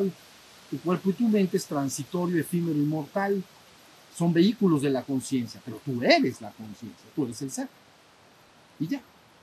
tu 0.69 0.79
cuerpo 0.79 1.09
y 1.09 1.13
tu 1.13 1.27
mente 1.27 1.57
es 1.57 1.65
transitorio, 1.65 2.39
efímero, 2.39 2.77
inmortal. 2.77 3.43
Son 4.15 4.31
vehículos 4.31 4.81
de 4.81 4.89
la 4.89 5.03
conciencia, 5.03 5.61
pero 5.63 5.79
tú 5.83 6.01
eres 6.01 6.39
la 6.41 6.51
conciencia, 6.51 7.05
tú 7.15 7.25
eres 7.25 7.41
el 7.41 7.51
ser. 7.51 7.67
Y 8.79 8.87
ya, 8.87 9.01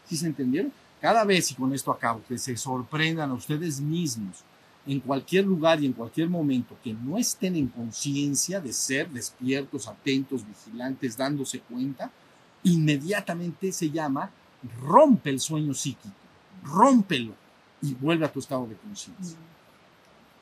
¿sí 0.08 0.16
se 0.16 0.26
entendieron? 0.26 0.72
Cada 1.00 1.24
vez, 1.24 1.50
y 1.50 1.54
con 1.54 1.74
esto 1.74 1.90
acabo, 1.90 2.22
que 2.28 2.38
se 2.38 2.56
sorprendan 2.56 3.30
a 3.30 3.34
ustedes 3.34 3.80
mismos 3.80 4.44
en 4.86 5.00
cualquier 5.00 5.44
lugar 5.44 5.82
y 5.82 5.86
en 5.86 5.92
cualquier 5.92 6.28
momento 6.28 6.76
que 6.82 6.92
no 6.92 7.18
estén 7.18 7.56
en 7.56 7.68
conciencia 7.68 8.60
de 8.60 8.72
ser 8.72 9.08
despiertos, 9.10 9.86
atentos, 9.86 10.42
vigilantes, 10.46 11.16
dándose 11.16 11.60
cuenta, 11.60 12.10
inmediatamente 12.64 13.72
se 13.72 13.90
llama 13.90 14.30
rompe 14.80 15.30
el 15.30 15.40
sueño 15.40 15.74
psíquico, 15.74 16.14
rómpelo 16.62 17.34
y 17.80 17.94
vuelve 17.94 18.24
a 18.24 18.32
tu 18.32 18.40
estado 18.40 18.66
de 18.66 18.76
conciencia. 18.76 19.36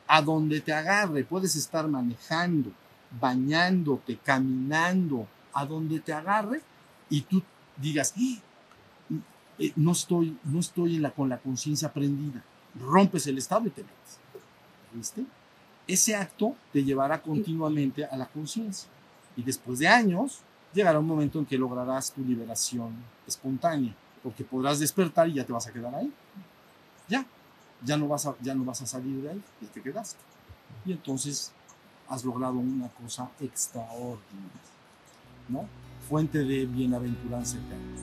A 0.07 0.21
donde 0.21 0.61
te 0.61 0.73
agarre, 0.73 1.23
puedes 1.23 1.55
estar 1.55 1.87
manejando, 1.87 2.71
bañándote, 3.19 4.17
caminando, 4.17 5.27
a 5.53 5.65
donde 5.65 5.99
te 5.99 6.13
agarre 6.13 6.61
y 7.09 7.21
tú 7.21 7.43
digas, 7.77 8.13
eh, 8.17 9.73
no 9.75 9.91
estoy, 9.91 10.37
no 10.43 10.59
estoy 10.59 10.95
en 10.95 11.01
la, 11.03 11.11
con 11.11 11.29
la 11.29 11.37
conciencia 11.37 11.91
prendida. 11.91 12.43
Rompes 12.79 13.27
el 13.27 13.37
estado 13.37 13.67
y 13.67 13.69
te 13.69 13.83
metes. 13.83 14.19
¿Viste? 14.93 15.25
Ese 15.87 16.15
acto 16.15 16.55
te 16.71 16.83
llevará 16.83 17.21
continuamente 17.21 18.05
a 18.05 18.15
la 18.15 18.27
conciencia. 18.27 18.89
Y 19.35 19.43
después 19.43 19.79
de 19.79 19.87
años, 19.87 20.39
llegará 20.73 20.99
un 20.99 21.07
momento 21.07 21.39
en 21.39 21.45
que 21.45 21.57
lograrás 21.57 22.11
tu 22.11 22.21
liberación 22.21 22.93
espontánea, 23.27 23.93
porque 24.23 24.43
podrás 24.43 24.79
despertar 24.79 25.27
y 25.27 25.33
ya 25.33 25.45
te 25.45 25.53
vas 25.53 25.67
a 25.67 25.71
quedar 25.71 25.93
ahí. 25.95 26.11
Ya, 27.07 27.25
ya 27.83 27.97
no 27.97 28.07
vas 28.07 28.25
a, 28.25 28.35
ya 28.41 28.55
no 28.55 28.63
vas 28.63 28.81
a 28.81 28.85
salir 28.85 29.21
de 29.21 29.31
ahí, 29.31 29.41
ya 29.61 29.67
te 29.69 29.81
quedaste. 29.81 30.19
Y 30.85 30.93
entonces 30.93 31.51
has 32.11 32.25
logrado 32.25 32.57
una 32.57 32.89
cosa 32.89 33.29
extraordinaria, 33.39 34.19
¿no? 35.47 35.65
Fuente 36.09 36.39
de 36.39 36.65
bienaventuranza 36.65 37.57
eterna. 37.57 38.01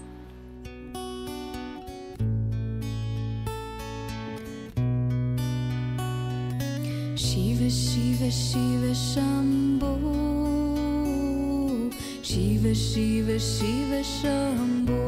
Shiva 7.14 7.68
Shiva 7.68 8.30
Shiva 8.30 8.94
Shambho 8.94 9.92
Shiva 12.22 12.72
Shiva 12.72 13.38
Shiva 13.38 14.02
Shambho 14.02 15.07